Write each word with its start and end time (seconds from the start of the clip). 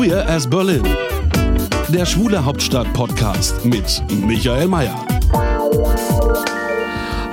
Queer 0.00 0.26
as 0.30 0.48
Berlin. 0.48 0.82
Der 1.90 2.06
Schwule 2.06 2.42
Hauptstadt 2.42 2.90
Podcast 2.94 3.66
mit 3.66 4.02
Michael 4.26 4.66
Mayer. 4.66 4.98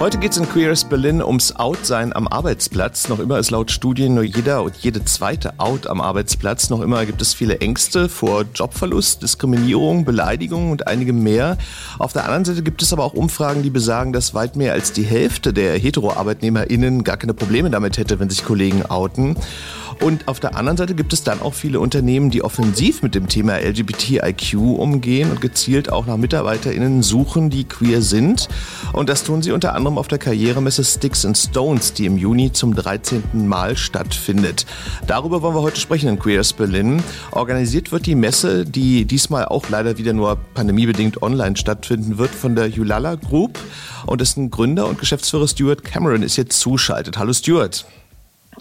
Heute 0.02 0.18
geht 0.18 0.34
es 0.34 0.38
in 0.38 0.50
Queer 0.50 0.72
as 0.72 0.84
Berlin 0.84 1.24
ums 1.24 1.56
Outsein 1.56 2.14
am 2.14 2.28
Arbeitsplatz. 2.28 3.08
Noch 3.08 3.20
immer 3.20 3.40
ist 3.40 3.52
laut 3.52 3.72
Studien 3.72 4.16
nur 4.16 4.26
jeder 4.26 4.64
und 4.64 4.76
jede 4.76 5.06
zweite 5.06 5.58
Out 5.62 5.88
am 5.88 6.02
Arbeitsplatz. 6.02 6.70
Noch 6.70 6.82
immer 6.82 7.06
gibt 7.06 7.22
es 7.22 7.34
viele 7.34 7.62
Ängste 7.62 8.10
vor 8.10 8.44
Jobverlust, 8.54 9.24
Diskriminierung, 9.24 10.04
Beleidigung 10.04 10.70
und 10.70 10.88
einigem 10.88 11.24
mehr. 11.24 11.58
Auf 12.00 12.12
der 12.12 12.26
anderen 12.26 12.44
Seite 12.44 12.64
gibt 12.64 12.82
es 12.82 12.92
aber 12.92 13.06
auch 13.06 13.14
Umfragen, 13.14 13.64
die 13.64 13.70
besagen, 13.70 14.12
dass 14.12 14.34
weit 14.34 14.58
mehr 14.58 14.74
als 14.74 14.92
die 14.92 15.06
Hälfte 15.06 15.54
der 15.54 15.78
Hetero-ArbeitnehmerInnen 15.80 17.06
gar 17.06 17.16
keine 17.16 17.34
Probleme 17.34 17.70
damit 17.70 17.98
hätte, 17.98 18.20
wenn 18.20 18.30
sich 18.30 18.44
Kollegen 18.44 18.86
outen. 18.86 19.38
Und 20.02 20.28
auf 20.28 20.40
der 20.40 20.56
anderen 20.56 20.78
Seite 20.78 20.94
gibt 20.96 21.12
es 21.12 21.24
dann 21.24 21.42
auch 21.42 21.54
viele 21.54 21.80
Unternehmen, 21.80 22.30
die 22.30 22.44
offensiv 22.44 23.02
mit 23.02 23.16
dem 23.16 23.28
Thema 23.28 23.58
LGBTIQ 23.58 24.56
umgehen 24.56 25.32
und 25.32 25.42
gezielt 25.42 25.92
auch 25.92 26.06
nach 26.06 26.18
MitarbeiterInnen 26.18 27.02
suchen, 27.02 27.50
die 27.50 27.64
queer 27.64 28.02
sind. 28.02 28.48
Und 28.94 29.10
das 29.10 29.24
tun 29.24 29.42
sie 29.42 29.52
unter 29.52 29.74
anderem 29.74 29.98
auf 29.98 30.08
der 30.08 30.20
Karrieremesse 30.20 30.84
Sticks 30.84 31.26
and 31.26 31.38
Stones, 31.38 31.94
die 31.94 32.06
im 32.06 32.18
Juni 32.18 32.52
zum 32.52 32.76
13. 32.76 33.48
Mal 33.48 33.76
stattfindet. 33.76 34.66
Darüber 35.08 35.42
wollen 35.42 35.56
wir 35.56 35.62
heute 35.62 35.80
sprechen 35.80 36.10
in 36.10 36.20
Queers 36.20 36.54
Berlin. 36.54 37.02
Organisiert 37.32 37.92
wird 37.92 38.06
die 38.06 38.16
Messe, 38.16 38.66
die 38.66 39.06
diesmal 39.06 39.46
auch 39.46 39.70
leider 39.70 39.98
wieder 39.98 40.14
nur 40.14 40.38
pandemiebedingt 40.54 41.22
online 41.22 41.58
stattfinden 41.58 42.18
wird, 42.18 42.30
von 42.30 42.56
der 42.56 42.68
Julala 42.68 43.16
Group. 43.16 43.60
Und 44.06 44.22
dessen 44.22 44.52
Gründer 44.52 44.88
und 44.88 45.00
Geschäftsführer 45.00 45.48
Stuart 45.48 45.84
Cameron 45.84 46.22
ist 46.22 46.38
jetzt 46.38 46.60
zuschaltet. 46.60 47.18
Hallo 47.18 47.34
Stuart. 47.34 47.86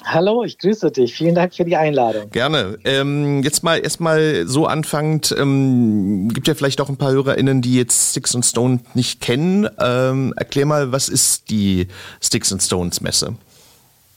Hallo, 0.05 0.45
ich 0.45 0.59
grüße 0.59 0.91
dich. 0.91 1.15
Vielen 1.15 1.35
Dank 1.35 1.55
für 1.55 1.65
die 1.65 1.77
Einladung. 1.77 2.31
Gerne. 2.31 2.79
Ähm, 2.85 3.43
jetzt 3.43 3.63
mal 3.63 3.79
erstmal 3.79 4.47
so 4.47 4.67
anfangend, 4.67 5.35
ähm, 5.37 6.29
gibt 6.33 6.49
ja 6.49 6.55
vielleicht 6.55 6.81
auch 6.81 6.89
ein 6.89 6.97
paar 6.97 7.13
HörerInnen, 7.13 7.63
die 7.63 7.77
jetzt 7.77 8.11
Sticks 8.11 8.35
and 8.35 8.45
Stones 8.45 8.83
nicht 8.95 9.21
kennen. 9.21 9.69
Ähm, 9.79 10.33
erklär 10.37 10.67
mal, 10.67 10.93
was 10.93 11.09
ist 11.09 11.51
die 11.51 11.89
Sticks 12.23 12.53
and 12.53 12.63
Stones 12.63 13.01
Messe? 13.01 13.35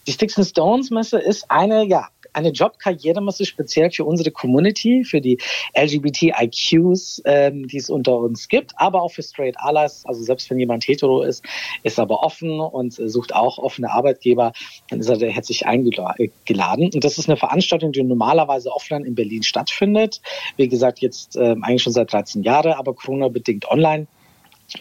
Die 0.07 0.11
Sticks 0.11 0.37
and 0.37 0.47
Stones 0.47 0.91
Messe 0.91 1.19
ist 1.19 1.49
eine, 1.49 1.85
ja, 1.85 2.07
eine 2.39 2.49
Jobkarrieremesse 2.49 3.45
speziell 3.45 3.91
für 3.91 4.05
unsere 4.05 4.31
Community, 4.31 5.03
für 5.03 5.21
die 5.21 5.37
LGBTIQs, 5.75 7.21
ähm, 7.25 7.67
die 7.67 7.77
es 7.77 7.89
unter 7.89 8.17
uns 8.17 8.47
gibt, 8.47 8.73
aber 8.77 9.01
auch 9.01 9.11
für 9.11 9.23
Straight 9.23 9.55
Allies. 9.59 10.05
Also 10.05 10.23
selbst 10.23 10.49
wenn 10.49 10.59
jemand 10.59 10.87
hetero 10.87 11.21
ist, 11.21 11.43
ist 11.83 11.99
aber 11.99 12.23
offen 12.23 12.59
und 12.59 12.93
sucht 12.93 13.33
auch 13.35 13.57
offene 13.57 13.91
Arbeitgeber, 13.91 14.53
dann 14.89 14.99
ist 14.99 15.09
er 15.09 15.29
herzlich 15.29 15.65
eingeladen. 15.65 16.89
Und 16.93 17.03
das 17.03 17.17
ist 17.17 17.29
eine 17.29 17.37
Veranstaltung, 17.37 17.91
die 17.91 18.03
normalerweise 18.03 18.71
offline 18.71 19.05
in 19.05 19.15
Berlin 19.15 19.43
stattfindet. 19.43 20.21
Wie 20.57 20.67
gesagt, 20.67 20.99
jetzt 20.99 21.35
ähm, 21.35 21.63
eigentlich 21.63 21.83
schon 21.83 21.93
seit 21.93 22.11
13 22.11 22.43
Jahren, 22.43 22.73
aber 22.73 22.93
Corona-bedingt 22.93 23.69
online. 23.69 24.07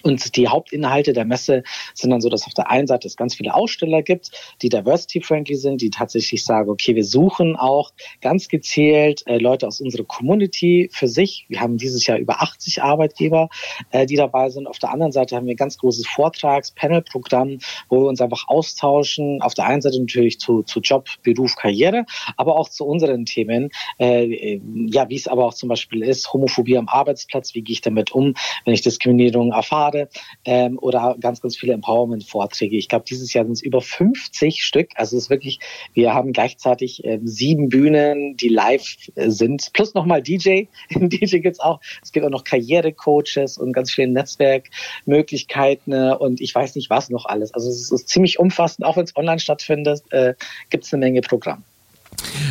Und 0.02 0.36
die 0.36 0.48
Hauptinhalte 0.48 1.12
der 1.12 1.24
Messe 1.24 1.62
sind 1.94 2.10
dann 2.10 2.20
so, 2.20 2.28
dass 2.28 2.46
auf 2.46 2.54
der 2.54 2.70
einen 2.70 2.86
Seite 2.86 3.06
es 3.06 3.16
ganz 3.16 3.34
viele 3.34 3.54
Aussteller 3.54 4.02
gibt, 4.02 4.30
die 4.62 4.68
diversity-friendly 4.68 5.56
sind, 5.56 5.80
die 5.80 5.90
tatsächlich 5.90 6.44
sagen, 6.44 6.70
okay, 6.70 6.94
wir 6.94 7.04
suchen 7.04 7.56
auch 7.56 7.92
ganz 8.20 8.48
gezielt 8.48 9.26
äh, 9.26 9.38
Leute 9.38 9.66
aus 9.66 9.80
unserer 9.80 10.04
Community 10.04 10.88
für 10.92 11.08
sich. 11.08 11.46
Wir 11.48 11.60
haben 11.60 11.78
dieses 11.78 12.06
Jahr 12.06 12.18
über 12.18 12.42
80 12.42 12.82
Arbeitgeber, 12.82 13.48
äh, 13.90 14.06
die 14.06 14.16
dabei 14.16 14.50
sind. 14.50 14.66
Auf 14.66 14.78
der 14.78 14.90
anderen 14.90 15.12
Seite 15.12 15.36
haben 15.36 15.46
wir 15.46 15.54
ein 15.54 15.56
ganz 15.56 15.78
großes 15.78 16.06
Vortrags-Panel-Programm, 16.06 17.58
wo 17.88 18.02
wir 18.02 18.08
uns 18.08 18.20
einfach 18.20 18.48
austauschen. 18.48 19.40
Auf 19.42 19.54
der 19.54 19.66
einen 19.66 19.82
Seite 19.82 20.00
natürlich 20.00 20.38
zu, 20.38 20.62
zu 20.62 20.80
Job, 20.80 21.08
Beruf, 21.22 21.56
Karriere, 21.56 22.04
aber 22.36 22.56
auch 22.56 22.68
zu 22.68 22.84
unseren 22.84 23.24
Themen. 23.24 23.70
Äh, 23.98 24.60
ja, 24.86 25.08
wie 25.08 25.16
es 25.16 25.28
aber 25.28 25.46
auch 25.46 25.54
zum 25.54 25.68
Beispiel 25.68 26.02
ist, 26.02 26.32
Homophobie 26.32 26.76
am 26.76 26.88
Arbeitsplatz, 26.88 27.54
wie 27.54 27.62
gehe 27.62 27.74
ich 27.74 27.80
damit 27.80 28.12
um, 28.12 28.34
wenn 28.64 28.74
ich 28.74 28.82
Diskriminierung 28.82 29.52
erfahre 29.52 29.77
Pfade 29.78 30.08
ähm, 30.44 30.78
oder 30.80 31.16
ganz, 31.20 31.40
ganz 31.40 31.56
viele 31.56 31.72
Empowerment-Vorträge. 31.74 32.76
Ich 32.76 32.88
glaube, 32.88 33.04
dieses 33.08 33.32
Jahr 33.32 33.44
sind 33.44 33.52
es 33.52 33.62
über 33.62 33.80
50 33.80 34.64
Stück. 34.64 34.90
Also 34.96 35.16
es 35.16 35.24
ist 35.24 35.30
wirklich, 35.30 35.60
wir 35.94 36.14
haben 36.14 36.32
gleichzeitig 36.32 37.04
ähm, 37.04 37.26
sieben 37.26 37.68
Bühnen, 37.68 38.36
die 38.36 38.48
live 38.48 38.96
äh, 39.14 39.30
sind, 39.30 39.72
plus 39.72 39.94
nochmal 39.94 40.22
DJ. 40.22 40.64
DJ 40.90 41.38
gibt's 41.38 41.60
auch. 41.60 41.80
Es 42.02 42.12
gibt 42.12 42.26
auch 42.26 42.30
noch 42.30 42.44
Karrierecoaches 42.44 43.58
und 43.58 43.72
ganz 43.72 43.92
viele 43.92 44.08
Netzwerkmöglichkeiten 44.08 45.92
äh, 45.92 46.16
und 46.18 46.40
ich 46.40 46.54
weiß 46.54 46.74
nicht 46.74 46.90
was 46.90 47.10
noch 47.10 47.26
alles. 47.26 47.54
Also 47.54 47.70
es 47.70 47.92
ist 47.92 48.08
ziemlich 48.08 48.38
umfassend, 48.38 48.84
auch 48.84 48.96
wenn 48.96 49.04
es 49.04 49.16
online 49.16 49.38
stattfindet, 49.38 50.02
äh, 50.10 50.34
gibt 50.70 50.84
es 50.84 50.92
eine 50.92 51.04
Menge 51.04 51.20
Programm. 51.20 51.62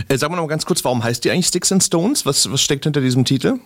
Äh, 0.08 0.18
sagen 0.18 0.32
wir 0.32 0.38
noch 0.38 0.44
mal 0.44 0.48
ganz 0.48 0.66
kurz, 0.66 0.84
warum 0.86 1.04
heißt 1.04 1.26
die 1.26 1.32
eigentlich 1.32 1.48
Sticks 1.48 1.72
and 1.72 1.84
Stones? 1.84 2.26
Was, 2.26 2.50
was 2.50 2.62
steckt 2.62 2.86
hinter 2.86 3.02
diesem 3.02 3.26
Titel? 3.26 3.60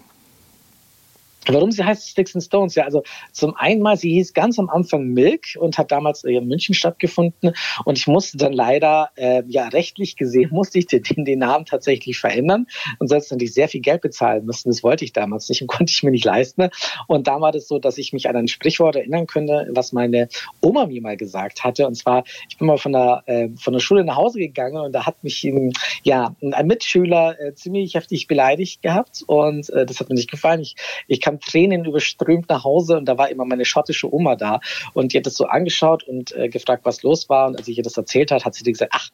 Warum 1.48 1.72
sie 1.72 1.84
heißt 1.84 2.08
Sticks 2.08 2.36
and 2.36 2.44
Stones? 2.44 2.76
Ja, 2.76 2.84
also 2.84 3.04
zum 3.32 3.56
einen 3.56 3.82
mal, 3.82 3.98
sie 3.98 4.12
hieß 4.14 4.34
ganz 4.34 4.60
am 4.60 4.70
Anfang 4.70 5.08
Milk 5.08 5.56
und 5.60 5.78
hat 5.78 5.92
damals 5.92 6.24
in 6.24 6.48
München 6.48 6.76
stattgefunden 6.76 7.54
und 7.86 7.98
ich 7.98 8.08
musste 8.08 8.38
dann 8.38 8.54
leider, 8.54 9.10
äh, 9.16 9.42
ja 9.48 9.68
rechtlich 9.70 10.16
gesehen, 10.16 10.50
musste 10.52 10.80
ich 10.80 10.86
den, 10.86 11.26
den 11.26 11.40
Namen 11.40 11.66
tatsächlich 11.66 12.20
verändern 12.20 12.68
und 13.00 13.08
sonst 13.08 13.32
natürlich 13.32 13.54
sehr 13.54 13.68
viel 13.68 13.82
Geld 13.82 14.02
bezahlen 14.02 14.46
müssen. 14.46 14.70
Das 14.70 14.84
wollte 14.84 15.04
ich 15.04 15.14
damals 15.14 15.50
nicht 15.50 15.62
und 15.62 15.68
konnte 15.72 15.92
ich 15.92 16.04
mir 16.04 16.12
nicht 16.12 16.26
leisten. 16.26 16.70
Und 17.08 17.28
da 17.28 17.42
war 17.42 17.52
das 17.52 17.68
so, 17.68 17.80
dass 17.80 17.98
ich 17.98 18.14
mich 18.14 18.30
an 18.30 18.36
ein 18.36 18.48
Sprichwort 18.48 18.96
erinnern 18.96 19.26
könnte, 19.26 19.68
was 19.72 19.94
meine 19.94 20.28
Oma 20.62 20.86
mir 20.86 21.02
mal 21.02 21.18
gesagt 21.18 21.64
hatte. 21.64 21.88
Und 21.88 21.96
zwar, 21.96 22.24
ich 22.50 22.58
bin 22.58 22.68
mal 22.68 22.78
von 22.78 22.94
der, 22.94 23.24
äh, 23.26 23.50
von 23.58 23.74
der 23.74 23.80
Schule 23.80 24.04
nach 24.04 24.18
Hause 24.18 24.40
gegangen 24.40 24.78
und 24.78 24.94
da 24.94 25.06
hat 25.06 25.24
mich 25.24 25.44
ähm, 25.44 25.72
ja 26.04 26.36
ein 26.42 26.68
Mitschüler 26.68 27.40
äh, 27.40 27.56
ziemlich 27.56 27.96
heftig 27.96 28.28
beleidigt 28.28 28.82
gehabt 28.82 29.24
und 29.26 29.70
äh, 29.72 29.86
das 29.86 30.00
hat 30.00 30.10
mir 30.10 30.16
nicht 30.16 30.30
gefallen. 30.30 30.62
Ich, 30.62 30.76
ich 31.08 31.20
kann 31.22 31.31
kam 31.32 31.40
Tränen 31.40 31.86
überströmt 31.86 32.50
nach 32.50 32.64
Hause 32.64 32.98
und 32.98 33.06
da 33.06 33.18
war 33.18 33.30
immer 33.30 33.46
meine 33.46 33.66
schottische 33.66 34.14
Oma 34.14 34.36
da 34.36 34.60
und 34.94 35.14
die 35.14 35.18
hat 35.18 35.26
das 35.26 35.36
so 35.36 35.46
angeschaut 35.46 36.04
und 36.04 36.36
äh, 36.36 36.50
gefragt, 36.50 36.86
was 36.86 37.04
los 37.04 37.30
war 37.30 37.48
und 37.48 37.58
als 37.58 37.68
ich 37.68 37.78
ihr 37.78 37.84
das 37.84 37.98
erzählt 37.98 38.32
hat, 38.32 38.46
hat 38.46 38.54
sie 38.54 38.64
gesagt, 38.64 38.92
ach, 38.94 39.10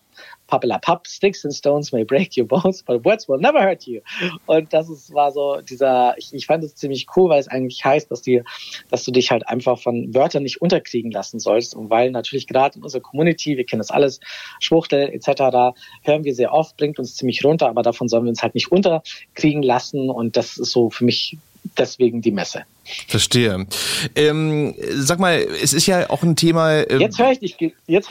Papilla 0.47 0.79
Pap, 0.79 1.07
Sticks 1.07 1.44
and 1.44 1.53
Stones 1.53 1.91
may 1.91 2.03
break 2.03 2.38
your 2.38 2.45
bones, 2.45 2.81
but 2.83 3.03
words 3.05 3.28
will 3.28 3.38
never 3.39 3.61
hurt 3.61 3.83
you. 3.83 4.01
Und 4.45 4.73
das 4.73 4.89
ist, 4.89 5.13
war 5.13 5.31
so 5.31 5.61
dieser, 5.61 6.17
ich, 6.17 6.33
ich 6.33 6.45
fand 6.45 6.63
es 6.63 6.75
ziemlich 6.75 7.05
cool, 7.16 7.29
weil 7.29 7.39
es 7.39 7.47
eigentlich 7.47 7.83
heißt, 7.83 8.09
dass, 8.09 8.22
die, 8.22 8.41
dass 8.89 9.03
du 9.03 9.11
dich 9.11 9.31
halt 9.31 9.47
einfach 9.47 9.78
von 9.78 10.13
Wörtern 10.13 10.44
nicht 10.44 10.61
unterkriegen 10.61 11.11
lassen 11.11 11.39
sollst. 11.39 11.75
Und 11.75 11.89
weil 11.89 12.11
natürlich 12.11 12.47
gerade 12.47 12.78
in 12.78 12.84
unserer 12.84 13.01
Community, 13.01 13.57
wir 13.57 13.66
kennen 13.66 13.79
das 13.79 13.91
alles, 13.91 14.19
Schwuchtel 14.59 15.09
etc., 15.09 15.75
hören 16.03 16.23
wir 16.23 16.34
sehr 16.34 16.53
oft, 16.53 16.78
bringt 16.78 16.97
uns 16.97 17.16
ziemlich 17.16 17.44
runter, 17.44 17.67
aber 17.67 17.81
davon 17.81 18.07
sollen 18.07 18.23
wir 18.23 18.29
uns 18.29 18.41
halt 18.41 18.55
nicht 18.55 18.72
unterkriegen 18.72 19.63
lassen. 19.63 20.09
Und 20.09 20.38
das 20.38 20.57
ist 20.57 20.72
so 20.72 20.89
für 20.89 21.03
mich 21.03 21.38
deswegen 21.78 22.22
die 22.22 22.31
Messe. 22.31 22.63
Verstehe. 23.07 23.68
Ähm, 24.16 24.75
sag 24.95 25.19
mal, 25.19 25.45
es 25.62 25.73
ist 25.73 25.88
ja 25.88 26.09
auch 26.09 26.23
ein 26.23 26.35
Thema. 26.35 26.90
Ähm 26.90 27.01
jetzt 27.01 27.19
höre 27.19 27.31
ich 27.31 27.40
dich. 27.40 27.73
Jetzt 27.85 28.09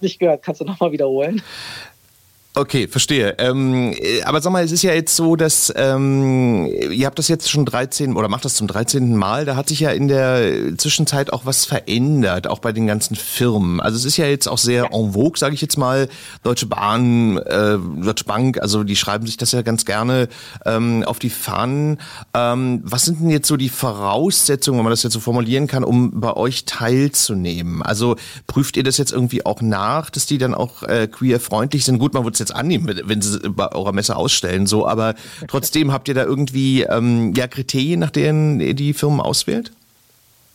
nicht 0.00 0.18
gehört. 0.18 0.42
Kannst 0.42 0.60
du 0.60 0.64
nochmal 0.64 0.92
wiederholen? 0.92 1.42
Okay, 2.58 2.88
verstehe. 2.88 3.34
Ähm, 3.36 3.94
äh, 4.00 4.22
aber 4.22 4.40
sag 4.40 4.50
mal, 4.50 4.64
es 4.64 4.72
ist 4.72 4.80
ja 4.80 4.94
jetzt 4.94 5.14
so, 5.14 5.36
dass 5.36 5.70
ähm, 5.76 6.66
ihr 6.90 7.04
habt 7.04 7.18
das 7.18 7.28
jetzt 7.28 7.50
schon 7.50 7.66
13 7.66 8.16
oder 8.16 8.28
macht 8.28 8.46
das 8.46 8.54
zum 8.54 8.66
13. 8.66 9.14
Mal. 9.14 9.44
Da 9.44 9.56
hat 9.56 9.68
sich 9.68 9.80
ja 9.80 9.90
in 9.90 10.08
der 10.08 10.74
Zwischenzeit 10.78 11.34
auch 11.34 11.44
was 11.44 11.66
verändert, 11.66 12.46
auch 12.46 12.60
bei 12.60 12.72
den 12.72 12.86
ganzen 12.86 13.14
Firmen. 13.14 13.78
Also 13.82 13.98
es 13.98 14.06
ist 14.06 14.16
ja 14.16 14.24
jetzt 14.24 14.48
auch 14.48 14.56
sehr 14.56 14.90
en 14.94 15.12
vogue, 15.12 15.36
sage 15.36 15.54
ich 15.54 15.60
jetzt 15.60 15.76
mal. 15.76 16.08
Deutsche 16.44 16.64
Bahn, 16.64 17.36
äh, 17.36 17.76
Deutsche 18.02 18.24
Bank, 18.24 18.58
also 18.62 18.84
die 18.84 18.96
schreiben 18.96 19.26
sich 19.26 19.36
das 19.36 19.52
ja 19.52 19.60
ganz 19.60 19.84
gerne 19.84 20.26
ähm, 20.64 21.04
auf 21.04 21.18
die 21.18 21.28
Fahnen. 21.28 21.98
Ähm, 22.32 22.80
was 22.84 23.04
sind 23.04 23.20
denn 23.20 23.28
jetzt 23.28 23.48
so 23.48 23.58
die 23.58 23.68
Voraussetzungen, 23.68 24.78
wenn 24.78 24.84
man 24.84 24.92
das 24.92 25.02
jetzt 25.02 25.12
so 25.12 25.20
formulieren 25.20 25.66
kann, 25.66 25.84
um 25.84 26.20
bei 26.22 26.32
euch 26.32 26.64
teilzunehmen? 26.64 27.82
Also 27.82 28.16
prüft 28.46 28.78
ihr 28.78 28.82
das 28.82 28.96
jetzt 28.96 29.12
irgendwie 29.12 29.44
auch 29.44 29.60
nach, 29.60 30.08
dass 30.08 30.24
die 30.24 30.38
dann 30.38 30.54
auch 30.54 30.84
äh, 30.84 31.06
queer-freundlich 31.06 31.84
sind? 31.84 31.98
Gut, 31.98 32.14
man 32.14 32.24
wird 32.24 32.45
jetzt 32.46 32.56
annehmen, 32.56 33.00
wenn 33.04 33.22
sie 33.22 33.38
bei 33.50 33.70
eurer 33.72 33.92
Messe 33.92 34.16
ausstellen, 34.16 34.66
so, 34.66 34.86
aber 34.86 35.14
trotzdem 35.48 35.92
habt 35.92 36.08
ihr 36.08 36.14
da 36.14 36.24
irgendwie 36.24 36.82
ähm, 36.82 37.32
ja 37.34 37.46
Kriterien, 37.48 38.00
nach 38.00 38.10
denen 38.10 38.60
ihr 38.60 38.74
die 38.74 38.92
Firmen 38.92 39.20
auswählt? 39.20 39.72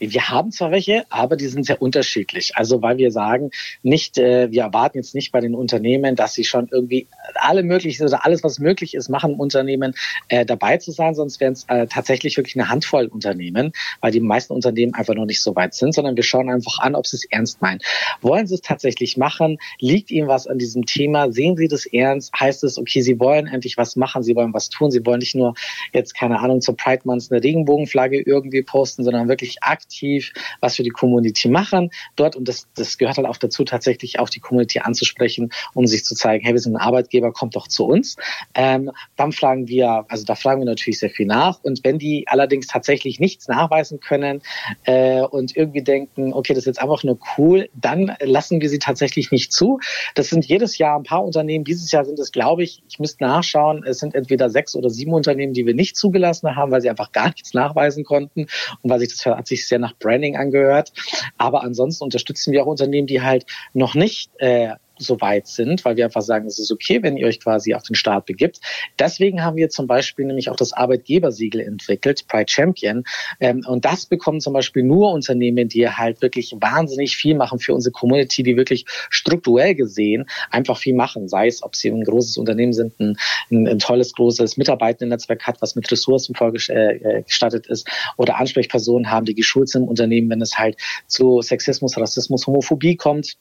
Wir 0.04 0.30
haben 0.30 0.52
zwar 0.52 0.72
welche, 0.72 1.06
aber 1.12 1.36
die 1.36 1.46
sind 1.46 1.64
sehr 1.64 1.80
unterschiedlich. 1.80 2.58
Also 2.58 2.82
weil 2.82 2.98
wir 2.98 3.12
sagen, 3.12 3.52
nicht, 3.84 4.18
äh, 4.18 4.50
wir 4.50 4.64
erwarten 4.64 4.98
jetzt 4.98 5.14
nicht 5.14 5.32
bei 5.32 5.42
den 5.42 5.54
Unternehmen, 5.54 6.16
dass 6.16 6.34
sie 6.34 6.44
schon 6.44 6.68
irgendwie 6.72 7.08
alle 7.36 7.62
möglichen 7.62 8.08
oder 8.08 8.26
alles, 8.26 8.44
was 8.44 8.58
möglich 8.58 8.96
ist, 8.96 9.10
machen 9.10 9.34
im 9.34 9.40
Unternehmen 9.40 9.94
äh, 10.30 10.44
dabei 10.44 10.78
zu 10.78 10.92
sein, 10.92 11.14
sonst 11.14 11.40
wären 11.40 11.54
es 11.54 11.66
äh, 11.68 11.86
tatsächlich 11.86 12.36
wirklich 12.36 12.56
eine 12.56 12.68
Handvoll 12.68 13.06
Unternehmen, 13.06 13.74
weil 14.00 14.12
die 14.12 14.22
meisten 14.22 14.54
Unternehmen 14.54 14.96
einfach 14.96 15.14
noch 15.14 15.26
nicht 15.26 15.40
so 15.40 15.56
weit 15.56 15.76
sind, 15.76 15.94
sondern 15.94 16.16
wir 16.16 16.24
schauen 16.24 16.50
einfach 16.50 16.80
an, 16.80 16.96
ob 16.96 17.06
sie 17.06 17.18
es 17.18 17.26
ernst 17.26 17.62
meinen. 17.62 17.80
Wollen 18.22 18.48
sie 18.48 18.56
es 18.56 18.62
tatsächlich 18.62 19.18
machen? 19.18 19.60
Liegt 19.78 20.10
ihnen 20.10 20.28
was 20.28 20.48
an 20.48 20.58
diesem 20.58 20.88
Thema? 20.88 21.32
Sehen 21.32 21.58
sie 21.58 21.68
das 21.68 21.86
ernst? 21.86 22.34
Heißt 22.40 22.64
es, 22.64 22.80
okay, 22.80 23.02
sie 23.02 23.20
wollen 23.20 23.46
endlich 23.46 23.78
was 23.78 23.96
machen, 23.96 24.24
sie 24.24 24.36
wollen 24.36 24.52
was 24.52 24.70
tun, 24.70 24.90
sie 24.90 25.06
wollen 25.06 25.20
nicht 25.20 25.36
nur 25.36 25.54
jetzt, 25.94 26.16
keine 26.16 26.40
Ahnung, 26.40 26.60
zur 26.60 26.76
Pride 26.76 27.04
Month 27.04 27.28
eine 27.30 27.44
Regenbogenflagge 27.44 28.20
irgendwie 28.20 28.64
posten, 28.64 29.04
sondern 29.04 29.30
wirklich 29.30 29.62
aktiv 29.62 29.91
aktiv 29.92 30.32
was 30.62 30.76
für 30.76 30.84
die 30.84 30.90
Community 30.90 31.50
machen 31.50 31.90
dort. 32.16 32.36
Und 32.36 32.48
das, 32.48 32.68
das 32.76 32.98
gehört 32.98 33.18
halt 33.18 33.28
auch 33.28 33.38
dazu, 33.38 33.64
tatsächlich 33.64 34.20
auch 34.20 34.30
die 34.30 34.40
Community 34.40 34.80
anzusprechen, 34.80 35.52
um 35.74 35.86
sich 35.88 36.06
zu 36.06 36.16
zeigen, 36.16 36.44
hey, 36.44 36.54
wir 36.54 36.60
sind 36.60 36.76
ein 36.76 36.82
Arbeitgeber, 36.82 37.32
kommt 37.32 37.56
doch 37.56 37.68
zu 37.68 37.86
uns. 37.86 38.16
Ähm, 38.56 38.92
dann 39.18 39.32
fragen 39.32 39.68
wir, 39.68 40.06
also 40.08 40.24
da 40.26 40.36
fragen 40.36 40.62
wir 40.62 40.66
natürlich 40.66 41.00
sehr 41.00 41.10
viel 41.10 41.26
nach. 41.26 41.60
Und 41.64 41.84
wenn 41.84 42.00
die 42.00 42.26
allerdings 42.28 42.68
tatsächlich 42.68 43.20
nichts 43.20 43.48
nachweisen 43.48 44.00
können 44.00 44.42
äh, 44.84 45.22
und 45.22 45.56
irgendwie 45.56 45.84
denken, 45.84 46.34
okay, 46.34 46.54
das 46.54 46.64
ist 46.64 46.68
jetzt 46.68 46.82
einfach 46.82 47.04
nur 47.04 47.20
cool, 47.38 47.70
dann 47.74 48.16
lassen 48.22 48.62
wir 48.62 48.70
sie 48.70 48.80
tatsächlich 48.80 49.32
nicht 49.32 49.52
zu. 49.52 49.80
Das 50.16 50.30
sind 50.30 50.46
jedes 50.46 50.78
Jahr 50.78 50.98
ein 50.98 51.04
paar 51.04 51.24
Unternehmen. 51.24 51.66
Dieses 51.66 51.92
Jahr 51.92 52.06
sind 52.06 52.20
es, 52.20 52.32
glaube 52.32 52.64
ich, 52.64 52.84
ich 52.90 53.00
müsste 53.00 53.24
nachschauen, 53.24 53.84
es 53.86 54.00
sind 54.00 54.16
entweder 54.16 54.50
sechs 54.50 54.76
oder 54.76 54.90
sieben 54.90 55.14
Unternehmen, 55.14 55.54
die 55.54 55.66
wir 55.66 55.74
nicht 55.74 55.96
zugelassen 55.96 56.56
haben, 56.56 56.72
weil 56.72 56.82
sie 56.82 56.90
einfach 56.90 57.12
gar 57.12 57.28
nichts 57.28 57.54
nachweisen 57.54 58.04
konnten 58.04 58.48
und 58.82 58.90
weil 58.90 59.00
sich 59.00 59.10
das 59.10 59.26
hat 59.26 59.48
sich 59.48 59.68
sehr 59.68 59.81
nach 59.82 59.98
Branding 59.98 60.38
angehört. 60.38 60.94
Aber 61.38 61.64
ansonsten 61.64 62.04
unterstützen 62.04 62.54
wir 62.54 62.64
auch 62.64 62.68
Unternehmen, 62.68 63.08
die 63.08 63.22
halt 63.22 63.46
noch 63.74 63.96
nicht 63.96 64.32
äh, 64.38 64.76
so 65.04 65.20
weit 65.22 65.48
sind, 65.48 65.84
weil 65.86 65.96
wir 65.98 66.06
einfach 66.06 66.22
sagen, 66.22 66.46
es 66.46 66.60
ist 66.60 66.72
okay, 66.72 67.02
wenn 67.04 67.18
ihr 67.18 67.28
euch 67.28 67.40
quasi 67.40 67.74
auf 67.74 67.84
den 67.84 67.96
Start 67.96 68.26
begibt. 68.26 68.60
Deswegen 69.00 69.44
haben 69.44 69.58
wir 69.58 69.70
zum 69.70 69.88
Beispiel 69.88 70.26
nämlich 70.26 70.50
auch 70.50 70.56
das 70.56 70.74
Arbeitgebersiegel 70.74 71.62
entwickelt, 71.62 72.28
Pride 72.28 72.50
Champion. 72.50 73.04
Ähm, 73.40 73.64
und 73.68 73.86
das 73.86 74.06
bekommen 74.06 74.40
zum 74.40 74.54
Beispiel 74.54 74.84
nur 74.84 75.12
Unternehmen, 75.12 75.68
die 75.68 75.88
halt 75.90 76.22
wirklich 76.22 76.56
wahnsinnig 76.60 77.16
viel 77.16 77.36
machen 77.36 77.60
für 77.60 77.74
unsere 77.74 77.92
Community, 77.92 78.44
die 78.44 78.58
wirklich 78.58 78.86
strukturell 79.10 79.76
gesehen 79.76 80.26
einfach 80.50 80.78
viel 80.78 80.96
machen. 80.96 81.28
Sei 81.28 81.48
es, 81.48 81.64
ob 81.64 81.76
sie 81.76 81.90
ein 81.90 82.04
großes 82.04 82.38
Unternehmen 82.38 82.74
sind, 82.74 83.00
ein, 83.00 83.18
ein, 83.52 83.68
ein 83.68 83.80
tolles, 83.80 84.14
großes 84.14 84.58
Mitarbeitendennetzwerk 84.58 85.46
hat, 85.48 85.62
was 85.62 85.76
mit 85.76 85.92
Ressourcen 85.92 86.36
vorgestattet 86.36 87.68
äh, 87.68 87.72
ist, 87.72 87.88
oder 88.18 88.38
Ansprechpersonen 88.40 89.10
haben, 89.10 89.26
die 89.26 89.36
geschult 89.36 89.70
sind 89.70 89.84
im 89.84 89.90
Unternehmen, 89.90 90.30
wenn 90.30 90.42
es 90.42 90.58
halt 90.58 90.78
zu 91.08 91.42
Sexismus, 91.42 91.98
Rassismus, 91.98 92.48
Homophobie 92.48 92.96
kommt 92.96 93.38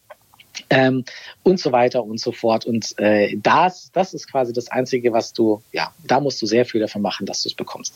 ähm, 0.68 1.04
und 1.42 1.60
so 1.60 1.72
weiter 1.72 2.02
und 2.02 2.20
so 2.20 2.32
fort. 2.32 2.66
Und 2.66 2.98
äh, 2.98 3.36
das, 3.42 3.90
das 3.92 4.14
ist 4.14 4.30
quasi 4.30 4.52
das 4.52 4.70
Einzige, 4.70 5.12
was 5.12 5.32
du, 5.32 5.62
ja, 5.72 5.92
da 6.06 6.20
musst 6.20 6.40
du 6.42 6.46
sehr 6.46 6.64
viel 6.64 6.80
dafür 6.80 7.00
machen, 7.00 7.26
dass 7.26 7.42
du 7.42 7.48
es 7.48 7.54
bekommst. 7.54 7.94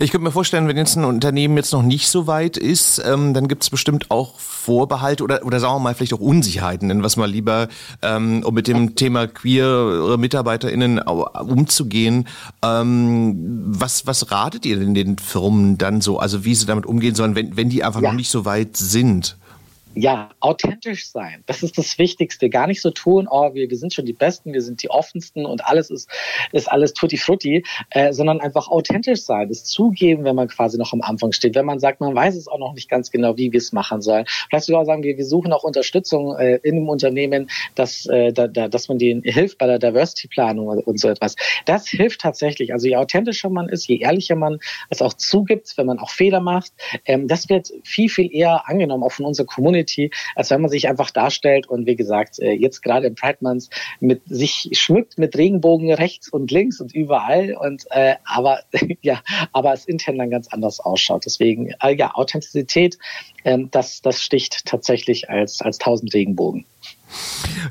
Ich 0.00 0.10
könnte 0.10 0.24
mir 0.24 0.32
vorstellen, 0.32 0.68
wenn 0.68 0.76
jetzt 0.76 0.96
ein 0.96 1.04
Unternehmen 1.04 1.56
jetzt 1.56 1.72
noch 1.72 1.82
nicht 1.82 2.08
so 2.08 2.26
weit 2.26 2.56
ist, 2.56 3.02
ähm, 3.04 3.34
dann 3.34 3.48
gibt 3.48 3.62
es 3.62 3.70
bestimmt 3.70 4.10
auch 4.10 4.38
Vorbehalte 4.38 5.24
oder, 5.24 5.44
oder 5.44 5.60
sagen 5.60 5.74
wir 5.74 5.80
mal 5.80 5.94
vielleicht 5.94 6.14
auch 6.14 6.20
Unsicherheiten, 6.20 6.88
wir 6.88 7.06
es 7.06 7.16
mal 7.16 7.30
lieber, 7.30 7.68
ähm, 8.00 8.42
um 8.44 8.54
mit 8.54 8.68
dem 8.68 8.94
Thema 8.94 9.26
queer 9.26 10.16
MitarbeiterInnen 10.16 10.98
umzugehen. 11.00 12.28
Ähm, 12.62 13.62
was, 13.66 14.06
was 14.06 14.30
ratet 14.30 14.64
ihr 14.64 14.78
denn 14.78 14.94
den 14.94 15.18
Firmen 15.18 15.78
dann 15.78 16.00
so, 16.00 16.18
also 16.18 16.44
wie 16.44 16.54
sie 16.54 16.66
damit 16.66 16.86
umgehen 16.86 17.14
sollen, 17.14 17.34
wenn, 17.34 17.56
wenn 17.56 17.68
die 17.68 17.82
einfach 17.82 18.00
ja. 18.00 18.08
noch 18.08 18.16
nicht 18.16 18.30
so 18.30 18.44
weit 18.44 18.76
sind? 18.76 19.36
Ja, 19.94 20.30
authentisch 20.40 21.08
sein. 21.08 21.42
Das 21.46 21.62
ist 21.62 21.76
das 21.76 21.98
Wichtigste. 21.98 22.48
Gar 22.48 22.66
nicht 22.66 22.80
so 22.80 22.90
tun, 22.90 23.28
oh, 23.30 23.52
wir, 23.52 23.68
wir 23.68 23.76
sind 23.76 23.92
schon 23.92 24.06
die 24.06 24.14
Besten, 24.14 24.52
wir 24.52 24.62
sind 24.62 24.82
die 24.82 24.90
offensten 24.90 25.44
und 25.44 25.66
alles 25.66 25.90
ist, 25.90 26.08
ist 26.52 26.70
alles 26.70 26.94
tutti 26.94 27.18
frutti, 27.18 27.64
äh, 27.90 28.12
sondern 28.12 28.40
einfach 28.40 28.68
authentisch 28.68 29.22
sein. 29.22 29.48
Das 29.48 29.64
zugeben, 29.64 30.24
wenn 30.24 30.34
man 30.34 30.48
quasi 30.48 30.78
noch 30.78 30.92
am 30.92 31.02
Anfang 31.02 31.32
steht. 31.32 31.54
Wenn 31.54 31.66
man 31.66 31.78
sagt, 31.78 32.00
man 32.00 32.14
weiß 32.14 32.36
es 32.36 32.48
auch 32.48 32.58
noch 32.58 32.72
nicht 32.72 32.88
ganz 32.88 33.10
genau, 33.10 33.36
wie 33.36 33.52
wir 33.52 33.58
es 33.58 33.72
machen 33.72 34.00
sollen. 34.00 34.24
Vielleicht 34.48 34.66
sogar 34.66 34.86
sagen 34.86 35.02
wir, 35.02 35.16
wir 35.16 35.26
suchen 35.26 35.52
auch 35.52 35.62
Unterstützung 35.62 36.36
äh, 36.36 36.56
in 36.62 36.76
dem 36.76 36.88
Unternehmen, 36.88 37.50
dass, 37.74 38.06
äh, 38.06 38.32
da, 38.32 38.48
da, 38.48 38.68
dass 38.68 38.88
man 38.88 38.98
denen 38.98 39.22
hilft 39.22 39.58
bei 39.58 39.66
der 39.66 39.78
Diversity-Planung 39.78 40.68
und 40.68 41.00
so 41.00 41.08
etwas. 41.08 41.36
Das 41.66 41.86
hilft 41.86 42.22
tatsächlich. 42.22 42.72
Also 42.72 42.88
je 42.88 42.96
authentischer 42.96 43.50
man 43.50 43.68
ist, 43.68 43.86
je 43.88 43.98
ehrlicher 43.98 44.36
man 44.36 44.58
es 44.88 45.02
auch 45.02 45.12
zugibt, 45.12 45.74
wenn 45.76 45.86
man 45.86 45.98
auch 45.98 46.10
Fehler 46.10 46.40
macht, 46.40 46.72
ähm, 47.04 47.28
das 47.28 47.50
wird 47.50 47.70
viel, 47.84 48.08
viel 48.08 48.34
eher 48.34 48.68
angenommen, 48.68 49.02
auch 49.02 49.12
von 49.12 49.26
unserer 49.26 49.46
Community 49.46 49.81
Community, 49.82 50.10
als 50.34 50.50
wenn 50.50 50.60
man 50.60 50.70
sich 50.70 50.88
einfach 50.88 51.10
darstellt 51.10 51.68
und 51.68 51.86
wie 51.86 51.96
gesagt, 51.96 52.38
äh, 52.38 52.52
jetzt 52.52 52.82
gerade 52.82 53.06
im 53.06 53.14
Pride 53.14 53.38
Month 53.40 53.68
mit 54.00 54.22
sich 54.26 54.70
schmückt 54.72 55.18
mit 55.18 55.36
Regenbogen 55.36 55.92
rechts 55.92 56.28
und 56.28 56.50
links 56.50 56.80
und 56.80 56.94
überall 56.94 57.54
und 57.54 57.84
äh, 57.90 58.16
aber 58.24 58.60
ja, 59.02 59.22
aber 59.52 59.72
es 59.72 59.84
intern 59.84 60.18
dann 60.18 60.30
ganz 60.30 60.48
anders 60.48 60.80
ausschaut. 60.80 61.24
Deswegen 61.24 61.74
äh, 61.82 61.94
ja, 61.94 62.14
Authentizität, 62.14 62.98
äh, 63.44 63.58
das 63.70 64.02
das 64.02 64.22
sticht 64.22 64.66
tatsächlich 64.66 65.28
als 65.28 65.60
als 65.60 65.78
tausend 65.78 66.14
Regenbogen. 66.14 66.64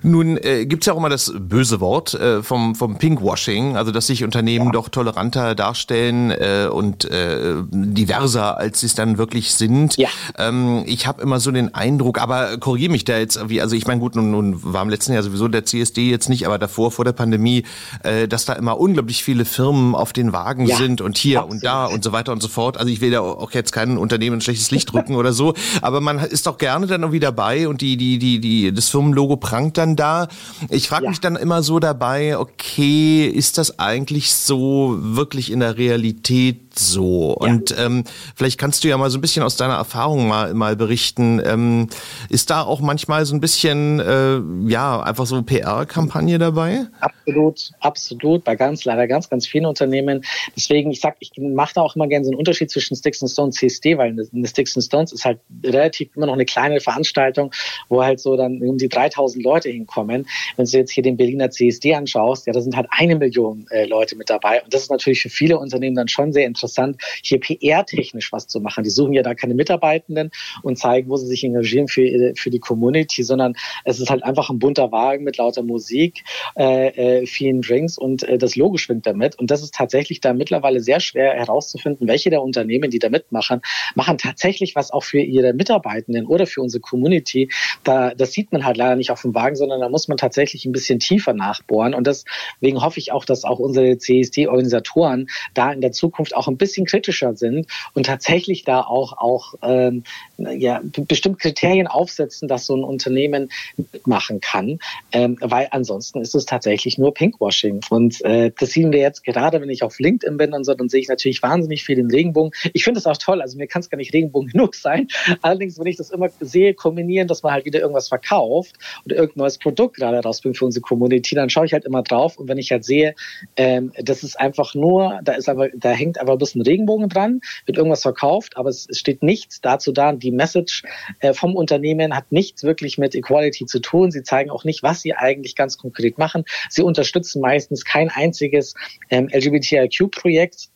Nun 0.04 0.38
äh, 0.38 0.66
gibt 0.66 0.84
es 0.84 0.88
ja 0.88 0.94
auch 0.94 0.98
immer 0.98 1.10
das 1.10 1.34
böse 1.38 1.80
Wort 1.80 2.14
äh, 2.14 2.44
vom, 2.44 2.76
vom 2.76 2.98
Pinkwashing, 2.98 3.78
also 3.78 3.92
dass 3.92 4.08
sich 4.08 4.24
Unternehmen 4.24 4.68
ja. 4.68 4.72
doch 4.72 4.90
toleranter 4.90 5.56
darstellen 5.56 6.32
äh, 6.32 6.68
und 6.72 7.06
äh, 7.06 7.56
diverser, 7.72 8.58
als 8.58 8.82
sie 8.82 8.88
es 8.88 8.96
dann 8.96 9.18
wirklich 9.18 9.54
sind. 9.54 9.98
Ja. 9.98 10.10
Ähm, 10.38 10.84
ich 10.86 11.08
habe 11.08 11.22
immer 11.22 11.40
so 11.40 11.52
den 11.52 11.74
Eindruck, 11.74 12.20
aber 12.20 12.58
korrigiere 12.58 12.92
mich 12.92 13.06
da 13.06 13.18
jetzt, 13.18 13.50
wie, 13.50 13.62
also 13.62 13.76
ich 13.76 13.88
meine, 13.88 14.00
gut, 14.00 14.16
nun, 14.16 14.32
nun 14.32 14.74
war 14.74 14.82
im 14.82 14.90
letzten 14.90 15.14
Jahr 15.14 15.24
sowieso 15.24 15.48
der 15.48 15.66
CSD 15.66 16.10
jetzt 16.10 16.30
nicht, 16.30 16.46
aber 16.46 16.58
davor, 16.58 16.92
vor 16.92 17.06
der 17.06 17.14
Pandemie, 17.14 17.64
äh, 18.04 18.28
dass 18.28 18.46
da 18.46 18.54
immer 18.54 18.80
unglaublich 18.80 19.24
viele 19.24 19.46
Firmen 19.46 19.96
auf 19.96 20.14
den 20.14 20.34
Wagen 20.34 20.66
ja. 20.66 20.78
sind 20.78 21.02
und 21.02 21.18
hier 21.18 21.40
Absolut. 21.40 21.56
und 21.56 21.66
da 21.66 21.86
und 21.86 22.04
so 22.04 22.12
weiter 22.12 22.32
und 22.32 22.42
so 22.42 22.48
fort. 22.48 22.78
Also 22.78 22.92
ich 22.92 23.02
will 23.02 23.12
da 23.12 23.22
auch 23.22 23.52
jetzt 23.52 23.72
kein 23.72 23.98
Unternehmen 23.98 24.38
ein 24.38 24.42
schlechtes 24.42 24.72
Licht 24.72 24.92
drücken 24.92 25.16
oder 25.16 25.34
so, 25.34 25.54
aber 25.82 26.02
man 26.02 26.20
ist 26.20 26.48
doch 26.48 26.58
gerne 26.58 26.88
dann 26.88 27.02
irgendwie 27.02 27.20
dabei 27.20 27.68
und 27.68 27.82
die, 27.82 27.98
die, 27.98 28.18
die, 28.20 28.40
die, 28.40 28.74
das 28.74 28.90
Firmenlogo 28.90 29.31
prangt 29.38 29.78
dann 29.78 29.96
da. 29.96 30.28
Ich 30.70 30.88
frage 30.88 31.06
ja. 31.06 31.10
mich 31.10 31.22
dann 31.22 31.36
immer 31.36 31.64
so 31.64 31.80
dabei, 31.80 32.38
okay, 32.38 33.28
ist 33.28 33.58
das 33.58 33.80
eigentlich 33.80 34.34
so 34.34 34.98
wirklich 35.00 35.52
in 35.52 35.60
der 35.60 35.78
Realität 35.78 36.71
so. 36.78 37.38
Ja. 37.40 37.48
Und 37.48 37.76
ähm, 37.78 38.04
vielleicht 38.36 38.60
kannst 38.60 38.84
du 38.84 38.88
ja 38.88 38.98
mal 38.98 39.10
so 39.10 39.18
ein 39.18 39.22
bisschen 39.22 39.44
aus 39.44 39.58
deiner 39.58 39.76
Erfahrung 39.76 40.28
mal, 40.28 40.54
mal 40.54 40.76
berichten. 40.76 41.42
Ähm, 41.46 41.88
ist 42.30 42.50
da 42.50 42.62
auch 42.64 42.80
manchmal 42.80 43.26
so 43.26 43.36
ein 43.36 43.42
bisschen, 43.42 44.00
äh, 44.00 44.40
ja, 44.70 45.02
einfach 45.02 45.26
so 45.26 45.42
PR-Kampagne 45.42 46.40
dabei? 46.40 46.88
Absolut, 47.00 47.72
absolut. 47.80 48.44
Bei 48.44 48.56
ganz, 48.56 48.86
leider 48.86 49.08
ganz, 49.08 49.30
ganz 49.30 49.48
vielen 49.48 49.66
Unternehmen. 49.66 50.24
Deswegen, 50.56 50.92
ich 50.92 51.02
sag, 51.02 51.18
ich 51.20 51.32
mache 51.38 51.74
da 51.76 51.82
auch 51.82 51.96
immer 51.96 52.08
gerne 52.08 52.26
so 52.26 52.32
einen 52.32 52.40
Unterschied 52.40 52.72
zwischen 52.72 52.96
Sticks 52.96 53.22
and 53.22 53.32
Stones 53.32 53.56
CSD, 53.56 53.98
weil 53.98 54.16
eine 54.34 54.48
Sticks 54.48 54.76
and 54.76 54.86
Stones 54.86 55.12
ist 55.12 55.26
halt 55.26 55.40
relativ 55.64 56.10
immer 56.16 56.28
noch 56.28 56.34
eine 56.34 56.46
kleine 56.46 56.80
Veranstaltung, 56.80 57.52
wo 57.90 58.04
halt 58.04 58.20
so 58.20 58.38
dann 58.38 58.62
um 58.62 58.78
die 58.78 58.90
3000 58.90 59.44
Leute 59.44 59.70
hinkommen. 59.70 60.28
Wenn 60.56 60.66
du 60.66 60.78
jetzt 60.78 60.92
hier 60.92 61.04
den 61.04 61.18
Berliner 61.18 61.52
CSD 61.52 61.96
anschaust, 61.96 62.48
ja, 62.48 62.54
da 62.54 62.62
sind 62.62 62.76
halt 62.76 62.88
eine 62.92 63.16
Million 63.16 63.66
äh, 63.70 63.86
Leute 63.86 64.16
mit 64.16 64.30
dabei. 64.30 64.64
Und 64.64 64.74
das 64.74 64.84
ist 64.84 64.92
natürlich 64.92 65.22
für 65.22 65.30
viele 65.30 65.60
Unternehmen 65.60 65.96
dann 65.96 66.08
schon 66.08 66.32
sehr 66.32 66.46
interessant 66.46 66.61
interessant, 66.62 66.98
hier 67.24 67.40
PR-technisch 67.40 68.32
was 68.32 68.48
zu 68.48 68.60
machen. 68.60 68.84
Die 68.84 68.90
suchen 68.90 69.14
ja 69.14 69.24
da 69.24 69.34
keine 69.34 69.56
Mitarbeitenden 69.56 70.32
und 70.62 70.78
zeigen, 70.78 71.10
wo 71.10 71.18
sie 71.18 71.28
sich 71.28 71.44
engagieren 71.44 71.88
für, 71.88 72.34
für 72.36 72.50
die 72.50 72.60
Community, 72.60 73.24
sondern 73.24 73.56
es 73.84 74.00
ist 74.00 74.10
halt 74.10 74.24
einfach 74.24 74.50
ein 74.50 74.60
bunter 74.60 74.92
Wagen 74.92 75.24
mit 75.24 75.38
lauter 75.38 75.64
Musik, 75.64 76.24
äh, 76.56 77.22
äh, 77.22 77.26
vielen 77.26 77.62
Drinks 77.62 77.98
und 77.98 78.24
äh, 78.24 78.38
das 78.38 78.56
Logo 78.56 78.78
schwingt 78.78 79.08
damit. 79.08 79.38
Und 79.40 79.52
das 79.52 79.64
ist 79.64 79.74
tatsächlich 79.74 80.22
da 80.22 80.34
mittlerweile 80.34 80.80
sehr 80.80 81.00
schwer 81.00 81.34
herauszufinden, 81.34 82.08
welche 82.08 82.30
der 82.30 82.42
Unternehmen, 82.42 82.92
die 82.92 83.00
da 83.00 83.10
mitmachen, 83.10 83.62
machen 83.96 84.18
tatsächlich 84.18 84.76
was 84.76 84.92
auch 84.92 85.04
für 85.04 85.20
ihre 85.20 85.54
Mitarbeitenden 85.54 86.26
oder 86.26 86.46
für 86.46 86.62
unsere 86.62 86.82
Community. 86.82 87.50
Da, 87.84 88.14
das 88.14 88.34
sieht 88.34 88.52
man 88.52 88.66
halt 88.66 88.78
leider 88.78 88.96
nicht 88.96 89.12
auf 89.12 89.22
dem 89.22 89.34
Wagen, 89.34 89.56
sondern 89.56 89.82
da 89.82 89.90
muss 89.90 90.08
man 90.08 90.18
tatsächlich 90.18 90.66
ein 90.66 90.72
bisschen 90.72 91.00
tiefer 91.00 91.34
nachbohren. 91.34 91.94
Und 91.94 92.06
deswegen 92.06 92.82
hoffe 92.82 93.00
ich 93.00 93.12
auch, 93.12 93.26
dass 93.26 93.44
auch 93.44 93.60
unsere 93.60 93.98
CSD-Organisatoren 93.98 95.28
da 95.54 95.72
in 95.72 95.82
der 95.82 95.92
Zukunft 95.92 96.36
auch 96.36 96.48
ein 96.52 96.58
bisschen 96.58 96.86
kritischer 96.86 97.36
sind 97.36 97.68
und 97.94 98.06
tatsächlich 98.06 98.64
da 98.64 98.82
auch, 98.82 99.18
auch 99.18 99.56
ähm, 99.62 100.04
ja, 100.38 100.82
bestimmt 100.84 101.40
Kriterien 101.40 101.88
aufsetzen, 101.88 102.48
dass 102.48 102.66
so 102.66 102.76
ein 102.76 102.84
Unternehmen 102.84 103.50
mitmachen 103.78 104.42
kann, 104.42 104.80
ähm, 105.12 105.38
weil 105.42 105.68
ansonsten 105.72 106.22
ist 106.22 106.36
es 106.36 106.46
tatsächlich 106.46 106.98
nur 106.98 107.14
Pinkwashing. 107.14 107.82
Und 107.90 108.24
äh, 108.24 108.52
das 108.58 108.72
sehen 108.72 108.92
wir 108.92 109.00
jetzt 109.00 109.24
gerade, 109.24 109.62
wenn 109.62 109.70
ich 109.70 109.84
auf 109.84 110.00
LinkedIn 110.00 110.38
bin 110.38 110.54
und 110.54 110.64
so, 110.64 110.74
dann 110.74 110.90
sehe 110.90 111.02
ich 111.02 111.08
natürlich 111.08 111.42
wahnsinnig 111.42 111.84
viel 111.84 111.96
den 111.96 112.10
Regenbogen. 112.10 112.52
Ich 112.74 112.84
finde 112.84 113.00
es 113.00 113.06
auch 113.06 113.18
toll, 113.18 113.42
also 113.42 113.58
mir 113.58 113.68
kann 113.68 113.82
es 113.82 113.90
gar 113.90 113.98
nicht 113.98 114.14
Regenbogen 114.14 114.50
genug 114.52 114.76
sein. 114.76 115.08
Allerdings, 115.42 115.80
wenn 115.80 115.88
ich 115.88 115.98
das 115.98 116.10
immer 116.12 116.30
sehe, 116.40 116.74
kombinieren, 116.74 117.28
dass 117.28 117.44
man 117.44 117.54
halt 117.54 117.66
wieder 117.66 117.80
irgendwas 117.80 118.08
verkauft 118.08 118.76
oder 119.06 119.16
irgendein 119.16 119.42
neues 119.44 119.58
Produkt 119.58 119.98
gerade 119.98 120.20
rausbringt 120.20 120.58
für 120.58 120.66
unsere 120.66 120.82
Community, 120.82 121.36
dann 121.36 121.50
schaue 121.50 121.66
ich 121.66 121.74
halt 121.74 121.86
immer 121.86 122.04
drauf 122.04 122.38
und 122.38 122.48
wenn 122.48 122.58
ich 122.58 122.72
halt 122.72 122.84
sehe, 122.84 123.16
ähm, 123.56 123.92
das 123.98 124.24
ist 124.24 124.40
einfach 124.40 124.76
nur, 124.76 125.20
da 125.24 125.34
ist 125.34 125.50
aber, 125.50 125.70
da 125.70 125.92
hängt 125.92 126.20
aber 126.20 126.38
bisschen 126.42 126.62
Regenbogen 126.62 127.08
dran, 127.10 127.42
wird 127.66 127.78
irgendwas 127.78 128.02
verkauft, 128.02 128.58
aber 128.58 128.70
es, 128.70 128.88
steht 128.92 129.24
nichts 129.24 129.62
dazu 129.62 129.92
da. 129.92 130.12
Die 130.12 130.32
Message 130.32 130.84
äh, 131.20 131.34
vom 131.34 131.56
Unternehmen 131.56 132.16
hat 132.16 132.32
nichts 132.32 132.64
wirklich 132.64 132.98
mit 132.98 133.16
Equality 133.16 133.66
zu 133.66 133.80
tun. 133.80 134.12
Sie 134.12 134.24
zeigen 134.24 134.50
auch 134.50 134.66
nicht, 134.66 134.84
was 134.84 135.02
sie 135.02 135.14
eigentlich 135.14 135.56
ganz 135.56 135.78
konkret 135.78 136.18
machen. 136.18 136.44
Sie 136.70 136.82
unterstützen 136.82 137.42
meistens 137.42 137.86
kein 137.86 138.10
einziges 138.10 138.74
ähm, 139.10 139.30
LGBTIQ-Projekt 139.32 140.70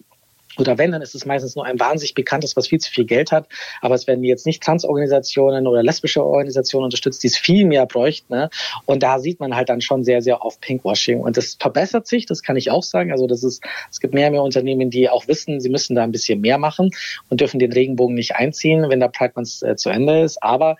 oder 0.57 0.77
wenn, 0.77 0.91
dann 0.91 1.01
ist 1.01 1.15
es 1.15 1.25
meistens 1.25 1.55
nur 1.55 1.65
ein 1.65 1.79
wahnsinnig 1.79 2.13
bekanntes, 2.13 2.55
was 2.55 2.67
viel 2.67 2.79
zu 2.79 2.91
viel 2.91 3.05
Geld 3.05 3.31
hat. 3.31 3.47
Aber 3.81 3.95
es 3.95 4.07
werden 4.07 4.23
jetzt 4.23 4.45
nicht 4.45 4.63
Transorganisationen 4.63 5.67
oder 5.67 5.83
lesbische 5.83 6.23
Organisationen 6.23 6.85
unterstützt, 6.85 7.23
die 7.23 7.27
es 7.27 7.37
viel 7.37 7.65
mehr 7.65 7.85
bräuchten. 7.85 8.33
Ne? 8.33 8.49
Und 8.85 9.03
da 9.03 9.19
sieht 9.19 9.39
man 9.39 9.55
halt 9.55 9.69
dann 9.69 9.81
schon 9.81 10.03
sehr, 10.03 10.21
sehr 10.21 10.43
oft 10.43 10.61
Pinkwashing. 10.61 11.19
Und 11.19 11.37
das 11.37 11.55
verbessert 11.59 12.07
sich, 12.07 12.25
das 12.25 12.41
kann 12.41 12.55
ich 12.55 12.71
auch 12.71 12.83
sagen. 12.83 13.11
Also 13.11 13.27
das 13.27 13.43
ist, 13.43 13.63
es 13.91 13.99
gibt 13.99 14.13
mehr 14.13 14.27
und 14.27 14.33
mehr 14.33 14.43
Unternehmen, 14.43 14.89
die 14.89 15.09
auch 15.09 15.27
wissen, 15.27 15.59
sie 15.59 15.69
müssen 15.69 15.95
da 15.95 16.03
ein 16.03 16.11
bisschen 16.11 16.41
mehr 16.41 16.57
machen 16.57 16.91
und 17.29 17.41
dürfen 17.41 17.59
den 17.59 17.73
Regenbogen 17.73 18.15
nicht 18.15 18.35
einziehen, 18.35 18.89
wenn 18.89 18.99
der 18.99 19.09
Pride 19.09 19.33
Month 19.35 19.61
äh, 19.63 19.75
zu 19.75 19.89
Ende 19.89 20.21
ist. 20.21 20.41
Aber 20.41 20.77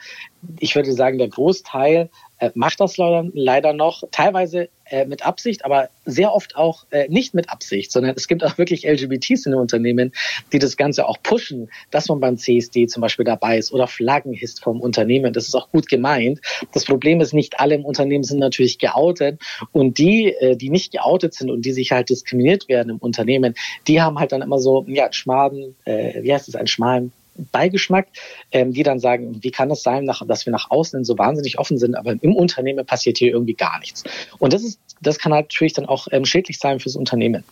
ich 0.59 0.75
würde 0.75 0.93
sagen, 0.93 1.17
der 1.17 1.29
Großteil 1.29 2.09
äh, 2.39 2.51
macht 2.53 2.79
das 2.79 2.97
leider, 2.97 3.29
leider 3.33 3.73
noch, 3.73 4.03
teilweise 4.11 4.69
äh, 4.89 5.05
mit 5.05 5.25
Absicht, 5.25 5.65
aber 5.65 5.89
sehr 6.05 6.33
oft 6.33 6.55
auch 6.55 6.85
äh, 6.91 7.07
nicht 7.09 7.33
mit 7.33 7.49
Absicht, 7.49 7.91
sondern 7.91 8.13
es 8.15 8.27
gibt 8.27 8.43
auch 8.43 8.57
wirklich 8.57 8.85
LGBTs 8.85 9.45
in 9.45 9.53
den 9.53 9.59
Unternehmen, 9.61 10.11
die 10.51 10.59
das 10.59 10.77
Ganze 10.77 11.07
auch 11.07 11.17
pushen, 11.23 11.69
dass 11.91 12.07
man 12.09 12.19
beim 12.19 12.37
CSD 12.37 12.87
zum 12.87 13.01
Beispiel 13.01 13.25
dabei 13.25 13.57
ist 13.57 13.71
oder 13.71 13.87
Flaggen 13.87 14.33
hisst 14.33 14.61
vom 14.61 14.81
Unternehmen. 14.81 15.33
Das 15.33 15.47
ist 15.47 15.55
auch 15.55 15.71
gut 15.71 15.87
gemeint. 15.87 16.39
Das 16.73 16.85
Problem 16.85 17.21
ist, 17.21 17.33
nicht 17.33 17.59
alle 17.59 17.75
im 17.75 17.85
Unternehmen 17.85 18.23
sind 18.23 18.39
natürlich 18.39 18.77
geoutet 18.77 19.41
und 19.71 19.97
die, 19.97 20.33
äh, 20.33 20.55
die 20.55 20.69
nicht 20.69 20.91
geoutet 20.91 21.33
sind 21.33 21.49
und 21.49 21.65
die 21.65 21.73
sich 21.73 21.91
halt 21.91 22.09
diskriminiert 22.09 22.69
werden 22.69 22.89
im 22.89 22.97
Unternehmen, 22.97 23.55
die 23.87 24.01
haben 24.01 24.19
halt 24.19 24.31
dann 24.31 24.41
immer 24.41 24.59
so, 24.59 24.85
ja, 24.87 25.11
schmalen, 25.11 25.75
äh, 25.85 26.21
wie 26.21 26.33
heißt 26.33 26.47
es, 26.47 26.55
einen 26.55 26.67
schmalen 26.67 27.11
Beigeschmack, 27.51 28.07
ähm, 28.51 28.73
die 28.73 28.83
dann 28.83 28.99
sagen, 28.99 29.39
wie 29.41 29.51
kann 29.51 29.71
es 29.71 29.83
sein, 29.83 30.05
nach, 30.05 30.25
dass 30.25 30.45
wir 30.45 30.51
nach 30.51 30.69
außen 30.69 31.03
so 31.03 31.17
wahnsinnig 31.17 31.59
offen 31.59 31.77
sind, 31.77 31.95
aber 31.95 32.15
im 32.21 32.35
Unternehmen 32.35 32.85
passiert 32.85 33.17
hier 33.17 33.31
irgendwie 33.31 33.53
gar 33.53 33.79
nichts. 33.79 34.03
Und 34.39 34.53
das 34.53 34.63
ist, 34.63 34.79
das 35.01 35.19
kann 35.19 35.31
natürlich 35.31 35.73
dann 35.73 35.85
auch 35.85 36.07
ähm, 36.11 36.25
schädlich 36.25 36.59
sein 36.59 36.79
fürs 36.79 36.95
Unternehmen. 36.95 37.43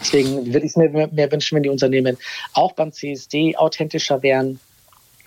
Deswegen 0.00 0.46
würde 0.46 0.66
ich 0.66 0.72
es 0.72 0.76
mir 0.76 0.88
mehr 0.88 1.30
wünschen, 1.30 1.56
wenn 1.56 1.62
die 1.62 1.68
Unternehmen 1.68 2.18
auch 2.54 2.72
beim 2.72 2.92
CSD 2.92 3.56
authentischer 3.56 4.22
wären, 4.22 4.58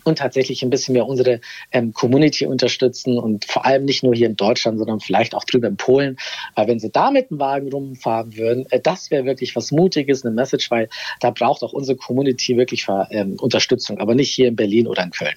und 0.06 0.20
tatsächlich 0.20 0.64
ein 0.64 0.70
bisschen 0.70 0.94
mehr 0.94 1.08
unsere 1.08 1.42
ähm, 1.72 1.94
Community 1.94 2.46
unterstützen 2.46 3.18
und 3.18 3.46
vor 3.46 3.66
allem 3.66 3.86
nicht 3.86 4.04
nur 4.04 4.16
hier 4.16 4.28
in 4.28 4.36
Deutschland, 4.36 4.78
sondern 4.78 5.00
vielleicht 5.00 5.36
auch 5.36 5.44
drüber 5.44 5.68
in 5.68 5.78
Polen. 5.78 6.18
Weil 6.56 6.68
wenn 6.68 6.80
sie 6.80 6.92
da 6.92 7.12
mit 7.12 7.30
dem 7.30 7.40
Wagen 7.40 7.70
rumfahren 7.72 8.38
würden, 8.38 8.66
äh, 8.70 8.80
das 8.80 9.12
wäre 9.12 9.26
wirklich 9.26 9.56
was 9.56 9.72
Mutiges, 9.72 10.24
eine 10.24 10.34
Message, 10.34 10.72
weil 10.72 10.90
da 11.20 11.32
braucht 11.32 11.64
auch 11.64 11.74
unsere 11.74 11.98
Community 11.98 12.56
wirklich 12.56 12.86
ähm, 13.10 13.38
Unterstützung, 13.40 13.98
aber 14.00 14.16
nicht 14.16 14.34
hier 14.34 14.48
in 14.48 14.56
Berlin 14.56 14.88
oder 14.88 15.04
in 15.04 15.12
Köln. 15.12 15.36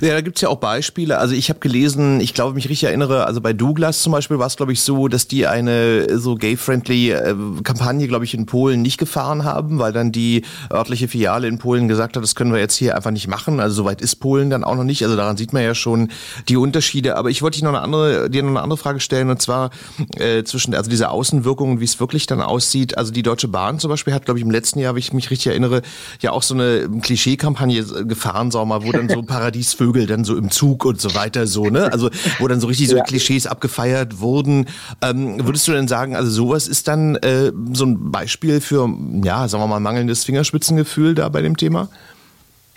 Ja, 0.00 0.10
da 0.10 0.20
gibt's 0.20 0.40
ja 0.40 0.48
auch 0.48 0.58
Beispiele. 0.58 1.18
Also 1.18 1.34
ich 1.34 1.48
habe 1.48 1.58
gelesen, 1.58 2.20
ich 2.20 2.34
glaube, 2.34 2.54
mich 2.54 2.68
richtig 2.68 2.84
erinnere, 2.84 3.26
also 3.26 3.40
bei 3.40 3.52
Douglas 3.52 4.00
zum 4.00 4.12
Beispiel 4.12 4.38
war 4.38 4.46
es, 4.46 4.56
glaube 4.56 4.72
ich, 4.72 4.80
so, 4.82 5.08
dass 5.08 5.26
die 5.26 5.46
eine 5.46 6.18
so 6.18 6.36
gay-friendly 6.36 7.10
äh, 7.10 7.34
Kampagne, 7.64 8.06
glaube 8.06 8.24
ich, 8.24 8.34
in 8.34 8.46
Polen 8.46 8.82
nicht 8.82 8.96
gefahren 8.96 9.44
haben, 9.44 9.80
weil 9.80 9.92
dann 9.92 10.12
die 10.12 10.42
örtliche 10.72 11.08
Filiale 11.08 11.48
in 11.48 11.58
Polen 11.58 11.88
gesagt 11.88 12.16
hat, 12.16 12.22
das 12.22 12.36
können 12.36 12.52
wir 12.52 12.60
jetzt 12.60 12.76
hier 12.76 12.94
einfach 12.94 13.10
nicht 13.10 13.26
machen. 13.26 13.58
Also 13.58 13.74
soweit 13.74 14.00
ist 14.00 14.16
Polen 14.16 14.50
dann 14.50 14.62
auch 14.62 14.76
noch 14.76 14.84
nicht. 14.84 15.02
Also 15.02 15.16
daran 15.16 15.36
sieht 15.36 15.52
man 15.52 15.64
ja 15.64 15.74
schon 15.74 16.10
die 16.48 16.56
Unterschiede. 16.56 17.16
Aber 17.16 17.30
ich 17.30 17.42
wollte 17.42 17.56
dich 17.56 17.64
noch 17.64 17.70
eine 17.70 17.80
andere, 17.80 18.30
dir 18.30 18.44
noch 18.44 18.50
eine 18.50 18.62
andere 18.62 18.78
Frage 18.78 19.00
stellen, 19.00 19.30
und 19.30 19.42
zwar 19.42 19.70
äh, 20.18 20.44
zwischen, 20.44 20.74
also 20.74 20.88
diese 20.88 21.10
Außenwirkungen, 21.10 21.80
wie 21.80 21.84
es 21.84 21.98
wirklich 21.98 22.26
dann 22.26 22.40
aussieht. 22.40 22.96
Also 22.96 23.12
die 23.12 23.22
Deutsche 23.22 23.48
Bahn 23.48 23.80
zum 23.80 23.90
Beispiel 23.90 24.14
hat, 24.14 24.26
glaube 24.26 24.38
ich, 24.38 24.44
im 24.44 24.50
letzten 24.52 24.78
Jahr, 24.78 24.94
wie 24.94 25.00
ich 25.00 25.12
mich 25.12 25.30
richtig 25.30 25.48
erinnere, 25.48 25.82
ja 26.20 26.30
auch 26.30 26.44
so 26.44 26.54
eine 26.54 26.88
Klischee-Kampagne 27.02 27.84
gefahren, 28.04 28.52
sag 28.52 28.64
mal, 28.66 28.84
wo 28.84 28.92
dann 28.92 29.08
so 29.08 29.22
Paradies 29.22 29.55
Paradiesvögel 29.56 30.06
dann 30.06 30.24
so 30.24 30.36
im 30.36 30.50
Zug 30.50 30.84
und 30.84 31.00
so 31.00 31.14
weiter, 31.14 31.46
so, 31.46 31.66
ne? 31.66 31.92
Also, 31.92 32.10
wo 32.38 32.48
dann 32.48 32.60
so 32.60 32.66
richtig 32.66 32.88
so 32.88 32.96
ja. 32.96 33.02
Klischees 33.02 33.46
abgefeiert 33.46 34.20
wurden. 34.20 34.66
Ähm, 35.02 35.44
würdest 35.44 35.66
du 35.68 35.72
denn 35.72 35.88
sagen, 35.88 36.14
also 36.14 36.30
sowas 36.30 36.68
ist 36.68 36.88
dann 36.88 37.16
äh, 37.16 37.52
so 37.72 37.86
ein 37.86 38.10
Beispiel 38.10 38.60
für, 38.60 38.88
ja, 39.24 39.48
sagen 39.48 39.62
wir 39.62 39.68
mal, 39.68 39.80
mangelndes 39.80 40.24
Fingerspitzengefühl 40.24 41.14
da 41.14 41.28
bei 41.28 41.42
dem 41.42 41.56
Thema? 41.56 41.88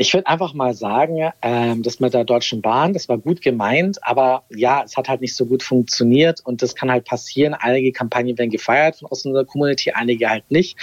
Ich 0.01 0.13
würde 0.13 0.27
einfach 0.27 0.53
mal 0.53 0.73
sagen, 0.73 1.29
ähm, 1.41 1.83
das 1.83 1.99
mit 1.99 2.13
der 2.13 2.23
Deutschen 2.23 2.61
Bahn, 2.61 2.93
das 2.93 3.09
war 3.09 3.17
gut 3.17 3.41
gemeint, 3.41 3.97
aber 4.01 4.43
ja, 4.49 4.81
es 4.85 4.95
hat 4.95 5.09
halt 5.09 5.19
nicht 5.19 5.35
so 5.35 5.45
gut 5.45 5.61
funktioniert 5.61 6.39
und 6.45 6.61
das 6.61 6.73
kann 6.73 6.89
halt 6.89 7.03
passieren. 7.03 7.53
Einige 7.53 7.91
Kampagnen 7.91 8.37
werden 8.37 8.49
gefeiert 8.49 9.03
aus 9.09 9.25
unserer 9.25 9.43
Community, 9.43 9.91
einige 9.91 10.29
halt 10.29 10.49
nicht. 10.49 10.77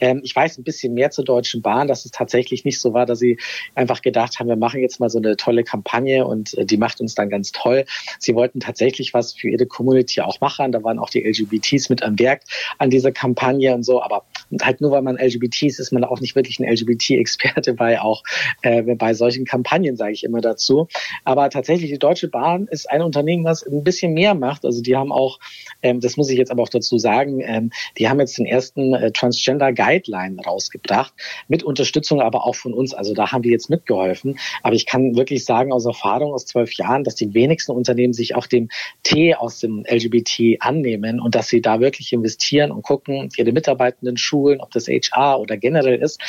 Ähm, 0.00 0.20
ich 0.24 0.34
weiß 0.34 0.58
ein 0.58 0.64
bisschen 0.64 0.94
mehr 0.94 1.12
zur 1.12 1.24
Deutschen 1.24 1.62
Bahn, 1.62 1.86
dass 1.86 2.04
es 2.04 2.10
tatsächlich 2.10 2.64
nicht 2.64 2.80
so 2.80 2.92
war, 2.92 3.06
dass 3.06 3.20
sie 3.20 3.38
einfach 3.76 4.02
gedacht 4.02 4.40
haben, 4.40 4.48
wir 4.48 4.56
machen 4.56 4.80
jetzt 4.80 4.98
mal 4.98 5.10
so 5.10 5.18
eine 5.18 5.36
tolle 5.36 5.62
Kampagne 5.62 6.26
und 6.26 6.58
äh, 6.58 6.66
die 6.66 6.76
macht 6.76 7.00
uns 7.00 7.14
dann 7.14 7.30
ganz 7.30 7.52
toll. 7.52 7.84
Sie 8.18 8.34
wollten 8.34 8.58
tatsächlich 8.58 9.14
was 9.14 9.32
für 9.32 9.48
ihre 9.48 9.66
Community 9.66 10.22
auch 10.22 10.40
machen. 10.40 10.72
Da 10.72 10.82
waren 10.82 10.98
auch 10.98 11.10
die 11.10 11.22
LGBTs 11.22 11.88
mit 11.88 12.02
am 12.02 12.18
Werk 12.18 12.42
an 12.78 12.90
dieser 12.90 13.12
Kampagne 13.12 13.72
und 13.72 13.84
so, 13.84 14.02
aber 14.02 14.24
halt 14.60 14.80
nur 14.80 14.90
weil 14.90 15.02
man 15.02 15.18
LGBTs 15.18 15.62
ist, 15.62 15.78
ist 15.78 15.92
man 15.92 16.02
auch 16.02 16.20
nicht 16.20 16.34
wirklich 16.34 16.58
ein 16.58 16.68
LGBT-Experte, 16.68 17.78
weil 17.78 17.98
auch 17.98 18.24
äh, 18.62 18.82
bei 18.82 19.14
solchen 19.14 19.44
Kampagnen, 19.44 19.96
sage 19.96 20.12
ich 20.12 20.24
immer 20.24 20.40
dazu. 20.40 20.88
Aber 21.24 21.50
tatsächlich, 21.50 21.90
die 21.90 21.98
Deutsche 21.98 22.28
Bahn 22.28 22.66
ist 22.68 22.90
ein 22.90 23.02
Unternehmen, 23.02 23.44
was 23.44 23.66
ein 23.66 23.84
bisschen 23.84 24.14
mehr 24.14 24.34
macht. 24.34 24.64
Also 24.64 24.82
die 24.82 24.96
haben 24.96 25.12
auch, 25.12 25.38
ähm, 25.82 26.00
das 26.00 26.16
muss 26.16 26.30
ich 26.30 26.38
jetzt 26.38 26.50
aber 26.50 26.62
auch 26.62 26.68
dazu 26.68 26.98
sagen, 26.98 27.40
ähm, 27.40 27.70
die 27.98 28.08
haben 28.08 28.20
jetzt 28.20 28.38
den 28.38 28.46
ersten 28.46 28.94
äh, 28.94 29.12
Transgender 29.12 29.72
Guideline 29.72 30.40
rausgebracht, 30.42 31.12
mit 31.48 31.62
Unterstützung 31.62 32.20
aber 32.20 32.46
auch 32.46 32.54
von 32.54 32.72
uns. 32.72 32.94
Also 32.94 33.14
da 33.14 33.32
haben 33.32 33.44
wir 33.44 33.50
jetzt 33.50 33.70
mitgeholfen. 33.70 34.38
Aber 34.62 34.74
ich 34.74 34.86
kann 34.86 35.16
wirklich 35.16 35.44
sagen 35.44 35.72
aus 35.72 35.86
Erfahrung 35.86 36.32
aus 36.32 36.46
zwölf 36.46 36.72
Jahren, 36.74 37.04
dass 37.04 37.14
die 37.14 37.34
wenigsten 37.34 37.72
Unternehmen 37.72 38.12
sich 38.12 38.34
auch 38.34 38.46
dem 38.46 38.68
T 39.02 39.34
aus 39.34 39.60
dem 39.60 39.84
LGBT 39.88 40.60
annehmen 40.60 41.20
und 41.20 41.34
dass 41.34 41.48
sie 41.48 41.60
da 41.60 41.80
wirklich 41.80 42.12
investieren 42.12 42.70
und 42.70 42.82
gucken, 42.82 43.28
ihre 43.36 43.52
Mitarbeitenden 43.52 44.16
schulen, 44.16 44.60
ob 44.60 44.70
das 44.70 44.88
HR 44.88 45.40
oder 45.40 45.56
generell 45.56 46.00
ist. 46.00 46.20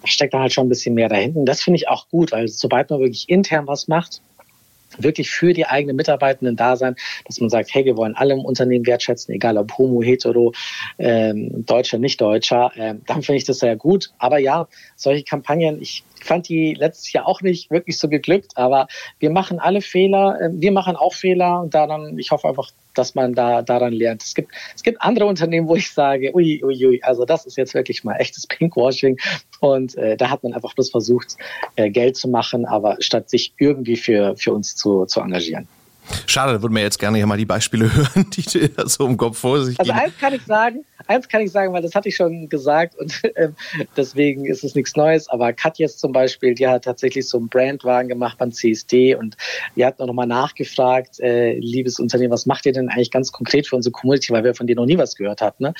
Da 0.00 0.08
steckt 0.08 0.34
da 0.34 0.40
halt 0.40 0.52
schon 0.52 0.66
ein 0.66 0.68
bisschen 0.68 0.94
mehr 0.94 1.08
dahinter. 1.08 1.42
Das 1.44 1.62
finde 1.62 1.73
ich 1.76 1.88
auch 1.88 2.08
gut, 2.08 2.32
weil 2.32 2.48
sobald 2.48 2.90
man 2.90 3.00
wirklich 3.00 3.28
intern 3.28 3.66
was 3.66 3.88
macht, 3.88 4.20
wirklich 4.98 5.30
für 5.30 5.52
die 5.52 5.66
eigenen 5.66 5.96
Mitarbeitenden 5.96 6.56
da 6.56 6.76
sein, 6.76 6.96
dass 7.26 7.40
man 7.40 7.50
sagt, 7.50 7.74
hey, 7.74 7.84
wir 7.84 7.96
wollen 7.96 8.14
alle 8.14 8.34
im 8.34 8.44
Unternehmen 8.44 8.86
wertschätzen, 8.86 9.34
egal 9.34 9.58
ob 9.58 9.76
homo, 9.76 10.02
hetero, 10.02 10.52
ähm, 10.98 11.64
Deutscher, 11.66 11.98
nicht 11.98 12.20
Deutscher, 12.20 12.72
ähm, 12.76 13.02
dann 13.06 13.22
finde 13.22 13.38
ich 13.38 13.44
das 13.44 13.58
sehr 13.58 13.76
gut. 13.76 14.10
Aber 14.18 14.38
ja, 14.38 14.68
solche 14.96 15.24
Kampagnen, 15.24 15.80
ich 15.80 16.04
fand 16.24 16.48
die 16.48 16.74
letztes 16.74 17.12
Jahr 17.12 17.26
auch 17.26 17.40
nicht 17.40 17.70
wirklich 17.70 17.98
so 17.98 18.08
geglückt, 18.08 18.52
aber 18.56 18.86
wir 19.18 19.30
machen 19.30 19.58
alle 19.58 19.80
Fehler, 19.80 20.40
äh, 20.40 20.50
wir 20.52 20.72
machen 20.72 20.96
auch 20.96 21.14
Fehler 21.14 21.60
und 21.60 21.74
daran, 21.74 22.18
ich 22.18 22.30
hoffe 22.30 22.48
einfach, 22.48 22.70
dass 22.94 23.14
man 23.14 23.34
da 23.34 23.62
daran 23.62 23.92
lernt. 23.92 24.22
Es 24.22 24.34
gibt, 24.34 24.52
es 24.74 24.82
gibt 24.82 25.02
andere 25.02 25.26
Unternehmen, 25.26 25.68
wo 25.68 25.76
ich 25.76 25.90
sage, 25.90 26.34
ui, 26.34 26.62
ui, 26.64 26.86
ui, 26.86 27.02
also 27.02 27.24
das 27.24 27.44
ist 27.44 27.56
jetzt 27.56 27.74
wirklich 27.74 28.04
mal 28.04 28.16
echtes 28.16 28.46
Pinkwashing. 28.46 29.18
Und 29.60 29.96
äh, 29.96 30.16
da 30.16 30.30
hat 30.30 30.42
man 30.42 30.52
einfach 30.52 30.74
bloß 30.74 30.90
versucht, 30.90 31.36
äh, 31.76 31.90
Geld 31.90 32.16
zu 32.16 32.28
machen, 32.28 32.66
aber 32.66 32.96
statt 33.00 33.30
sich 33.30 33.52
irgendwie 33.58 33.96
für, 33.96 34.36
für 34.36 34.52
uns 34.52 34.76
zu, 34.76 35.06
zu 35.06 35.20
engagieren. 35.20 35.68
Schade, 36.26 36.52
da 36.52 36.62
würden 36.62 36.74
wir 36.74 36.82
jetzt 36.82 36.98
gerne 36.98 37.16
hier 37.16 37.26
mal 37.26 37.38
die 37.38 37.46
Beispiele 37.46 37.92
hören, 37.94 38.30
die 38.30 38.42
dir 38.42 38.70
so 38.84 39.06
im 39.06 39.16
Kopf 39.16 39.38
vor 39.38 39.62
sich 39.64 39.78
Also 39.78 39.92
eins 39.92 40.16
kann 40.18 40.34
ich 40.34 40.42
sagen, 40.42 40.84
eins 41.06 41.28
kann 41.28 41.42
ich 41.42 41.50
sagen, 41.50 41.72
weil 41.72 41.82
das 41.82 41.94
hatte 41.94 42.08
ich 42.08 42.16
schon 42.16 42.48
gesagt 42.48 42.96
und 42.98 43.22
äh, 43.36 43.50
deswegen 43.96 44.46
ist 44.46 44.64
es 44.64 44.74
nichts 44.74 44.96
Neues. 44.96 45.28
Aber 45.28 45.52
Katjes 45.52 45.96
zum 45.96 46.12
Beispiel, 46.12 46.54
die 46.54 46.66
hat 46.66 46.84
tatsächlich 46.84 47.28
so 47.28 47.38
einen 47.38 47.48
Brandwagen 47.48 48.08
gemacht 48.08 48.38
beim 48.38 48.52
CSD 48.52 49.14
und 49.14 49.36
die 49.76 49.84
hat 49.84 49.98
noch 49.98 50.12
mal 50.12 50.26
nachgefragt, 50.26 51.20
äh, 51.20 51.54
liebes 51.58 51.98
Unternehmen, 51.98 52.32
was 52.32 52.46
macht 52.46 52.66
ihr 52.66 52.72
denn 52.72 52.88
eigentlich 52.88 53.10
ganz 53.10 53.32
konkret 53.32 53.66
für 53.66 53.76
unsere 53.76 53.92
Community, 53.92 54.32
weil 54.32 54.44
wir 54.44 54.54
von 54.54 54.66
denen 54.66 54.76
noch 54.76 54.86
nie 54.86 54.98
was 54.98 55.16
gehört 55.16 55.40
hatten. 55.40 55.64
Ne? 55.64 55.74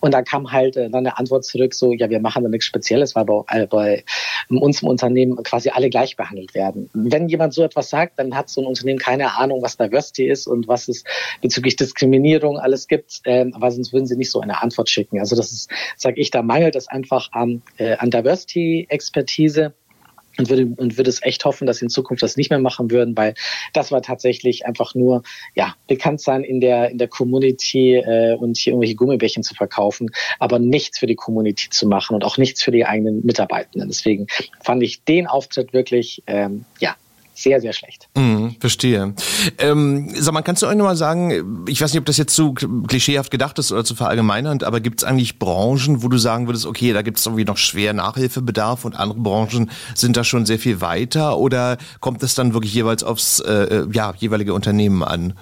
Und 0.00 0.14
da 0.14 0.22
kam 0.22 0.52
halt 0.52 0.76
äh, 0.76 0.90
dann 0.90 1.06
eine 1.06 1.18
Antwort 1.18 1.44
zurück, 1.44 1.74
so, 1.74 1.92
ja, 1.92 2.10
wir 2.10 2.20
machen 2.20 2.42
da 2.42 2.48
nichts 2.48 2.66
Spezielles, 2.66 3.14
weil 3.14 3.24
bei, 3.24 3.42
äh, 3.48 3.66
bei 3.66 4.04
uns 4.48 4.82
im 4.82 4.88
Unternehmen 4.88 5.42
quasi 5.42 5.70
alle 5.70 5.90
gleich 5.90 6.16
behandelt 6.16 6.54
werden. 6.54 6.90
Wenn 6.92 7.28
jemand 7.28 7.54
so 7.54 7.62
etwas 7.62 7.90
sagt, 7.90 8.18
dann 8.18 8.34
hat 8.34 8.48
so 8.48 8.60
ein 8.60 8.66
Unternehmen 8.66 8.98
keine 8.98 9.36
Ahnung, 9.36 9.62
was 9.62 9.76
Diversity 9.76 10.28
ist 10.28 10.46
und 10.46 10.68
was 10.68 10.88
es 10.88 11.04
bezüglich 11.40 11.76
Diskriminierung 11.76 12.58
alles 12.58 12.88
gibt, 12.88 13.20
ähm, 13.24 13.52
aber 13.54 13.70
sonst 13.70 13.92
würden 13.92 14.06
sie 14.06 14.16
nicht 14.16 14.30
so 14.30 14.40
eine 14.40 14.62
Antwort 14.64 14.90
schicken. 14.90 15.20
Also 15.20 15.36
das 15.36 15.52
ist, 15.52 15.70
sage 15.96 16.20
ich, 16.20 16.30
da 16.30 16.42
mangelt 16.42 16.74
es 16.74 16.88
einfach 16.88 17.30
an, 17.32 17.62
äh, 17.76 17.96
an 17.96 18.10
Diversity-Expertise 18.10 19.72
und 20.38 20.48
würde, 20.48 20.66
und 20.76 20.96
würde 20.96 21.10
es 21.10 21.22
echt 21.22 21.44
hoffen, 21.44 21.66
dass 21.66 21.78
sie 21.78 21.84
in 21.84 21.90
Zukunft 21.90 22.22
das 22.22 22.36
nicht 22.36 22.50
mehr 22.50 22.58
machen 22.58 22.90
würden, 22.90 23.16
weil 23.16 23.34
das 23.72 23.92
war 23.92 24.02
tatsächlich 24.02 24.66
einfach 24.66 24.94
nur 24.94 25.22
ja 25.54 25.74
bekannt 25.86 26.20
sein 26.20 26.42
in 26.42 26.60
der 26.60 26.90
in 26.90 26.98
der 26.98 27.08
Community 27.08 27.96
äh, 27.96 28.34
und 28.34 28.56
hier 28.56 28.72
irgendwelche 28.72 28.96
Gummibärchen 28.96 29.42
zu 29.42 29.54
verkaufen, 29.54 30.10
aber 30.38 30.58
nichts 30.58 30.98
für 30.98 31.06
die 31.06 31.14
Community 31.14 31.70
zu 31.70 31.86
machen 31.86 32.14
und 32.14 32.24
auch 32.24 32.38
nichts 32.38 32.62
für 32.62 32.72
die 32.72 32.84
eigenen 32.84 33.24
Mitarbeitenden. 33.24 33.88
Deswegen 33.88 34.26
fand 34.62 34.82
ich 34.82 35.04
den 35.04 35.26
Auftritt 35.26 35.72
wirklich 35.72 36.22
ähm, 36.26 36.64
ja 36.80 36.96
sehr, 37.34 37.60
sehr 37.60 37.72
schlecht. 37.72 38.08
Mhm, 38.16 38.56
verstehe. 38.60 39.14
Ähm, 39.58 40.10
sag 40.14 40.32
mal, 40.32 40.42
kannst 40.42 40.62
du 40.62 40.66
euch 40.66 40.76
nochmal 40.76 40.96
sagen, 40.96 41.64
ich 41.68 41.80
weiß 41.80 41.92
nicht, 41.92 42.00
ob 42.00 42.06
das 42.06 42.16
jetzt 42.16 42.34
zu 42.34 42.54
klischeehaft 42.54 43.30
gedacht 43.30 43.58
ist 43.58 43.72
oder 43.72 43.84
zu 43.84 43.94
verallgemeinernd, 43.94 44.64
aber 44.64 44.80
gibt 44.80 45.02
es 45.02 45.04
eigentlich 45.04 45.38
Branchen, 45.38 46.02
wo 46.02 46.08
du 46.08 46.16
sagen 46.16 46.46
würdest, 46.46 46.64
okay, 46.64 46.92
da 46.92 47.02
gibt 47.02 47.18
es 47.18 47.26
irgendwie 47.26 47.44
noch 47.44 47.56
schwer 47.56 47.92
Nachhilfebedarf 47.92 48.84
und 48.84 48.94
andere 48.94 49.18
Branchen 49.18 49.70
sind 49.94 50.16
da 50.16 50.24
schon 50.24 50.46
sehr 50.46 50.58
viel 50.58 50.80
weiter 50.80 51.38
oder 51.38 51.76
kommt 52.00 52.22
es 52.22 52.34
dann 52.34 52.54
wirklich 52.54 52.74
jeweils 52.74 53.02
aufs 53.02 53.40
äh, 53.40 53.86
ja, 53.92 54.14
jeweilige 54.16 54.54
Unternehmen 54.54 55.02
an? 55.02 55.34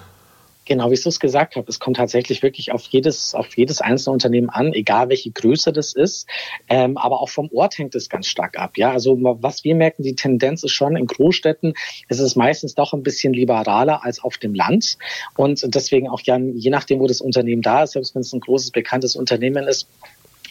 Genau, 0.65 0.89
wie 0.89 0.93
ich 0.93 1.05
es 1.05 1.19
gesagt 1.19 1.57
habe, 1.57 1.65
es 1.67 1.79
kommt 1.79 1.97
tatsächlich 1.97 2.41
wirklich 2.41 2.71
auf 2.71 2.83
jedes, 2.83 3.35
auf 3.35 3.57
jedes 3.57 3.81
einzelne 3.81 4.13
Unternehmen 4.13 4.49
an, 4.49 4.71
egal 4.71 5.09
welche 5.09 5.31
Größe 5.31 5.73
das 5.73 5.93
ist. 5.93 6.27
Ähm, 6.69 6.97
aber 6.97 7.21
auch 7.21 7.29
vom 7.29 7.49
Ort 7.53 7.77
hängt 7.77 7.95
es 7.95 8.07
ganz 8.07 8.27
stark 8.27 8.57
ab. 8.57 8.77
Ja, 8.77 8.91
also 8.91 9.17
was 9.19 9.65
wir 9.65 9.75
merken, 9.75 10.03
die 10.03 10.15
Tendenz 10.15 10.63
ist 10.63 10.71
schon 10.71 10.95
in 10.95 11.05
Großstädten, 11.05 11.73
ist 12.07 12.19
es 12.19 12.35
meistens 12.35 12.75
doch 12.75 12.93
ein 12.93 13.03
bisschen 13.03 13.33
liberaler 13.33 14.03
als 14.05 14.23
auf 14.23 14.37
dem 14.37 14.53
Land. 14.53 14.97
Und 15.35 15.75
deswegen 15.75 16.07
auch 16.07 16.21
ja, 16.21 16.37
je 16.37 16.69
nachdem, 16.69 16.99
wo 16.99 17.07
das 17.07 17.19
Unternehmen 17.19 17.61
da 17.61 17.83
ist, 17.83 17.91
selbst 17.91 18.15
wenn 18.15 18.21
es 18.21 18.31
ein 18.31 18.39
großes, 18.39 18.71
bekanntes 18.71 19.17
Unternehmen 19.17 19.67
ist, 19.67 19.89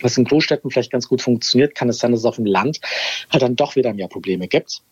was 0.02 0.19
in 0.19 0.25
Großstädten 0.25 0.71
vielleicht 0.71 0.92
ganz 0.92 1.09
gut 1.09 1.23
funktioniert, 1.23 1.75
kann 1.75 1.88
es 1.88 1.99
sein, 1.99 2.11
dass 2.11 2.21
es 2.21 2.26
auf 2.26 2.37
dem 2.37 2.47
Land 2.47 2.81
halt 3.31 3.42
dann 3.42 3.57
doch 3.57 3.76
wieder 3.76 3.95
mehr 3.95 4.09
Probleme 4.09 4.49
gibt. 4.49 4.83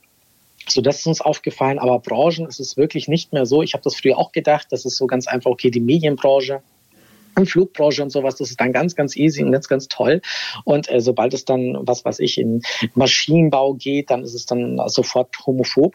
So, 0.70 0.80
das 0.80 0.98
ist 0.98 1.06
uns 1.06 1.20
aufgefallen. 1.20 1.78
Aber 1.78 1.98
Branchen 1.98 2.46
ist 2.46 2.60
es 2.60 2.76
wirklich 2.76 3.08
nicht 3.08 3.32
mehr 3.32 3.46
so. 3.46 3.62
Ich 3.62 3.74
habe 3.74 3.82
das 3.82 3.96
früher 3.96 4.18
auch 4.18 4.32
gedacht. 4.32 4.68
Das 4.70 4.84
ist 4.84 4.96
so 4.96 5.06
ganz 5.06 5.26
einfach, 5.26 5.50
okay, 5.50 5.70
die 5.70 5.80
Medienbranche, 5.80 6.62
und 7.36 7.46
Flugbranche 7.46 8.02
und 8.02 8.10
sowas, 8.10 8.36
das 8.36 8.50
ist 8.50 8.60
dann 8.60 8.72
ganz, 8.72 8.94
ganz 8.96 9.16
easy 9.16 9.42
und 9.42 9.52
ganz, 9.52 9.68
ganz 9.68 9.88
toll. 9.88 10.20
Und 10.64 10.90
äh, 10.90 11.00
sobald 11.00 11.34
es 11.34 11.44
dann, 11.44 11.78
was 11.80 12.04
weiß 12.04 12.18
ich, 12.20 12.38
in 12.38 12.62
Maschinenbau 12.94 13.74
geht, 13.74 14.10
dann 14.10 14.22
ist 14.22 14.34
es 14.34 14.46
dann 14.46 14.80
sofort 14.86 15.34
homophob. 15.46 15.94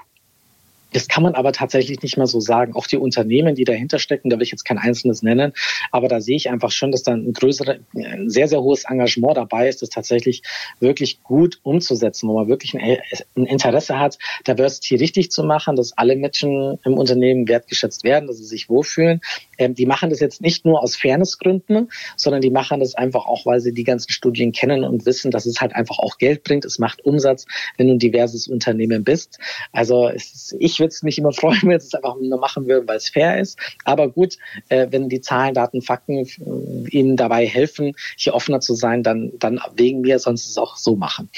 Das 0.93 1.07
kann 1.07 1.23
man 1.23 1.35
aber 1.35 1.51
tatsächlich 1.51 2.01
nicht 2.01 2.17
mehr 2.17 2.27
so 2.27 2.39
sagen. 2.39 2.73
Auch 2.73 2.87
die 2.87 2.97
Unternehmen, 2.97 3.55
die 3.55 3.63
dahinter 3.63 3.99
stecken, 3.99 4.29
da 4.29 4.37
will 4.37 4.43
ich 4.43 4.51
jetzt 4.51 4.65
kein 4.65 4.77
einzelnes 4.77 5.23
nennen, 5.23 5.53
aber 5.91 6.07
da 6.07 6.21
sehe 6.21 6.35
ich 6.35 6.49
einfach 6.49 6.71
schon, 6.71 6.91
dass 6.91 7.03
da 7.03 7.13
ein 7.13 7.33
größeres, 7.33 7.77
ein 7.95 8.29
sehr, 8.29 8.47
sehr 8.47 8.61
hohes 8.61 8.85
Engagement 8.85 9.37
dabei 9.37 9.67
ist, 9.67 9.81
das 9.81 9.89
tatsächlich 9.89 10.41
wirklich 10.79 11.21
gut 11.23 11.59
umzusetzen, 11.63 12.29
wo 12.29 12.35
man 12.35 12.47
wirklich 12.47 12.75
ein, 12.75 12.99
Interesse 13.35 13.99
hat, 13.99 14.17
Diversity 14.47 14.95
richtig 14.95 15.31
zu 15.31 15.43
machen, 15.43 15.75
dass 15.75 15.97
alle 15.97 16.15
Menschen 16.15 16.79
im 16.83 16.93
Unternehmen 16.97 17.47
wertgeschätzt 17.47 18.03
werden, 18.03 18.27
dass 18.27 18.37
sie 18.37 18.45
sich 18.45 18.69
wohlfühlen. 18.69 19.21
Ähm, 19.57 19.75
die 19.75 19.85
machen 19.85 20.09
das 20.09 20.19
jetzt 20.19 20.41
nicht 20.41 20.65
nur 20.65 20.81
aus 20.81 20.95
Fairnessgründen, 20.95 21.89
sondern 22.15 22.41
die 22.41 22.49
machen 22.49 22.79
das 22.79 22.95
einfach 22.95 23.25
auch, 23.25 23.45
weil 23.45 23.59
sie 23.59 23.73
die 23.73 23.83
ganzen 23.83 24.11
Studien 24.11 24.51
kennen 24.51 24.83
und 24.83 25.05
wissen, 25.05 25.31
dass 25.31 25.45
es 25.45 25.61
halt 25.61 25.75
einfach 25.75 25.99
auch 25.99 26.17
Geld 26.17 26.43
bringt. 26.43 26.65
Es 26.65 26.79
macht 26.79 27.03
Umsatz, 27.05 27.45
wenn 27.77 27.87
du 27.87 27.93
ein 27.93 27.99
diverses 27.99 28.47
Unternehmen 28.47 29.03
bist. 29.03 29.39
Also 29.71 30.07
ist, 30.07 30.55
ich 30.59 30.74
würde 30.79 30.89
es 30.89 31.03
mich 31.03 31.17
immer 31.17 31.33
freuen, 31.33 31.61
wenn 31.63 31.77
es 31.77 31.93
einfach 31.93 32.15
nur 32.19 32.39
machen 32.39 32.67
würden, 32.67 32.87
weil 32.87 32.97
es 32.97 33.09
fair 33.09 33.39
ist. 33.39 33.59
Aber 33.83 34.09
gut, 34.09 34.37
äh, 34.69 34.87
wenn 34.91 35.09
die 35.09 35.21
Zahlen, 35.21 35.53
Daten, 35.53 35.81
Fakten 35.81 36.17
äh, 36.17 36.89
Ihnen 36.89 37.17
dabei 37.17 37.45
helfen, 37.45 37.93
hier 38.17 38.33
offener 38.33 38.59
zu 38.59 38.75
sein, 38.75 39.03
dann, 39.03 39.31
dann 39.39 39.59
wegen 39.75 40.01
mir, 40.01 40.19
sonst 40.19 40.47
es 40.47 40.57
auch 40.57 40.77
so 40.77 40.95
machen. 40.95 41.29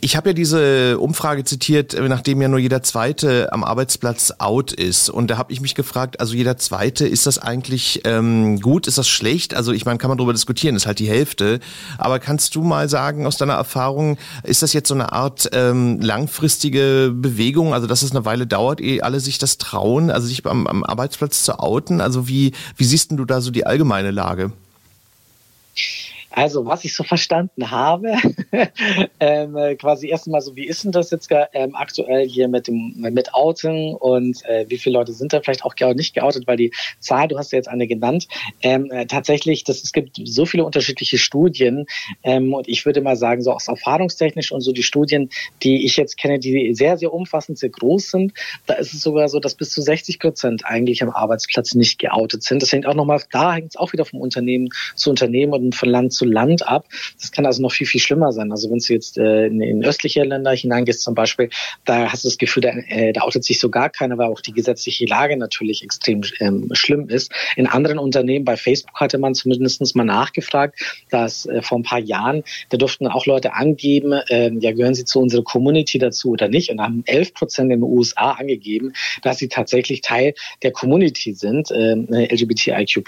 Ich 0.00 0.16
habe 0.16 0.30
ja 0.30 0.32
diese 0.32 0.98
Umfrage 0.98 1.44
zitiert, 1.44 1.94
äh, 1.94 2.08
nachdem 2.08 2.42
ja 2.42 2.48
nur 2.48 2.58
jeder 2.58 2.82
Zweite 2.82 3.52
am 3.52 3.64
Arbeitsplatz 3.64 4.32
out 4.38 4.72
ist. 4.72 5.08
Und 5.08 5.30
da 5.30 5.38
habe 5.38 5.52
ich 5.52 5.60
mich 5.60 5.74
gefragt, 5.74 6.20
also 6.20 6.34
jeder 6.34 6.56
Zweite, 6.56 7.06
ist 7.06 7.26
das 7.26 7.38
eigentlich 7.38 8.02
ähm, 8.04 8.60
gut, 8.60 8.86
ist 8.86 8.98
das 8.98 9.08
schlecht? 9.08 9.54
Also 9.54 9.72
ich 9.72 9.84
meine, 9.84 9.98
kann 9.98 10.08
man 10.08 10.18
darüber 10.18 10.32
diskutieren, 10.32 10.76
ist 10.76 10.86
halt 10.86 10.98
die 10.98 11.08
Hälfte. 11.08 11.60
Aber 11.98 12.18
kannst 12.18 12.54
du 12.54 12.62
mal 12.62 12.88
sagen, 12.88 13.26
aus 13.26 13.36
deiner 13.36 13.54
Erfahrung, 13.54 14.18
ist 14.42 14.62
das 14.62 14.72
jetzt 14.72 14.88
so 14.88 14.94
eine 14.94 15.12
Art 15.12 15.48
ähm, 15.52 16.00
langfristige 16.00 17.12
Bewegung, 17.14 17.72
also 17.72 17.86
dass 17.86 18.02
es 18.02 18.10
eine 18.10 18.24
Weile 18.24 18.46
dauert, 18.46 18.80
ehe 18.80 19.02
alle 19.02 19.20
sich 19.20 19.38
das 19.38 19.58
trauen, 19.58 20.10
also 20.10 20.26
sich 20.26 20.44
am, 20.46 20.66
am 20.66 20.84
Arbeitsplatz 20.84 21.44
zu 21.44 21.58
outen? 21.58 22.00
Also 22.00 22.28
wie, 22.28 22.52
wie 22.76 22.84
siehst 22.84 23.12
du 23.12 23.24
da 23.24 23.40
so 23.40 23.50
die 23.50 23.66
allgemeine 23.66 24.10
Lage? 24.10 24.52
Also, 26.36 26.66
was 26.66 26.84
ich 26.84 26.94
so 26.94 27.02
verstanden 27.02 27.70
habe, 27.70 28.14
ähm, 29.20 29.56
äh, 29.56 29.76
quasi 29.76 30.08
erstmal 30.08 30.40
so, 30.40 30.56
wie 30.56 30.66
ist 30.66 30.84
denn 30.84 30.92
das 30.92 31.10
jetzt 31.10 31.28
ähm, 31.52 31.74
aktuell 31.74 32.28
hier 32.28 32.48
mit 32.48 32.66
dem 32.68 32.94
mit 32.96 33.34
Outen 33.34 33.94
und 33.94 34.44
äh, 34.46 34.66
wie 34.68 34.78
viele 34.78 34.94
Leute 34.94 35.12
sind 35.12 35.32
da 35.32 35.40
vielleicht 35.40 35.64
auch 35.64 35.74
nicht 35.94 36.14
geoutet, 36.14 36.46
weil 36.46 36.56
die 36.56 36.72
Zahl, 37.00 37.28
du 37.28 37.38
hast 37.38 37.52
ja 37.52 37.56
jetzt 37.56 37.68
eine 37.68 37.86
genannt, 37.86 38.28
ähm, 38.62 38.90
äh, 38.90 39.06
tatsächlich, 39.06 39.64
das, 39.64 39.82
es 39.82 39.92
gibt 39.92 40.20
so 40.24 40.46
viele 40.46 40.64
unterschiedliche 40.64 41.18
Studien 41.18 41.86
ähm, 42.22 42.54
und 42.54 42.68
ich 42.68 42.86
würde 42.86 43.00
mal 43.00 43.16
sagen, 43.16 43.42
so 43.42 43.52
aus 43.52 43.68
erfahrungstechnisch 43.68 44.52
und 44.52 44.60
so 44.60 44.72
die 44.72 44.82
Studien, 44.82 45.30
die 45.62 45.84
ich 45.84 45.96
jetzt 45.96 46.16
kenne, 46.16 46.38
die 46.38 46.74
sehr, 46.74 46.96
sehr 46.96 47.12
umfassend, 47.12 47.58
sehr 47.58 47.70
groß 47.70 48.10
sind, 48.10 48.32
da 48.66 48.74
ist 48.74 48.94
es 48.94 49.00
sogar 49.00 49.28
so, 49.28 49.40
dass 49.40 49.54
bis 49.54 49.70
zu 49.70 49.82
60 49.82 50.18
Prozent 50.18 50.64
eigentlich 50.64 51.02
am 51.02 51.10
Arbeitsplatz 51.10 51.74
nicht 51.74 51.98
geoutet 51.98 52.42
sind. 52.42 52.62
Das 52.62 52.72
hängt 52.72 52.86
auch 52.86 52.94
nochmal, 52.94 53.22
da 53.30 53.54
hängt 53.54 53.70
es 53.70 53.76
auch 53.76 53.92
wieder 53.92 54.04
vom 54.04 54.20
Unternehmen 54.20 54.68
zu 54.94 55.10
Unternehmen 55.10 55.52
und 55.52 55.74
von 55.74 55.88
Land 55.88 56.12
zu 56.12 56.24
Land 56.24 56.66
ab. 56.66 56.86
Das 57.20 57.32
kann 57.32 57.46
also 57.46 57.62
noch 57.62 57.72
viel, 57.72 57.86
viel 57.86 58.00
schlimmer 58.00 58.32
sein. 58.32 58.45
Also 58.52 58.70
wenn 58.70 58.78
du 58.78 58.92
jetzt 58.92 59.18
äh, 59.18 59.46
in, 59.46 59.60
in 59.60 59.84
östliche 59.84 60.24
Länder 60.24 60.52
hineingehst 60.52 61.02
zum 61.02 61.14
Beispiel, 61.14 61.50
da 61.84 62.10
hast 62.10 62.24
du 62.24 62.28
das 62.28 62.38
Gefühl, 62.38 62.62
da, 62.62 62.70
äh, 62.70 63.12
da 63.12 63.22
outet 63.22 63.44
sich 63.44 63.60
so 63.60 63.70
gar 63.70 63.90
keiner, 63.90 64.18
weil 64.18 64.28
auch 64.28 64.40
die 64.40 64.52
gesetzliche 64.52 65.06
Lage 65.06 65.36
natürlich 65.36 65.82
extrem 65.82 66.22
ähm, 66.40 66.68
schlimm 66.72 67.08
ist. 67.08 67.32
In 67.56 67.66
anderen 67.66 67.98
Unternehmen, 67.98 68.44
bei 68.44 68.56
Facebook 68.56 68.94
hatte 68.94 69.18
man 69.18 69.34
zumindest 69.34 69.96
mal 69.96 70.04
nachgefragt, 70.04 70.78
dass 71.10 71.46
äh, 71.46 71.62
vor 71.62 71.78
ein 71.78 71.82
paar 71.82 72.00
Jahren, 72.00 72.42
da 72.70 72.76
durften 72.76 73.06
auch 73.06 73.26
Leute 73.26 73.54
angeben, 73.54 74.12
äh, 74.12 74.50
ja, 74.58 74.72
gehören 74.72 74.94
sie 74.94 75.04
zu 75.04 75.20
unserer 75.20 75.44
Community 75.44 75.98
dazu 75.98 76.30
oder 76.30 76.48
nicht? 76.48 76.70
Und 76.70 76.80
haben 76.80 77.02
11 77.06 77.34
Prozent 77.34 77.72
in 77.72 77.80
den 77.80 77.88
USA 77.88 78.32
angegeben, 78.32 78.92
dass 79.22 79.38
sie 79.38 79.48
tatsächlich 79.48 80.00
Teil 80.00 80.34
der 80.62 80.72
Community 80.72 81.34
sind, 81.34 81.70
äh, 81.70 81.94
LGBTIQ+. 82.34 83.02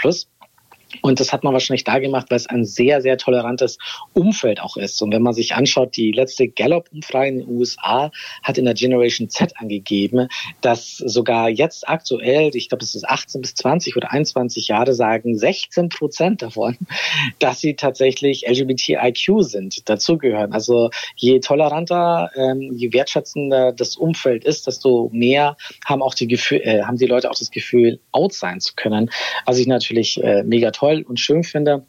Und 1.02 1.20
das 1.20 1.32
hat 1.32 1.44
man 1.44 1.52
wahrscheinlich 1.52 1.84
da 1.84 1.98
gemacht, 1.98 2.26
weil 2.30 2.36
es 2.36 2.46
ein 2.46 2.64
sehr, 2.64 3.00
sehr 3.00 3.18
tolerantes 3.18 3.78
Umfeld 4.12 4.60
auch 4.60 4.76
ist. 4.76 5.00
Und 5.02 5.12
wenn 5.12 5.22
man 5.22 5.34
sich 5.34 5.54
anschaut, 5.54 5.96
die 5.96 6.12
letzte 6.12 6.48
Gallup-Umfrage 6.48 7.28
in 7.28 7.38
den 7.38 7.48
USA 7.48 8.10
hat 8.42 8.58
in 8.58 8.64
der 8.64 8.74
Generation 8.74 9.28
Z 9.28 9.52
angegeben, 9.58 10.28
dass 10.60 10.96
sogar 10.96 11.48
jetzt 11.48 11.88
aktuell, 11.88 12.50
ich 12.54 12.68
glaube, 12.68 12.84
es 12.84 12.94
ist 12.94 13.08
18 13.08 13.40
bis 13.40 13.54
20 13.54 13.96
oder 13.96 14.12
21 14.12 14.68
Jahre, 14.68 14.94
sagen 14.94 15.36
16 15.36 15.88
Prozent 15.88 16.42
davon, 16.42 16.76
dass 17.38 17.60
sie 17.60 17.74
tatsächlich 17.74 18.44
LGBTIQ 18.48 19.42
sind, 19.42 19.88
dazugehören. 19.88 20.52
Also 20.52 20.90
je 21.16 21.40
toleranter, 21.40 22.30
ähm, 22.34 22.72
je 22.72 22.92
wertschätzender 22.92 23.72
das 23.72 23.96
Umfeld 23.96 24.44
ist, 24.44 24.66
desto 24.66 25.10
mehr 25.12 25.56
haben 25.84 26.02
auch 26.02 26.14
die 26.14 26.28
Gefühl, 26.28 26.60
äh, 26.62 26.82
haben 26.82 26.96
die 26.96 27.06
Leute 27.06 27.30
auch 27.30 27.38
das 27.38 27.50
Gefühl, 27.50 28.00
out 28.12 28.32
sein 28.32 28.60
zu 28.60 28.74
können. 28.74 29.10
Was 29.44 29.58
ich 29.58 29.66
natürlich 29.66 30.22
äh, 30.22 30.42
mega 30.42 30.70
toll 30.70 30.87
und 31.04 31.20
schön 31.20 31.44
finde. 31.44 31.84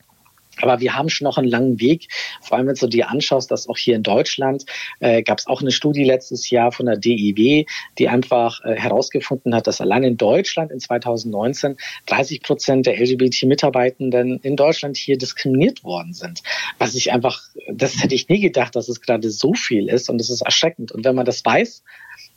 Aber 0.61 0.79
wir 0.79 0.95
haben 0.95 1.09
schon 1.09 1.25
noch 1.25 1.37
einen 1.37 1.47
langen 1.47 1.79
Weg. 1.79 2.07
Vor 2.41 2.57
allem, 2.57 2.67
wenn 2.67 2.75
du 2.75 2.87
dir 2.87 3.09
anschaust, 3.09 3.49
dass 3.51 3.67
auch 3.67 3.77
hier 3.77 3.95
in 3.95 4.03
Deutschland 4.03 4.65
äh, 4.99 5.23
gab 5.23 5.39
es 5.39 5.47
auch 5.47 5.61
eine 5.61 5.71
Studie 5.71 6.03
letztes 6.03 6.49
Jahr 6.49 6.71
von 6.71 6.85
der 6.85 6.97
DIW, 6.97 7.65
die 7.97 8.09
einfach 8.09 8.63
äh, 8.63 8.75
herausgefunden 8.75 9.55
hat, 9.55 9.67
dass 9.67 9.81
allein 9.81 10.03
in 10.03 10.17
Deutschland 10.17 10.71
in 10.71 10.79
2019 10.79 11.77
30 12.07 12.41
Prozent 12.41 12.85
der 12.87 12.99
LGBT-Mitarbeitenden 12.99 14.39
in 14.41 14.55
Deutschland 14.55 14.97
hier 14.97 15.17
diskriminiert 15.17 15.83
worden 15.83 16.13
sind. 16.13 16.41
Was 16.77 16.95
ich 16.95 17.11
einfach, 17.11 17.41
das 17.71 18.01
hätte 18.03 18.15
ich 18.15 18.27
nie 18.27 18.41
gedacht, 18.41 18.75
dass 18.75 18.89
es 18.89 19.01
gerade 19.01 19.29
so 19.29 19.53
viel 19.53 19.87
ist 19.89 20.09
und 20.09 20.17
das 20.17 20.29
ist 20.29 20.41
erschreckend. 20.41 20.91
Und 20.91 21.05
wenn 21.05 21.15
man 21.15 21.25
das 21.25 21.43
weiß, 21.45 21.83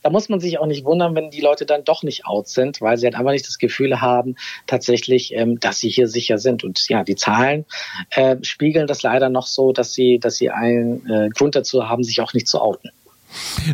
da 0.02 0.10
muss 0.10 0.28
man 0.28 0.40
sich 0.40 0.58
auch 0.58 0.66
nicht 0.66 0.84
wundern, 0.84 1.14
wenn 1.14 1.30
die 1.30 1.40
Leute 1.40 1.66
dann 1.66 1.84
doch 1.84 2.02
nicht 2.02 2.26
out 2.26 2.48
sind, 2.48 2.80
weil 2.80 2.98
sie 2.98 3.06
halt 3.06 3.14
einfach 3.14 3.32
nicht 3.32 3.46
das 3.46 3.58
Gefühl 3.58 4.00
haben, 4.00 4.36
tatsächlich, 4.66 5.32
ähm, 5.34 5.60
dass 5.60 5.78
sie 5.78 5.88
hier 5.88 6.08
sicher 6.08 6.38
sind. 6.38 6.64
Und 6.64 6.88
ja, 6.88 7.04
die 7.04 7.16
Zahlen 7.16 7.64
äh, 8.10 8.36
spiegeln 8.42 8.86
das 8.86 9.02
leider 9.02 9.28
noch 9.28 9.46
so, 9.46 9.72
dass 9.72 9.92
sie, 9.92 10.18
dass 10.18 10.36
sie 10.36 10.50
einen 10.50 11.08
äh, 11.08 11.28
Grund 11.30 11.54
dazu 11.54 11.88
haben, 11.88 12.04
sich 12.04 12.20
auch 12.20 12.34
nicht 12.34 12.48
zu 12.48 12.60
outen. 12.60 12.90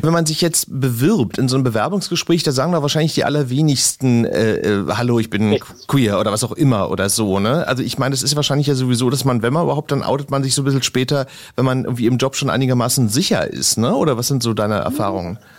Wenn 0.03 0.13
man 0.13 0.25
sich 0.25 0.41
jetzt 0.41 0.67
bewirbt 0.69 1.37
in 1.37 1.49
so 1.49 1.57
einem 1.57 1.65
Bewerbungsgespräch, 1.65 2.45
da 2.45 2.53
sagen 2.53 2.71
da 2.71 2.83
wahrscheinlich 2.83 3.15
die 3.15 3.25
allerwenigsten, 3.25 4.25
äh, 4.25 4.55
äh, 4.55 4.85
hallo, 4.91 5.19
ich 5.19 5.31
bin 5.31 5.59
queer 5.89 6.21
oder 6.21 6.31
was 6.31 6.45
auch 6.45 6.53
immer 6.53 6.91
oder 6.91 7.09
so, 7.09 7.41
ne? 7.41 7.67
Also 7.67 7.83
ich 7.83 7.99
meine, 7.99 8.15
es 8.15 8.23
ist 8.23 8.37
wahrscheinlich 8.37 8.69
ja 8.69 8.77
sowieso, 8.77 9.11
dass 9.11 9.25
man, 9.25 9.43
wenn 9.43 9.53
man 9.53 9.65
überhaupt, 9.65 9.91
dann 9.91 10.05
outet 10.05 10.31
man 10.31 10.45
sich 10.45 10.55
so 10.55 10.63
ein 10.63 10.65
bisschen 10.65 10.85
später, 10.85 11.27
wenn 11.57 11.65
man 11.65 11.85
irgendwie 11.85 12.07
im 12.07 12.19
Job 12.19 12.37
schon 12.37 12.51
einigermaßen 12.51 13.09
sicher 13.09 13.49
ist, 13.49 13.79
ne? 13.79 13.97
Oder 13.97 14.17
was 14.17 14.29
sind 14.29 14.45
so 14.45 14.55
deine 14.55 14.77
Erfahrungen? 14.77 15.33
Mhm. 15.33 15.59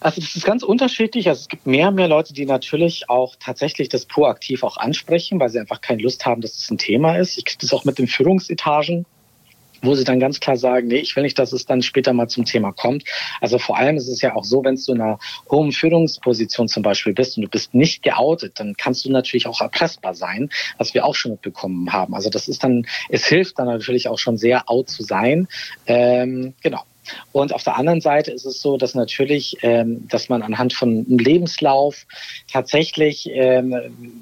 Also 0.00 0.20
das 0.20 0.36
ist 0.36 0.44
ganz 0.44 0.62
unterschiedlich. 0.62 1.28
Also 1.28 1.40
es 1.42 1.48
gibt 1.48 1.66
mehr 1.66 1.88
und 1.88 1.94
mehr 1.94 2.08
Leute, 2.08 2.32
die 2.32 2.46
natürlich 2.46 3.08
auch 3.08 3.36
tatsächlich 3.40 3.88
das 3.88 4.06
proaktiv 4.06 4.62
auch 4.62 4.76
ansprechen, 4.76 5.40
weil 5.40 5.48
sie 5.48 5.58
einfach 5.58 5.80
keine 5.80 6.02
Lust 6.02 6.26
haben, 6.26 6.40
dass 6.40 6.52
es 6.52 6.60
das 6.60 6.70
ein 6.70 6.78
Thema 6.78 7.16
ist. 7.16 7.38
Ich 7.38 7.44
kriege 7.44 7.58
das 7.60 7.72
auch 7.72 7.84
mit 7.84 7.98
den 7.98 8.06
Führungsetagen 8.06 9.06
wo 9.82 9.94
sie 9.94 10.04
dann 10.04 10.20
ganz 10.20 10.40
klar 10.40 10.56
sagen, 10.56 10.88
nee, 10.88 10.96
ich 10.96 11.14
will 11.16 11.22
nicht, 11.22 11.38
dass 11.38 11.52
es 11.52 11.66
dann 11.66 11.82
später 11.82 12.12
mal 12.12 12.28
zum 12.28 12.44
Thema 12.44 12.72
kommt. 12.72 13.04
Also 13.40 13.58
vor 13.58 13.76
allem 13.76 13.96
ist 13.96 14.08
es 14.08 14.20
ja 14.20 14.34
auch 14.34 14.44
so, 14.44 14.64
wenn 14.64 14.76
du 14.76 14.92
in 14.92 15.00
einer 15.00 15.18
hohen 15.50 15.72
Führungsposition 15.72 16.68
zum 16.68 16.82
Beispiel 16.82 17.12
bist 17.12 17.36
und 17.36 17.44
du 17.44 17.48
bist 17.48 17.74
nicht 17.74 18.02
geoutet, 18.02 18.58
dann 18.58 18.74
kannst 18.76 19.04
du 19.04 19.10
natürlich 19.10 19.46
auch 19.46 19.60
erpressbar 19.60 20.14
sein, 20.14 20.50
was 20.78 20.94
wir 20.94 21.04
auch 21.04 21.14
schon 21.14 21.32
mitbekommen 21.32 21.92
haben. 21.92 22.14
Also 22.14 22.30
das 22.30 22.48
ist 22.48 22.64
dann, 22.64 22.86
es 23.08 23.26
hilft 23.26 23.58
dann 23.58 23.66
natürlich 23.66 24.08
auch 24.08 24.18
schon 24.18 24.36
sehr 24.36 24.68
out 24.68 24.88
zu 24.88 25.02
sein. 25.02 25.48
Ähm, 25.86 26.54
genau. 26.62 26.82
Und 27.32 27.54
auf 27.54 27.62
der 27.62 27.76
anderen 27.76 28.00
Seite 28.00 28.30
ist 28.30 28.46
es 28.46 28.60
so, 28.60 28.76
dass 28.76 28.94
natürlich, 28.94 29.56
ähm, 29.62 30.06
dass 30.08 30.28
man 30.28 30.42
anhand 30.42 30.72
von 30.72 31.06
einem 31.06 31.18
Lebenslauf 31.18 32.06
tatsächlich 32.52 33.28
ähm, 33.32 33.74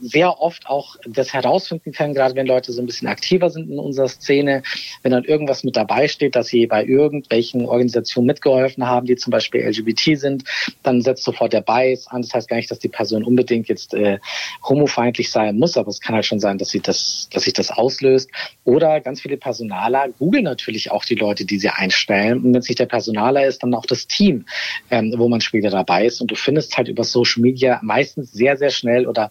sehr 0.03 0.41
oft 0.41 0.67
auch 0.67 0.97
das 1.07 1.33
herausfinden 1.33 1.93
kann, 1.93 2.15
gerade 2.15 2.35
wenn 2.35 2.47
Leute 2.47 2.73
so 2.73 2.83
ein 2.83 2.87
bisschen 2.87 3.09
aktiver 3.09 3.51
sind 3.51 3.71
in 3.71 3.79
unserer 3.79 4.09
Szene, 4.09 4.63
wenn 5.03 5.13
dann 5.13 5.25
irgendwas 5.25 5.65
mit 5.65 5.77
dabei 5.77 6.09
steht, 6.09 6.37
dass 6.37 6.49
sie 6.49 6.67
bei 6.67 6.85
irgendwelchen 6.85 7.67
Organisationen 7.67 8.27
mitgeholfen 8.27 8.87
haben, 8.87 9.07
die 9.07 9.17
zum 9.17 9.31
Beispiel 9.31 9.63
LGBT 9.63 10.19
sind, 10.19 10.45
dann 10.83 11.03
setzt 11.03 11.25
sofort 11.25 11.53
der 11.53 11.61
Bias 11.61 12.07
an. 12.09 12.23
Das 12.23 12.33
heißt 12.35 12.49
gar 12.49 12.57
nicht, 12.57 12.71
dass 12.71 12.79
die 12.79 12.89
Person 12.89 13.25
unbedingt 13.25 13.69
jetzt 13.69 13.95
äh, 13.95 14.19
homofeindlich 14.63 15.31
sein 15.31 15.59
muss, 15.59 15.77
aber 15.77 15.89
es 15.89 16.01
kann 16.01 16.15
halt 16.15 16.27
schon 16.27 16.41
sein, 16.41 16.59
dass 16.59 16.69
sie 16.69 16.81
das, 16.81 17.29
dass 17.33 17.45
sich 17.45 17.53
das 17.53 17.71
auslöst. 17.71 18.31
Oder 18.65 19.01
ganz 19.01 19.21
viele 19.21 19.37
Personaler 19.37 20.09
googeln 20.19 20.45
natürlich 20.45 20.91
auch 20.91 21.05
die 21.05 21.15
Leute, 21.15 21.45
die 21.45 21.59
sie 21.59 21.69
einstellen. 21.69 22.39
Und 22.39 22.55
wenn 22.55 22.61
es 22.61 22.69
nicht 22.75 22.81
der 22.81 22.87
Personaler 22.87 23.47
ist, 23.47 23.63
dann 23.63 23.75
auch 23.75 23.87
das 23.87 24.07
Team, 24.07 24.47
ähm, 24.91 25.15
wo 25.17 25.29
man 25.29 25.41
später 25.41 25.71
dabei 25.71 26.07
ist. 26.07 26.21
Und 26.21 26.31
du 26.31 26.35
findest 26.35 26.77
halt 26.77 26.89
über 26.89 27.05
Social 27.05 27.43
Media 27.43 27.81
meistens 27.83 28.33
sehr, 28.33 28.57
sehr 28.57 28.71
schnell 28.71 29.07
oder 29.07 29.31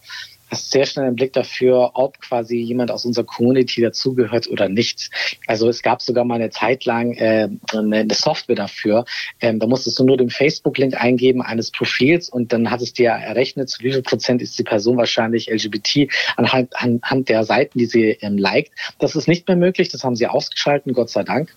hast 0.50 0.72
sehr 0.72 0.86
schnell 0.86 1.08
einen 1.08 1.16
Blick 1.16 1.34
dafür, 1.34 1.92
ob 1.96 2.20
quasi 2.22 2.58
jemand 2.58 2.92
aus 2.92 3.06
unserer 3.06 3.26
Community 3.26 3.82
dazugehört 3.82 4.48
oder 4.50 4.70
nicht. 4.70 5.10
Also 5.48 5.68
es 5.68 5.82
gab 5.82 6.02
sogar 6.02 6.26
mal 6.26 6.36
eine 6.36 6.52
Zeit 6.52 6.86
lang 6.86 7.14
äh, 7.14 7.50
eine 7.74 8.14
Software 8.14 8.56
dafür. 8.56 9.06
Ähm, 9.42 9.60
da 9.60 9.68
musstest 9.68 9.98
du 10.00 10.04
nur 10.04 10.18
den 10.18 10.30
Facebook-Link 10.30 10.96
eingeben 10.96 11.42
eines 11.42 11.72
Profils 11.72 12.30
und 12.30 12.54
dann 12.54 12.70
hat 12.70 12.82
es 12.82 12.94
dir 12.94 13.10
errechnet, 13.10 13.70
zu 13.70 13.84
wie 13.84 13.92
viel 13.92 14.04
Prozent 14.04 14.42
ist 14.42 14.58
die 14.60 14.64
Person 14.64 14.98
wahrscheinlich 14.98 15.50
LGBT 15.50 16.12
anhand, 16.38 16.76
anhand 16.76 17.30
der 17.30 17.44
Seiten, 17.44 17.80
die 17.80 17.88
sie 17.88 18.18
ähm, 18.22 18.38
liked. 18.38 18.72
Das 19.00 19.16
ist 19.16 19.28
nicht 19.28 19.48
mehr 19.48 19.58
möglich, 19.58 19.90
das 19.90 20.04
haben 20.04 20.16
sie 20.16 20.28
ausgeschalten, 20.28 20.94
Gott 20.94 21.10
sei 21.10 21.24
Dank. 21.24 21.56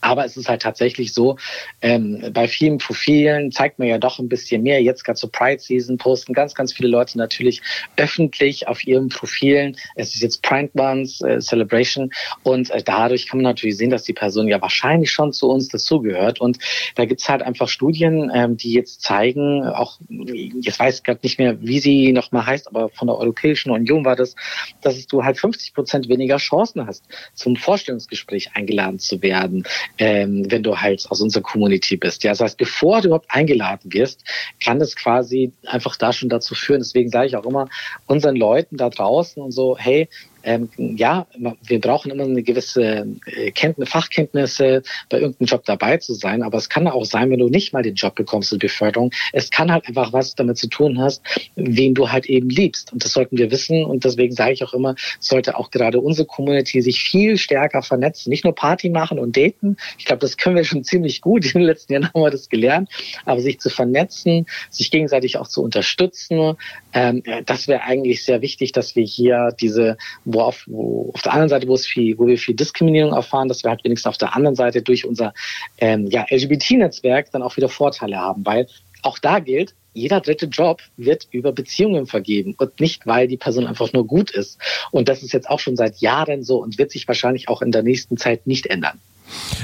Aber 0.00 0.24
es 0.24 0.36
ist 0.36 0.48
halt 0.48 0.62
tatsächlich 0.62 1.12
so, 1.12 1.36
ähm, 1.82 2.30
bei 2.32 2.48
vielen 2.48 2.78
Profilen 2.78 3.52
zeigt 3.52 3.78
man 3.78 3.88
ja 3.88 3.98
doch 3.98 4.18
ein 4.18 4.28
bisschen 4.28 4.62
mehr. 4.62 4.82
Jetzt 4.82 5.04
gerade 5.04 5.18
zur 5.18 5.32
Pride 5.32 5.60
Season 5.60 5.98
posten 5.98 6.32
ganz, 6.32 6.54
ganz 6.54 6.72
viele 6.72 6.88
Leute 6.88 7.18
natürlich 7.18 7.62
öffentlich 7.96 8.68
auf 8.68 8.86
ihren 8.86 9.08
Profilen. 9.08 9.76
Es 9.94 10.14
ist 10.14 10.22
jetzt 10.22 10.42
Pride 10.42 10.70
Month, 10.74 11.20
äh, 11.22 11.40
Celebration. 11.40 12.10
Und 12.42 12.70
äh, 12.70 12.82
dadurch 12.82 13.26
kann 13.26 13.38
man 13.38 13.44
natürlich 13.44 13.76
sehen, 13.76 13.90
dass 13.90 14.04
die 14.04 14.12
Person 14.12 14.48
ja 14.48 14.60
wahrscheinlich 14.60 15.10
schon 15.10 15.32
zu 15.32 15.48
uns 15.48 15.68
dazugehört. 15.68 16.40
Und 16.40 16.58
da 16.94 17.04
gibt's 17.04 17.28
halt 17.28 17.42
einfach 17.42 17.68
Studien, 17.68 18.30
ähm, 18.34 18.56
die 18.56 18.72
jetzt 18.72 19.02
zeigen, 19.02 19.64
auch, 19.64 19.98
jetzt 20.08 20.78
weiß 20.78 20.96
ich 20.96 21.02
gerade 21.02 21.20
nicht 21.22 21.38
mehr, 21.38 21.60
wie 21.60 21.80
sie 21.80 22.12
nochmal 22.12 22.46
heißt, 22.46 22.68
aber 22.68 22.88
von 22.88 23.08
der 23.08 23.16
Europäischen 23.16 23.70
Union 23.70 24.04
war 24.04 24.16
das, 24.16 24.34
dass 24.80 25.06
du 25.06 25.24
halt 25.24 25.38
50 25.38 25.74
Prozent 25.74 26.08
weniger 26.08 26.36
Chancen 26.36 26.86
hast, 26.86 27.04
zum 27.34 27.56
Vorstellungsgespräch 27.56 28.50
eingeladen 28.54 28.98
zu 28.98 29.22
werden 29.22 29.64
ähm, 29.98 30.50
wenn 30.50 30.62
du 30.62 30.76
halt 30.76 31.06
aus 31.10 31.20
unserer 31.20 31.42
Community 31.42 31.96
bist. 31.96 32.22
Ja, 32.24 32.32
das 32.32 32.40
heißt, 32.40 32.58
bevor 32.58 33.00
du 33.00 33.08
überhaupt 33.08 33.30
eingeladen 33.30 33.92
wirst, 33.92 34.24
kann 34.62 34.80
es 34.80 34.96
quasi 34.96 35.52
einfach 35.66 35.96
da 35.96 36.12
schon 36.12 36.28
dazu 36.28 36.54
führen. 36.54 36.80
Deswegen 36.80 37.10
sage 37.10 37.26
ich 37.26 37.36
auch 37.36 37.46
immer 37.46 37.68
unseren 38.06 38.36
Leuten 38.36 38.76
da 38.76 38.90
draußen 38.90 39.42
und 39.42 39.52
so, 39.52 39.76
hey, 39.78 40.08
ähm, 40.42 40.68
ja, 40.96 41.26
wir 41.66 41.80
brauchen 41.80 42.10
immer 42.10 42.24
eine 42.24 42.42
gewisse 42.42 43.06
äh, 43.26 43.50
Kenntnis, 43.50 43.88
Fachkenntnisse, 43.88 44.82
bei 45.10 45.20
irgendeinem 45.20 45.46
Job 45.46 45.64
dabei 45.64 45.98
zu 45.98 46.14
sein. 46.14 46.42
Aber 46.42 46.58
es 46.58 46.68
kann 46.68 46.86
auch 46.86 47.04
sein, 47.04 47.30
wenn 47.30 47.38
du 47.38 47.48
nicht 47.48 47.72
mal 47.72 47.82
den 47.82 47.94
Job 47.94 48.14
bekommst, 48.14 48.52
die 48.52 48.58
Beförderung. 48.58 49.10
Es 49.32 49.50
kann 49.50 49.72
halt 49.72 49.86
einfach 49.86 50.12
was 50.12 50.34
damit 50.34 50.58
zu 50.58 50.68
tun 50.68 51.00
hast, 51.00 51.22
wen 51.56 51.94
du 51.94 52.10
halt 52.10 52.26
eben 52.26 52.48
liebst. 52.48 52.92
Und 52.92 53.04
das 53.04 53.12
sollten 53.12 53.36
wir 53.36 53.50
wissen. 53.50 53.84
Und 53.84 54.04
deswegen 54.04 54.34
sage 54.34 54.52
ich 54.52 54.64
auch 54.64 54.74
immer, 54.74 54.94
sollte 55.20 55.56
auch 55.56 55.70
gerade 55.70 56.00
unsere 56.00 56.26
Community 56.26 56.80
sich 56.82 57.00
viel 57.00 57.36
stärker 57.36 57.82
vernetzen. 57.82 58.30
Nicht 58.30 58.44
nur 58.44 58.54
Party 58.54 58.90
machen 58.90 59.18
und 59.18 59.36
daten. 59.36 59.76
Ich 59.98 60.04
glaube, 60.04 60.20
das 60.20 60.36
können 60.36 60.56
wir 60.56 60.64
schon 60.64 60.84
ziemlich 60.84 61.20
gut. 61.20 61.44
In 61.46 61.52
den 61.52 61.62
letzten 61.62 61.92
Jahren 61.92 62.06
haben 62.06 62.20
wir 62.20 62.30
das 62.30 62.48
gelernt. 62.48 62.90
Aber 63.24 63.40
sich 63.40 63.60
zu 63.60 63.70
vernetzen, 63.70 64.46
sich 64.70 64.90
gegenseitig 64.90 65.36
auch 65.38 65.48
zu 65.48 65.62
unterstützen, 65.62 66.56
ähm, 66.92 67.22
das 67.46 67.68
wäre 67.68 67.82
eigentlich 67.82 68.24
sehr 68.24 68.42
wichtig, 68.42 68.72
dass 68.72 68.96
wir 68.96 69.04
hier 69.04 69.54
diese 69.60 69.96
wo 70.30 70.40
auf, 70.40 70.64
wo 70.66 71.10
auf 71.14 71.22
der 71.22 71.32
anderen 71.32 71.48
Seite, 71.48 71.68
wo 71.68 71.74
es 71.74 71.86
viel, 71.86 72.18
wo 72.18 72.26
wir 72.26 72.38
viel 72.38 72.54
Diskriminierung 72.54 73.12
erfahren, 73.12 73.48
dass 73.48 73.64
wir 73.64 73.70
halt 73.70 73.82
wenigstens 73.84 74.10
auf 74.10 74.18
der 74.18 74.36
anderen 74.36 74.56
Seite 74.56 74.82
durch 74.82 75.06
unser 75.06 75.32
ähm, 75.78 76.06
ja, 76.06 76.26
LGBT-Netzwerk 76.28 77.30
dann 77.32 77.42
auch 77.42 77.56
wieder 77.56 77.68
Vorteile 77.68 78.18
haben, 78.18 78.44
weil 78.44 78.66
auch 79.02 79.18
da 79.18 79.38
gilt, 79.38 79.74
jeder 79.94 80.20
dritte 80.20 80.46
Job 80.46 80.82
wird 80.96 81.26
über 81.30 81.52
Beziehungen 81.52 82.06
vergeben 82.06 82.54
und 82.58 82.78
nicht, 82.78 83.06
weil 83.06 83.26
die 83.26 83.36
Person 83.36 83.66
einfach 83.66 83.92
nur 83.92 84.06
gut 84.06 84.30
ist. 84.30 84.58
Und 84.90 85.08
das 85.08 85.22
ist 85.22 85.32
jetzt 85.32 85.48
auch 85.48 85.60
schon 85.60 85.76
seit 85.76 85.98
Jahren 85.98 86.44
so 86.44 86.62
und 86.62 86.78
wird 86.78 86.90
sich 86.90 87.08
wahrscheinlich 87.08 87.48
auch 87.48 87.62
in 87.62 87.72
der 87.72 87.82
nächsten 87.82 88.16
Zeit 88.16 88.46
nicht 88.46 88.66
ändern. 88.66 89.00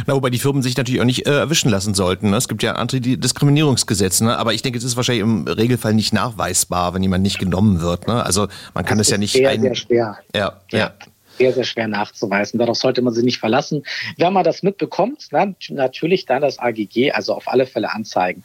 Na, 0.07 0.14
wobei 0.14 0.31
die 0.31 0.38
Firmen 0.38 0.62
sich 0.62 0.77
natürlich 0.77 1.00
auch 1.00 1.07
nicht 1.07 1.27
äh, 1.27 1.38
erwischen 1.38 1.70
lassen 1.70 1.94
sollten. 1.94 2.31
Ne? 2.31 2.37
Es 2.37 2.48
gibt 2.48 2.62
ja 2.62 2.72
Antidiskriminierungsgesetze, 2.72 4.24
ne? 4.24 4.38
aber 4.38 4.55
ich 4.55 4.62
denke, 4.62 4.79
es 4.79 4.85
ist 4.85 4.96
wahrscheinlich 4.96 5.22
im 5.22 5.46
Regelfall 5.46 5.94
nicht 5.94 6.12
nachweisbar, 6.12 6.94
wenn 6.94 7.03
jemand 7.03 7.22
nicht 7.22 7.38
genommen 7.38 7.81
wird. 7.81 8.07
Ne? 8.07 8.24
Also 8.24 8.48
man 8.74 8.85
kann 8.85 8.98
es 8.98 9.11
ja 9.11 9.18
nicht. 9.18 9.33
Sehr, 9.33 9.50
ein... 9.50 9.61
sehr 9.61 9.74
schwer. 9.74 10.18
Ja, 10.35 10.61
ja. 10.70 10.79
ja 10.79 10.92
sehr, 11.38 11.52
sehr 11.52 11.64
schwer 11.64 11.88
nachzuweisen. 11.88 12.58
Darauf 12.58 12.76
sollte 12.76 13.02
man 13.02 13.12
sich 13.12 13.24
nicht 13.24 13.38
verlassen. 13.38 13.84
Wenn 14.16 14.32
man 14.32 14.44
das 14.44 14.62
mitbekommt, 14.62 15.32
dann 15.32 15.56
natürlich 15.70 16.26
dann 16.26 16.42
das 16.42 16.58
AGG, 16.58 17.12
also 17.12 17.34
auf 17.34 17.48
alle 17.48 17.66
Fälle 17.66 17.92
anzeigen. 17.92 18.42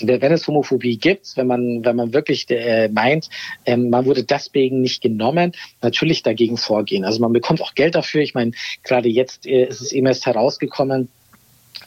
Wenn 0.00 0.32
es 0.32 0.46
Homophobie 0.46 0.98
gibt, 0.98 1.36
wenn 1.36 1.46
man, 1.46 1.84
wenn 1.84 1.96
man 1.96 2.12
wirklich 2.12 2.48
äh, 2.50 2.88
meint, 2.88 3.28
ähm, 3.66 3.90
man 3.90 4.06
wurde 4.06 4.24
deswegen 4.24 4.80
nicht 4.80 5.02
genommen, 5.02 5.52
natürlich 5.82 6.22
dagegen 6.22 6.56
vorgehen. 6.56 7.04
Also 7.04 7.20
man 7.20 7.32
bekommt 7.32 7.60
auch 7.62 7.74
Geld 7.74 7.94
dafür. 7.94 8.22
Ich 8.22 8.34
meine, 8.34 8.52
gerade 8.82 9.08
jetzt 9.08 9.46
äh, 9.46 9.64
ist 9.64 9.80
es 9.80 9.92
eben 9.92 10.06
erst 10.06 10.26
herausgekommen, 10.26 11.08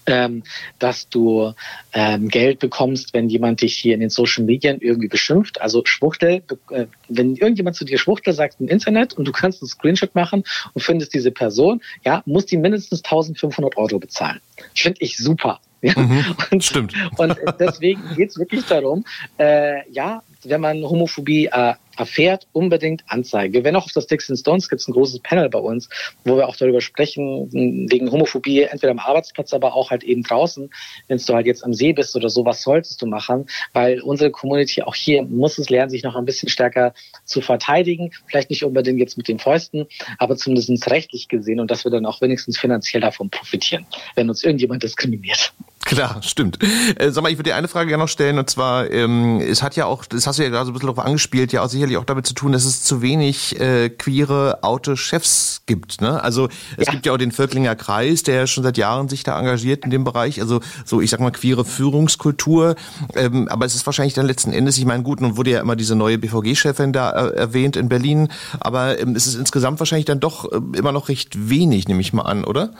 ähm, 0.05 0.43
dass 0.79 1.09
du 1.09 1.53
ähm, 1.93 2.27
Geld 2.29 2.59
bekommst, 2.59 3.13
wenn 3.13 3.29
jemand 3.29 3.61
dich 3.61 3.75
hier 3.75 3.93
in 3.93 3.99
den 3.99 4.09
Social 4.09 4.43
Medien 4.43 4.79
irgendwie 4.81 5.07
beschimpft. 5.07 5.61
Also 5.61 5.83
Schwuchtel, 5.85 6.43
äh, 6.69 6.85
wenn 7.07 7.35
irgendjemand 7.35 7.75
zu 7.75 7.85
dir 7.85 7.97
Schwuchtel 7.97 8.33
sagt 8.33 8.59
im 8.59 8.67
Internet 8.67 9.13
und 9.13 9.25
du 9.25 9.31
kannst 9.31 9.61
einen 9.61 9.69
Screenshot 9.69 10.15
machen 10.15 10.43
und 10.73 10.81
findest 10.81 11.13
diese 11.13 11.31
Person, 11.31 11.81
ja, 12.03 12.23
muss 12.25 12.45
die 12.45 12.57
mindestens 12.57 13.03
1500 13.03 13.77
Euro 13.77 13.99
bezahlen. 13.99 14.39
Finde 14.75 15.01
ich 15.01 15.17
super. 15.17 15.59
Ja? 15.83 15.99
Mhm, 15.99 16.35
und, 16.51 16.63
stimmt. 16.63 16.93
Und 17.17 17.35
deswegen 17.59 18.03
geht 18.15 18.29
es 18.29 18.37
wirklich 18.37 18.63
darum, 18.65 19.03
äh, 19.39 19.89
ja, 19.91 20.21
wenn 20.43 20.61
man 20.61 20.83
Homophobie 20.83 21.47
äh, 21.47 21.73
erfährt, 22.01 22.47
unbedingt 22.51 23.03
anzeigen. 23.07 23.53
Wir 23.53 23.63
werden 23.63 23.75
auch 23.75 23.85
auf 23.85 23.91
das 23.91 24.05
Sticks 24.05 24.27
and 24.29 24.39
Stones 24.39 24.67
gibt 24.69 24.81
es 24.81 24.87
ein 24.87 24.93
großes 24.93 25.19
Panel 25.19 25.49
bei 25.49 25.59
uns, 25.59 25.87
wo 26.25 26.35
wir 26.35 26.47
auch 26.47 26.55
darüber 26.55 26.81
sprechen, 26.81 27.47
wegen 27.51 28.11
Homophobie, 28.11 28.63
entweder 28.63 28.91
am 28.91 28.97
Arbeitsplatz, 28.97 29.53
aber 29.53 29.75
auch 29.75 29.91
halt 29.91 30.03
eben 30.03 30.23
draußen, 30.23 30.71
wenn 31.07 31.17
du 31.17 31.33
halt 31.35 31.45
jetzt 31.45 31.63
am 31.63 31.73
See 31.73 31.93
bist 31.93 32.15
oder 32.15 32.29
so, 32.29 32.43
was 32.43 32.63
solltest 32.63 33.01
du 33.03 33.05
machen? 33.05 33.45
Weil 33.73 34.01
unsere 34.01 34.31
Community 34.31 34.81
auch 34.81 34.95
hier 34.95 35.21
muss 35.21 35.59
es 35.59 35.69
lernen, 35.69 35.91
sich 35.91 36.01
noch 36.01 36.15
ein 36.15 36.25
bisschen 36.25 36.49
stärker 36.49 36.93
zu 37.23 37.39
verteidigen. 37.41 38.11
Vielleicht 38.25 38.49
nicht 38.49 38.65
unbedingt 38.65 38.99
jetzt 38.99 39.15
mit 39.17 39.27
den 39.27 39.37
Fäusten, 39.37 39.85
aber 40.17 40.35
zumindest 40.35 40.89
rechtlich 40.89 41.27
gesehen 41.27 41.59
und 41.59 41.69
dass 41.69 41.83
wir 41.83 41.91
dann 41.91 42.07
auch 42.07 42.19
wenigstens 42.21 42.57
finanziell 42.57 43.01
davon 43.01 43.29
profitieren, 43.29 43.85
wenn 44.15 44.27
uns 44.27 44.43
irgendjemand 44.43 44.81
diskriminiert. 44.81 45.53
Klar, 45.85 46.21
stimmt. 46.21 46.59
Äh, 46.95 47.11
sag 47.11 47.23
mal, 47.23 47.31
ich 47.31 47.37
würde 47.37 47.49
dir 47.49 47.55
eine 47.55 47.67
Frage 47.67 47.89
gerne 47.89 48.03
noch 48.03 48.09
stellen, 48.09 48.37
und 48.37 48.49
zwar, 48.49 48.89
ähm, 48.91 49.41
es 49.41 49.63
hat 49.63 49.75
ja 49.75 49.85
auch, 49.85 50.05
das 50.05 50.27
hast 50.27 50.37
du 50.39 50.43
ja 50.43 50.49
gerade 50.49 50.65
so 50.65 50.71
ein 50.71 50.73
bisschen 50.73 50.87
darauf 50.87 51.03
angespielt, 51.03 51.51
ja 51.51 51.63
auch 51.63 51.69
sicherlich 51.69 51.97
auch 51.97 52.05
damit 52.05 52.27
zu 52.27 52.33
tun, 52.33 52.51
dass 52.51 52.65
es 52.65 52.83
zu 52.83 53.01
wenig 53.01 53.59
äh, 53.59 53.89
queere 53.89 54.59
Autochefs 54.63 55.63
gibt. 55.65 56.01
Ne? 56.01 56.21
Also 56.23 56.49
es 56.77 56.85
ja. 56.85 56.91
gibt 56.91 57.05
ja 57.05 57.13
auch 57.13 57.17
den 57.17 57.31
Völklinger 57.31 57.75
Kreis, 57.75 58.23
der 58.23 58.47
schon 58.47 58.63
seit 58.63 58.77
Jahren 58.77 59.09
sich 59.09 59.23
da 59.23 59.39
engagiert 59.39 59.83
in 59.83 59.91
dem 59.91 60.03
Bereich, 60.03 60.39
also 60.39 60.61
so, 60.85 61.01
ich 61.01 61.09
sag 61.09 61.19
mal, 61.19 61.31
queere 61.31 61.65
Führungskultur. 61.65 62.75
Ähm, 63.15 63.47
aber 63.49 63.65
es 63.65 63.75
ist 63.75 63.85
wahrscheinlich 63.85 64.13
dann 64.13 64.27
letzten 64.27 64.53
Endes, 64.53 64.77
ich 64.77 64.85
meine, 64.85 65.03
gut, 65.03 65.19
nun 65.19 65.35
wurde 65.35 65.51
ja 65.51 65.61
immer 65.61 65.75
diese 65.75 65.95
neue 65.95 66.17
BVG-Chefin 66.17 66.93
da 66.93 67.09
äh, 67.09 67.35
erwähnt 67.35 67.75
in 67.75 67.89
Berlin, 67.89 68.29
aber 68.59 68.99
ähm, 68.99 69.15
es 69.15 69.25
ist 69.25 69.35
insgesamt 69.35 69.79
wahrscheinlich 69.79 70.05
dann 70.05 70.19
doch 70.19 70.51
äh, 70.51 70.57
immer 70.77 70.91
noch 70.91 71.09
recht 71.09 71.49
wenig, 71.49 71.87
nehme 71.87 72.01
ich 72.01 72.13
mal 72.13 72.23
an, 72.23 72.43
oder? 72.43 72.71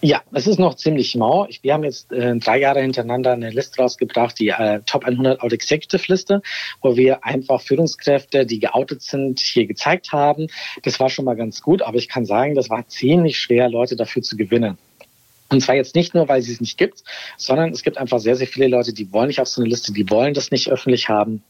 Ja, 0.00 0.22
es 0.32 0.46
ist 0.46 0.58
noch 0.58 0.74
ziemlich 0.74 1.14
mau. 1.14 1.48
Wir 1.62 1.72
haben 1.72 1.84
jetzt 1.84 2.12
äh, 2.12 2.36
drei 2.36 2.58
Jahre 2.58 2.82
hintereinander 2.82 3.32
eine 3.32 3.50
Liste 3.50 3.80
rausgebracht, 3.80 4.38
die 4.38 4.48
äh, 4.48 4.80
Top 4.84 5.04
100 5.04 5.40
Out 5.40 5.52
Executive 5.52 6.04
Liste, 6.08 6.42
wo 6.82 6.96
wir 6.96 7.24
einfach 7.24 7.62
Führungskräfte, 7.62 8.44
die 8.44 8.58
geoutet 8.58 9.00
sind, 9.00 9.40
hier 9.40 9.66
gezeigt 9.66 10.12
haben. 10.12 10.48
Das 10.82 11.00
war 11.00 11.08
schon 11.08 11.24
mal 11.24 11.36
ganz 11.36 11.62
gut, 11.62 11.80
aber 11.80 11.96
ich 11.96 12.08
kann 12.08 12.26
sagen, 12.26 12.54
das 12.54 12.68
war 12.68 12.86
ziemlich 12.86 13.38
schwer, 13.38 13.70
Leute 13.70 13.96
dafür 13.96 14.22
zu 14.22 14.36
gewinnen. 14.36 14.76
Und 15.48 15.60
zwar 15.60 15.74
jetzt 15.74 15.94
nicht 15.94 16.14
nur, 16.14 16.28
weil 16.28 16.42
sie 16.42 16.52
es 16.52 16.60
nicht 16.60 16.76
gibt, 16.78 17.04
sondern 17.36 17.70
es 17.70 17.82
gibt 17.82 17.96
einfach 17.96 18.18
sehr, 18.18 18.36
sehr 18.36 18.46
viele 18.46 18.68
Leute, 18.68 18.92
die 18.92 19.12
wollen 19.12 19.28
nicht 19.28 19.40
auf 19.40 19.48
so 19.48 19.62
eine 19.62 19.70
Liste, 19.70 19.92
die 19.92 20.10
wollen 20.10 20.34
das 20.34 20.50
nicht 20.50 20.68
öffentlich 20.70 21.08
haben. 21.08 21.42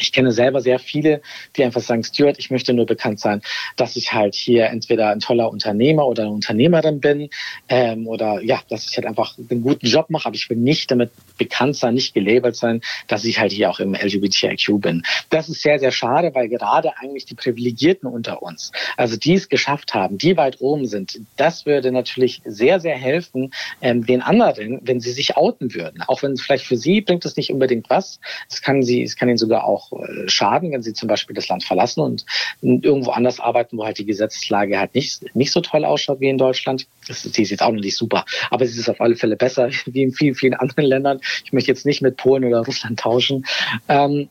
Ich 0.00 0.12
kenne 0.12 0.32
selber 0.32 0.60
sehr 0.60 0.78
viele, 0.78 1.22
die 1.56 1.64
einfach 1.64 1.80
sagen, 1.80 2.04
Stuart, 2.04 2.38
ich 2.38 2.50
möchte 2.50 2.72
nur 2.72 2.86
bekannt 2.86 3.20
sein, 3.20 3.42
dass 3.76 3.96
ich 3.96 4.12
halt 4.12 4.34
hier 4.34 4.66
entweder 4.66 5.10
ein 5.10 5.20
toller 5.20 5.50
Unternehmer 5.50 6.06
oder 6.06 6.24
eine 6.24 6.32
Unternehmerin 6.32 7.00
bin 7.00 7.30
ähm, 7.68 8.06
oder 8.06 8.42
ja, 8.42 8.60
dass 8.68 8.88
ich 8.88 8.96
halt 8.96 9.06
einfach 9.06 9.36
einen 9.38 9.62
guten 9.62 9.86
Job 9.86 10.10
mache, 10.10 10.26
aber 10.26 10.36
ich 10.36 10.48
will 10.50 10.56
nicht 10.56 10.90
damit 10.90 11.10
bekannt 11.38 11.76
sein, 11.76 11.94
nicht 11.94 12.14
gelabelt 12.14 12.56
sein, 12.56 12.80
dass 13.08 13.24
ich 13.24 13.38
halt 13.38 13.52
hier 13.52 13.70
auch 13.70 13.80
im 13.80 13.94
LGBTIQ 13.94 14.80
bin. 14.80 15.02
Das 15.30 15.48
ist 15.48 15.62
sehr, 15.62 15.78
sehr 15.78 15.92
schade, 15.92 16.34
weil 16.34 16.48
gerade 16.48 16.96
eigentlich 16.98 17.24
die 17.24 17.34
Privilegierten 17.34 18.08
unter 18.08 18.42
uns, 18.42 18.72
also 18.96 19.16
die 19.16 19.34
es 19.34 19.48
geschafft 19.48 19.94
haben, 19.94 20.18
die 20.18 20.36
weit 20.36 20.60
oben 20.60 20.86
sind, 20.86 21.20
das 21.36 21.66
würde 21.66 21.92
natürlich 21.92 22.42
sehr, 22.44 22.80
sehr 22.80 22.96
helfen 22.96 23.52
ähm, 23.80 24.06
den 24.06 24.22
anderen, 24.22 24.80
wenn 24.82 25.00
sie 25.00 25.12
sich 25.12 25.36
outen 25.36 25.74
würden. 25.74 26.02
Auch 26.06 26.22
wenn 26.22 26.32
es 26.32 26.40
vielleicht 26.40 26.66
für 26.66 26.76
sie 26.76 27.00
bringt 27.00 27.24
es 27.24 27.36
nicht 27.36 27.52
unbedingt 27.52 27.90
was. 27.90 28.20
Es 28.50 28.62
kann 28.62 28.82
sie, 28.82 29.02
es 29.02 29.16
kann 29.16 29.28
ihnen 29.28 29.38
sogar 29.38 29.64
auch 29.64 29.89
äh, 29.92 30.28
schaden, 30.28 30.72
wenn 30.72 30.82
sie 30.82 30.92
zum 30.92 31.08
Beispiel 31.08 31.34
das 31.34 31.48
Land 31.48 31.64
verlassen 31.64 32.00
und 32.00 32.24
irgendwo 32.60 33.10
anders 33.10 33.40
arbeiten, 33.40 33.78
wo 33.78 33.84
halt 33.84 33.98
die 33.98 34.06
Gesetzeslage 34.06 34.78
halt 34.78 34.94
nicht, 34.94 35.34
nicht 35.34 35.52
so 35.52 35.60
toll 35.60 35.84
ausschaut 35.84 36.20
wie 36.20 36.28
in 36.28 36.38
Deutschland. 36.38 36.86
Das, 37.06 37.24
ist 37.24 37.36
jetzt 37.36 37.62
auch 37.62 37.72
noch 37.72 37.80
nicht 37.80 37.96
super, 37.96 38.24
aber 38.50 38.66
sie 38.66 38.78
ist 38.78 38.88
auf 38.88 39.00
alle 39.00 39.16
Fälle 39.16 39.36
besser 39.36 39.70
wie 39.86 40.02
in 40.02 40.12
vielen, 40.12 40.34
vielen 40.34 40.54
anderen 40.54 40.84
Ländern. 40.84 41.20
Ich 41.44 41.52
möchte 41.52 41.70
jetzt 41.70 41.86
nicht 41.86 42.02
mit 42.02 42.16
Polen 42.16 42.44
oder 42.44 42.64
Russland 42.64 43.00
tauschen. 43.00 43.44
Ähm, 43.88 44.28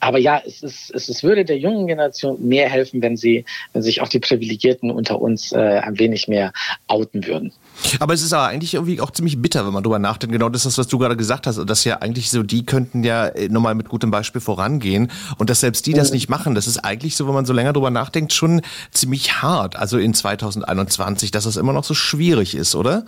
aber 0.00 0.18
ja, 0.18 0.40
es, 0.46 0.62
ist, 0.62 0.90
es, 0.94 1.08
es 1.08 1.22
würde 1.22 1.44
der 1.44 1.58
jungen 1.58 1.86
Generation 1.86 2.36
mehr 2.46 2.68
helfen, 2.68 3.00
wenn 3.02 3.16
sie, 3.16 3.44
wenn 3.72 3.82
sich 3.82 4.00
auch 4.00 4.08
die 4.08 4.18
Privilegierten 4.18 4.90
unter 4.90 5.20
uns 5.20 5.52
äh, 5.52 5.58
ein 5.58 5.98
wenig 5.98 6.28
mehr 6.28 6.52
outen 6.88 7.26
würden. 7.26 7.52
Aber 8.00 8.14
es 8.14 8.22
ist 8.22 8.32
aber 8.32 8.48
eigentlich 8.48 8.74
irgendwie 8.74 9.00
auch 9.00 9.10
ziemlich 9.10 9.40
bitter, 9.40 9.66
wenn 9.66 9.72
man 9.72 9.82
drüber 9.82 9.98
nachdenkt. 9.98 10.32
Genau 10.32 10.48
das 10.48 10.66
ist, 10.66 10.78
was 10.78 10.88
du 10.88 10.98
gerade 10.98 11.16
gesagt 11.16 11.46
hast. 11.46 11.64
Dass 11.64 11.84
ja 11.84 11.98
eigentlich 12.02 12.30
so, 12.30 12.42
die 12.42 12.66
könnten 12.66 13.02
ja 13.02 13.26
äh, 13.28 13.48
nochmal 13.48 13.74
mit 13.74 13.88
gutem 13.88 14.10
Beispiel 14.10 14.40
vorangehen. 14.40 15.10
Und 15.38 15.50
dass 15.50 15.60
selbst 15.60 15.86
die 15.86 15.94
das 15.94 16.10
mhm. 16.10 16.14
nicht 16.14 16.28
machen, 16.28 16.54
das 16.54 16.66
ist 16.66 16.78
eigentlich 16.78 17.16
so, 17.16 17.26
wenn 17.26 17.34
man 17.34 17.46
so 17.46 17.52
länger 17.52 17.72
drüber 17.72 17.90
nachdenkt, 17.90 18.32
schon 18.32 18.62
ziemlich 18.90 19.42
hart. 19.42 19.76
Also 19.76 19.98
in 19.98 20.14
2021, 20.14 21.30
dass 21.30 21.44
das 21.44 21.56
immer 21.56 21.72
noch 21.72 21.84
so 21.84 21.94
schwierig 21.94 22.54
ist, 22.54 22.74
oder? 22.74 23.04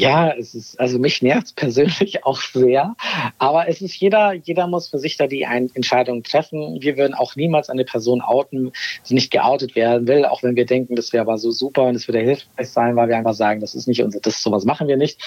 Ja, 0.00 0.30
es 0.30 0.54
ist, 0.54 0.80
also 0.80 0.98
mich 0.98 1.20
nervt 1.20 1.56
persönlich 1.56 2.24
auch 2.24 2.40
sehr. 2.40 2.96
Aber 3.38 3.68
es 3.68 3.82
ist 3.82 3.96
jeder, 3.96 4.32
jeder 4.32 4.66
muss 4.66 4.88
für 4.88 4.98
sich 4.98 5.16
da 5.16 5.26
die 5.26 5.42
Entscheidung 5.42 6.22
treffen. 6.22 6.78
Wir 6.80 6.96
würden 6.96 7.14
auch 7.14 7.36
niemals 7.36 7.68
eine 7.68 7.84
Person 7.84 8.22
outen, 8.22 8.72
die 9.08 9.14
nicht 9.14 9.30
geoutet 9.30 9.76
werden 9.76 10.08
will, 10.08 10.24
auch 10.24 10.42
wenn 10.42 10.56
wir 10.56 10.66
denken, 10.66 10.96
das 10.96 11.12
wäre 11.12 11.22
aber 11.22 11.38
so 11.38 11.50
super 11.50 11.84
und 11.84 11.94
es 11.94 12.08
würde 12.08 12.20
hilfreich 12.20 12.70
sein, 12.70 12.96
weil 12.96 13.08
wir 13.08 13.16
einfach 13.16 13.34
sagen, 13.34 13.60
das 13.60 13.74
ist 13.74 13.86
nicht 13.86 14.02
unser, 14.02 14.20
das 14.20 14.42
sowas 14.42 14.64
machen 14.64 14.88
wir 14.88 14.96
nicht. 14.96 15.20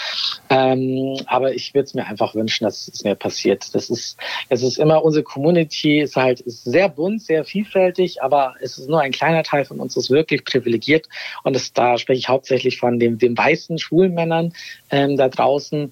Ähm, 0.50 1.18
aber 1.28 1.54
ich 1.54 1.74
würde 1.74 1.86
es 1.86 1.94
mir 1.94 2.06
einfach 2.06 2.34
wünschen, 2.36 2.64
dass 2.64 2.88
es 2.88 3.04
mir 3.04 3.16
passiert. 3.16 3.74
Das 3.76 3.90
ist, 3.90 4.18
es 4.50 4.64
ist 4.64 4.78
immer 4.78 5.04
unsere 5.04 5.24
Community 5.24 6.00
ist 6.02 6.16
halt 6.16 6.42
ist 6.42 6.64
sehr 6.64 6.90
bunt, 6.90 7.22
sehr 7.22 7.46
vielfältig, 7.46 8.22
aber 8.24 8.56
es 8.62 8.78
ist 8.78 8.90
nur 8.90 9.02
ein 9.02 9.12
kleiner 9.12 9.44
Teil 9.44 9.66
von 9.66 9.80
uns 9.80 9.96
ist 9.96 10.10
wirklich 10.10 10.44
privilegiert 10.46 11.08
und 11.44 11.56
das, 11.56 11.74
da 11.74 11.98
spreche 11.98 12.20
ich 12.20 12.30
hauptsächlich 12.30 12.80
von 12.80 13.00
dem, 13.00 13.18
dem 13.18 13.38
weißen 13.38 13.78
Schwulmännern, 13.78 14.54
ähm, 14.90 15.18
da 15.18 15.30
draußen, 15.30 15.92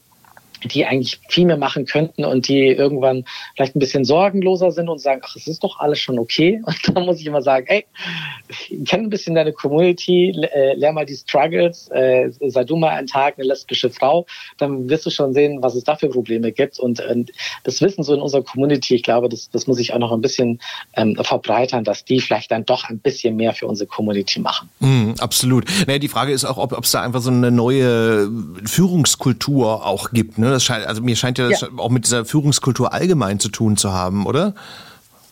die 0.64 0.86
eigentlich 0.86 1.20
viel 1.28 1.46
mehr 1.46 1.58
machen 1.58 1.86
könnten 1.86 2.26
und 2.26 2.48
die 2.48 2.68
irgendwann 2.68 3.26
vielleicht 3.56 3.76
ein 3.76 3.80
bisschen 3.80 4.06
sorgenloser 4.06 4.72
sind 4.72 4.90
und 4.90 5.00
sagen, 5.00 5.22
ach, 5.24 5.36
es 5.36 5.48
ist 5.48 5.64
doch 5.64 5.80
alles 5.80 6.00
schon 6.00 6.20
okay. 6.20 6.62
Und 6.72 6.98
da 6.98 7.02
muss 7.02 7.20
ich 7.20 7.26
immer 7.26 7.42
sagen, 7.42 7.66
ey, 7.68 7.86
kenn 8.86 9.02
ein 9.02 9.10
bisschen 9.10 9.36
deine 9.36 9.54
Community, 9.54 10.32
äh, 10.54 10.74
lern 10.76 10.96
mal 10.96 11.06
die 11.06 11.16
Struggles, 11.16 11.90
äh, 11.92 12.30
sei 12.48 12.64
du 12.64 12.76
mal 12.76 12.90
einen 12.90 13.08
Tag 13.08 13.36
eine 13.38 13.48
lesbische 13.48 13.90
Frau, 13.90 14.26
dann 14.58 14.90
wirst 14.90 15.06
du 15.06 15.10
schon 15.10 15.34
sehen, 15.34 15.62
was 15.62 15.76
es 15.76 15.84
da 15.84 15.96
für 15.96 16.10
Probleme 16.10 16.52
gibt. 16.52 16.80
Und 16.80 17.02
das 17.64 17.82
Wissen 17.82 18.04
so 18.04 18.14
in 18.14 18.22
unserer 18.22 18.44
Community, 18.44 18.96
ich 18.96 19.04
glaube, 19.04 19.30
das, 19.30 19.50
das 19.50 19.68
muss 19.68 19.80
ich 19.80 19.94
auch 19.94 20.00
noch 20.00 20.12
ein 20.12 20.22
bisschen 20.22 20.60
ähm, 20.96 21.16
verbreitern, 21.22 21.84
dass 21.84 22.06
die 22.06 22.20
vielleicht 22.20 22.52
dann 22.52 22.66
doch 22.66 22.90
ein 22.90 23.00
bisschen 23.00 23.36
mehr 23.36 23.54
für 23.54 23.68
unsere 23.68 23.88
Community 23.88 24.40
machen. 24.40 24.70
Mm, 24.80 25.14
absolut. 25.20 25.66
Naja, 25.88 26.00
die 26.00 26.08
Frage 26.08 26.32
ist 26.32 26.46
auch, 26.46 26.58
ob 26.58 26.84
es 26.84 26.92
da 26.92 27.02
einfach 27.02 27.22
so 27.22 27.32
eine 27.32 27.52
neue 27.52 28.30
Führungskultur 28.66 29.86
auch 29.86 30.12
gibt. 30.12 30.38
Ne? 30.38 30.51
Das 30.52 30.64
scheint, 30.64 30.86
also 30.86 31.02
mir 31.02 31.16
scheint 31.16 31.38
ja 31.38 31.50
das 31.50 31.62
ja. 31.62 31.70
auch 31.78 31.90
mit 31.90 32.06
dieser 32.06 32.26
Führungskultur 32.26 32.94
allgemein 32.94 33.40
zu 33.40 33.50
tun 33.50 33.78
zu 33.78 33.94
haben, 33.94 34.26
oder? 34.26 34.54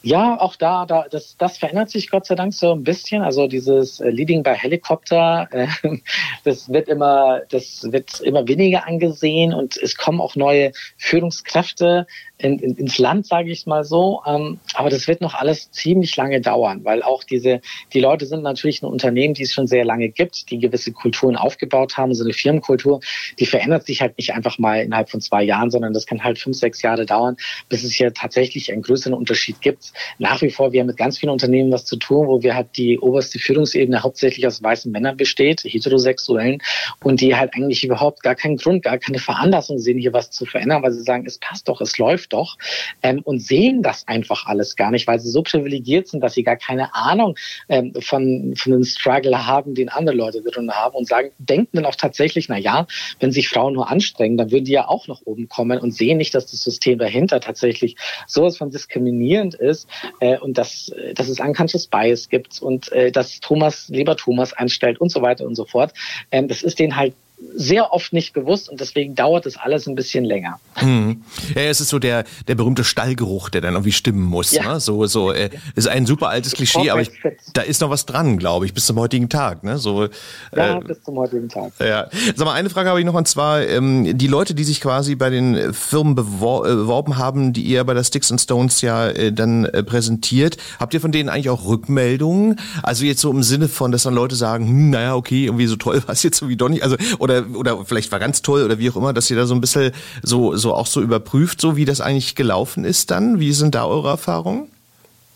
Ja, 0.02 0.40
auch 0.40 0.56
da, 0.56 0.86
da 0.86 1.06
das, 1.12 1.36
das 1.38 1.58
verändert 1.58 1.90
sich 1.90 2.10
Gott 2.10 2.26
sei 2.26 2.36
Dank 2.36 2.54
so 2.54 2.72
ein 2.72 2.84
bisschen. 2.84 3.22
Also 3.22 3.48
dieses 3.48 4.00
äh, 4.00 4.10
Leading 4.10 4.44
by 4.44 4.54
Helicopter, 4.56 5.50
äh, 5.52 5.68
das 6.46 6.70
wird 6.70 6.88
immer, 6.88 7.42
das 7.50 7.84
wird 7.92 8.22
immer 8.22 8.48
weniger 8.48 8.88
angesehen 8.88 9.54
und 9.54 9.76
es 9.76 9.98
kommen 9.98 10.22
auch 10.22 10.38
neue 10.38 10.72
Führungskräfte 10.98 12.08
in, 12.40 12.58
in, 12.60 12.76
ins 12.76 12.98
Land, 12.98 13.28
sage 13.28 13.52
ich 13.52 13.66
mal 13.66 13.84
so. 13.84 14.22
Ähm, 14.26 14.60
aber 14.74 14.90
das 14.90 15.08
wird 15.08 15.22
noch 15.22 15.34
alles 15.34 15.72
ziemlich 15.72 16.16
lange 16.16 16.42
dauern, 16.42 16.84
weil 16.86 17.04
auch 17.04 17.24
diese, 17.24 17.62
die 17.94 18.00
Leute 18.00 18.26
sind 18.26 18.44
natürlich 18.44 18.82
ein 18.82 18.88
Unternehmen, 18.88 19.34
die 19.34 19.44
es 19.44 19.54
schon 19.54 19.68
sehr 19.68 19.86
lange 19.86 20.10
gibt, 20.10 20.50
die 20.50 20.58
gewisse 20.58 20.94
Kulturen 20.94 21.36
aufgebaut 21.36 21.98
haben. 21.98 22.14
So 22.14 22.24
eine 22.24 22.34
Firmenkultur, 22.34 23.02
die 23.38 23.46
verändert 23.46 23.86
sich 23.86 24.02
halt 24.02 24.18
nicht 24.18 24.34
einfach 24.34 24.58
mal 24.58 24.82
innerhalb 24.82 25.10
von 25.10 25.22
zwei 25.22 25.44
Jahren, 25.44 25.70
sondern 25.70 25.94
das 25.94 26.06
kann 26.06 26.24
halt 26.24 26.40
fünf, 26.40 26.58
sechs 26.58 26.82
Jahre 26.82 27.06
dauern, 27.06 27.36
bis 27.68 27.84
es 27.84 27.92
hier 27.92 28.14
tatsächlich 28.14 28.72
einen 28.72 28.82
größeren 28.82 29.14
Unterschied 29.14 29.60
gibt. 29.62 29.92
Nach 30.18 30.42
wie 30.42 30.50
vor, 30.50 30.72
wir 30.72 30.80
haben 30.80 30.88
mit 30.88 30.98
ganz 30.98 31.18
vielen 31.18 31.32
Unternehmen 31.32 31.72
was 31.72 31.86
zu 31.86 31.98
tun, 31.98 32.28
wo 32.28 32.42
wir 32.42 32.56
halt 32.56 32.78
die 32.78 33.00
oberste 33.00 33.38
Führungsebene 33.38 34.02
hauptsächlich 34.02 34.48
aus 34.48 34.64
weißen 34.64 34.92
Männern 34.92 35.18
besteht, 35.18 35.64
heterosexuellen, 35.66 36.62
und 37.04 37.20
die 37.20 37.36
halt 37.36 37.54
eigentlich 37.54 37.84
überhaupt 37.84 38.24
gar 38.24 38.36
keinen 38.36 38.56
Grund, 38.56 38.84
gar 38.84 38.98
keine 38.98 39.20
Veranlassung 39.20 39.78
sehen, 39.78 39.98
hier 39.98 40.14
was 40.14 40.32
zu 40.32 40.46
verändern, 40.46 40.84
weil 40.84 40.94
sie 40.94 41.04
sagen, 41.04 41.26
es 41.26 41.38
passt 41.38 41.68
doch, 41.68 41.82
es 41.82 41.98
läuft 41.98 42.29
doch 42.30 42.58
ähm, 43.04 43.22
und 43.24 43.40
sehen 43.40 43.84
das 43.84 44.08
einfach 44.08 44.46
alles 44.46 44.76
gar 44.76 44.92
nicht, 44.92 45.08
weil 45.08 45.20
sie 45.20 45.30
so 45.30 45.42
privilegiert 45.42 46.08
sind, 46.08 46.22
dass 46.22 46.34
sie 46.34 46.44
gar 46.44 46.58
keine 46.58 46.94
Ahnung 46.96 47.36
ähm, 47.68 47.94
von, 48.00 48.54
von 48.56 48.72
den 48.72 48.86
Struggle 48.86 49.46
haben, 49.46 49.76
den 49.76 49.90
andere 49.90 50.16
Leute 50.16 50.42
drin 50.42 50.72
haben 50.72 50.96
und 50.96 51.08
sagen, 51.08 51.32
denken 51.38 51.78
dann 51.78 51.86
auch 51.86 51.96
tatsächlich, 51.96 52.50
na 52.50 52.58
ja, 52.58 52.88
wenn 53.20 53.32
sich 53.32 53.50
Frauen 53.50 53.74
nur 53.74 53.90
anstrengen, 53.90 54.38
dann 54.38 54.52
würden 54.52 54.66
die 54.66 54.72
ja 54.72 54.88
auch 54.88 55.08
nach 55.08 55.22
oben 55.26 55.50
kommen 55.50 55.80
und 55.80 55.94
sehen 55.94 56.18
nicht, 56.18 56.34
dass 56.36 56.48
das 56.48 56.62
System 56.64 57.00
dahinter 57.00 57.40
tatsächlich 57.40 57.96
sowas 58.28 58.58
von 58.58 58.72
diskriminierend 58.72 59.56
ist 59.56 59.88
äh, 60.20 60.38
und 60.38 60.58
dass, 60.58 60.92
dass 61.16 61.30
es 61.30 61.40
unconscious 61.40 61.88
Bias 61.88 62.30
gibt 62.30 62.62
und 62.62 62.92
äh, 62.92 63.12
dass 63.12 63.40
Thomas 63.40 63.90
lieber 63.90 64.16
Thomas 64.16 64.54
einstellt 64.54 65.00
und 65.02 65.10
so 65.10 65.22
weiter 65.22 65.46
und 65.46 65.56
so 65.56 65.66
fort. 65.66 65.94
Ähm, 66.32 66.48
das 66.48 66.64
ist 66.64 66.80
denen 66.80 66.96
halt 66.96 67.14
sehr 67.56 67.94
oft 67.94 68.14
nicht 68.14 68.34
bewusst 68.34 68.70
und 68.70 68.80
deswegen 68.80 69.16
dauert 69.16 69.46
das 69.46 69.58
alles 69.58 69.88
ein 69.88 69.96
bisschen 69.96 70.24
länger. 70.24 70.60
Hm. 70.76 71.24
Ja, 71.56 71.62
es 71.64 71.82
ist 71.82 71.90
so 71.90 72.00
der, 72.00 72.24
der 72.48 72.56
berühmte 72.56 72.84
Stallgeruch, 72.84 73.50
der 73.50 73.62
dann 73.62 73.74
irgendwie 73.74 73.92
stimmen 73.92 74.24
muss. 74.24 74.52
Ja. 74.52 74.74
Ne? 74.74 74.80
So, 74.80 75.06
so, 75.06 75.32
äh, 75.32 75.50
ist 75.76 75.88
ein 75.88 76.06
super 76.06 76.30
altes 76.30 76.54
Klischee, 76.54 76.90
aber 76.90 77.02
ich, 77.02 77.12
da 77.54 77.62
ist 77.62 77.82
noch 77.82 77.90
was 77.90 78.06
dran, 78.06 78.38
glaube 78.38 78.66
ich, 78.66 78.74
bis 78.74 78.86
zum 78.86 79.00
heutigen 79.00 79.30
Tag. 79.30 79.64
Ne? 79.64 79.78
So, 79.78 80.08
ja, 80.56 80.78
äh, 80.78 80.80
bis 80.82 81.02
zum 81.04 81.18
heutigen 81.18 81.50
Tag. 81.50 81.72
Ja. 81.80 82.10
Sag 82.36 82.46
mal, 82.46 82.54
eine 82.54 82.70
Frage 82.70 82.90
habe 82.90 83.00
ich 83.00 83.06
noch 83.06 83.14
und 83.14 83.28
zwar, 83.28 83.66
ähm, 83.66 84.18
die 84.18 84.28
Leute, 84.28 84.54
die 84.54 84.64
sich 84.64 84.82
quasi 84.82 85.16
bei 85.16 85.30
den 85.30 85.74
Firmen 85.74 86.16
bewor 86.16 86.68
äh, 86.68 86.76
beworben 86.76 87.18
haben, 87.18 87.54
die 87.54 87.64
ihr 87.64 87.84
bei 87.84 87.94
der 87.94 88.04
Sticks 88.04 88.32
and 88.32 88.42
Stones 88.42 88.82
ja 88.82 89.10
äh, 89.10 89.32
dann 89.32 89.66
äh, 89.66 89.84
präsentiert, 89.84 90.58
habt 90.80 90.94
ihr 90.94 91.02
von 91.02 91.12
denen 91.12 91.30
eigentlich 91.30 91.50
auch 91.50 91.66
Rückmeldungen? 91.66 92.60
Also 92.84 93.06
jetzt 93.06 93.22
so 93.22 93.32
im 93.32 93.44
Sinne 93.44 93.68
von, 93.68 93.92
dass 93.92 94.04
dann 94.04 94.14
Leute 94.14 94.36
sagen, 94.36 94.68
hm, 94.68 94.90
naja, 94.90 95.16
okay, 95.16 95.46
irgendwie 95.46 95.68
so 95.68 95.76
toll 95.76 96.02
war 96.06 96.14
es 96.14 96.24
jetzt 96.24 96.42
irgendwie 96.42 96.58
doch 96.58 96.70
nicht. 96.70 96.84
Also, 96.84 96.98
oder 97.30 97.46
oder, 97.56 97.86
vielleicht 97.86 98.12
war 98.12 98.20
ganz 98.20 98.42
toll 98.42 98.64
oder 98.64 98.80
wie 98.80 98.90
auch 98.90 98.96
immer, 98.96 99.14
dass 99.14 99.30
ihr 99.30 99.38
da 99.38 99.46
so 99.46 99.56
ein 99.56 99.62
bisschen 99.62 99.92
so, 100.24 100.56
so 100.56 100.74
auch 100.74 100.88
so 100.88 101.02
überprüft, 101.02 101.62
so 101.62 101.76
wie 101.76 101.86
das 101.86 102.02
eigentlich 102.02 102.36
gelaufen 102.36 102.84
ist 102.86 103.12
dann? 103.12 103.40
Wie 103.40 103.54
sind 103.54 103.76
da 103.76 103.86
eure 103.86 104.10
Erfahrungen? 104.10 104.68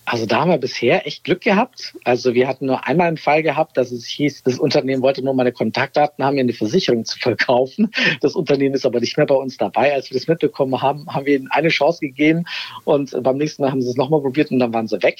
Also 0.05 0.25
da 0.25 0.41
haben 0.41 0.51
wir 0.51 0.57
bisher 0.57 1.07
echt 1.07 1.23
Glück 1.23 1.41
gehabt. 1.41 1.95
Also 2.03 2.33
wir 2.33 2.47
hatten 2.47 2.65
nur 2.65 2.85
einmal 2.85 3.07
einen 3.07 3.17
Fall 3.17 3.41
gehabt, 3.41 3.77
dass 3.77 3.91
es 3.91 4.05
hieß, 4.05 4.43
das 4.43 4.59
Unternehmen 4.59 5.01
wollte 5.01 5.23
nur 5.23 5.33
meine 5.33 5.53
Kontaktdaten 5.53 6.23
haben, 6.23 6.35
mir 6.35 6.41
eine 6.41 6.53
Versicherung 6.53 7.05
zu 7.05 7.17
verkaufen. 7.19 7.89
Das 8.21 8.35
Unternehmen 8.35 8.75
ist 8.75 8.85
aber 8.85 8.99
nicht 8.99 9.15
mehr 9.17 9.25
bei 9.25 9.35
uns 9.35 9.57
dabei. 9.57 9.93
Als 9.93 10.09
wir 10.09 10.17
das 10.17 10.27
mitbekommen 10.27 10.81
haben, 10.81 11.07
haben 11.07 11.25
wir 11.25 11.35
ihnen 11.35 11.49
eine 11.51 11.69
Chance 11.69 12.01
gegeben 12.01 12.43
und 12.83 13.15
beim 13.23 13.37
nächsten 13.37 13.61
Mal 13.61 13.71
haben 13.71 13.81
sie 13.81 13.89
es 13.89 13.95
nochmal 13.95 14.21
probiert 14.21 14.51
und 14.51 14.59
dann 14.59 14.73
waren 14.73 14.87
sie 14.87 15.01
weg. 15.03 15.19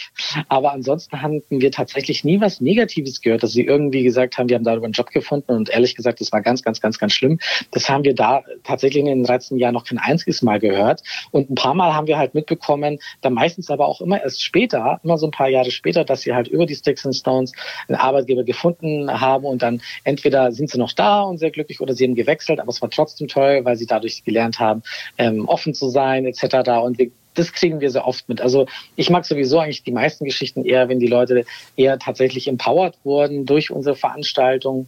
Aber 0.49 0.73
ansonsten 0.73 1.21
hatten 1.21 1.41
wir 1.49 1.71
tatsächlich 1.71 2.23
nie 2.23 2.41
was 2.41 2.59
Negatives 2.59 3.21
gehört, 3.21 3.43
dass 3.43 3.53
sie 3.53 3.63
irgendwie 3.63 4.03
gesagt 4.03 4.37
haben, 4.37 4.49
wir 4.49 4.55
haben 4.55 4.63
darüber 4.65 4.85
einen 4.85 4.93
Job 4.93 5.11
gefunden 5.11 5.53
und 5.53 5.69
ehrlich 5.69 5.95
gesagt, 5.95 6.19
das 6.19 6.31
war 6.31 6.41
ganz, 6.41 6.61
ganz, 6.61 6.81
ganz, 6.81 6.99
ganz 6.99 7.13
schlimm. 7.13 7.39
Das 7.71 7.89
haben 7.89 8.03
wir 8.03 8.15
da 8.15 8.43
tatsächlich 8.63 9.01
in 9.01 9.07
den 9.07 9.23
13 9.23 9.57
Jahren 9.57 9.73
noch 9.73 9.85
kein 9.85 9.97
einziges 9.97 10.41
Mal 10.41 10.59
gehört. 10.59 11.03
Und 11.31 11.49
ein 11.49 11.55
paar 11.55 11.73
Mal 11.73 11.93
haben 11.93 12.07
wir 12.07 12.17
halt 12.17 12.33
mitbekommen, 12.33 12.99
dann 13.21 13.33
meistens 13.33 13.69
aber 13.69 13.87
auch 13.87 14.01
immer 14.01 14.21
erst 14.21 14.43
später, 14.43 14.72
später, 14.73 14.99
immer 15.03 15.17
so 15.17 15.27
ein 15.27 15.31
paar 15.31 15.49
Jahre 15.49 15.71
später, 15.71 16.03
dass 16.03 16.21
sie 16.21 16.33
halt 16.33 16.47
über 16.47 16.65
die 16.65 16.75
Sticks 16.75 17.05
and 17.05 17.15
Stones 17.15 17.51
einen 17.87 17.97
Arbeitgeber 17.97 18.43
gefunden 18.43 19.09
haben 19.09 19.45
und 19.45 19.61
dann 19.61 19.81
entweder 20.03 20.51
sind 20.51 20.69
sie 20.69 20.77
noch 20.77 20.93
da 20.93 21.21
und 21.21 21.37
sehr 21.37 21.51
glücklich 21.51 21.79
oder 21.79 21.93
sie 21.93 22.05
haben 22.05 22.15
gewechselt, 22.15 22.59
aber 22.59 22.69
es 22.69 22.81
war 22.81 22.89
trotzdem 22.89 23.27
toll, 23.27 23.61
weil 23.63 23.75
sie 23.75 23.85
dadurch 23.85 24.23
gelernt 24.23 24.59
haben, 24.59 24.83
ähm, 25.17 25.47
offen 25.47 25.73
zu 25.73 25.89
sein 25.89 26.25
etc. 26.25 26.69
Und 26.83 26.97
wir 26.97 27.11
das 27.35 27.51
kriegen 27.51 27.81
wir 27.81 27.89
sehr 27.89 28.05
oft 28.05 28.29
mit. 28.29 28.41
Also 28.41 28.67
ich 28.95 29.09
mag 29.09 29.25
sowieso 29.25 29.57
eigentlich 29.57 29.81
die 29.81 29.91
meisten 29.91 30.23
Geschichten 30.23 30.63
eher, 30.65 30.87
wenn 30.87 30.99
die 30.99 31.07
Leute 31.07 31.45
eher 31.75 31.97
tatsächlich 31.97 32.47
empowered 32.47 32.93
wurden 33.03 33.47
durch 33.47 33.71
unsere 33.71 33.95
Veranstaltung 33.95 34.87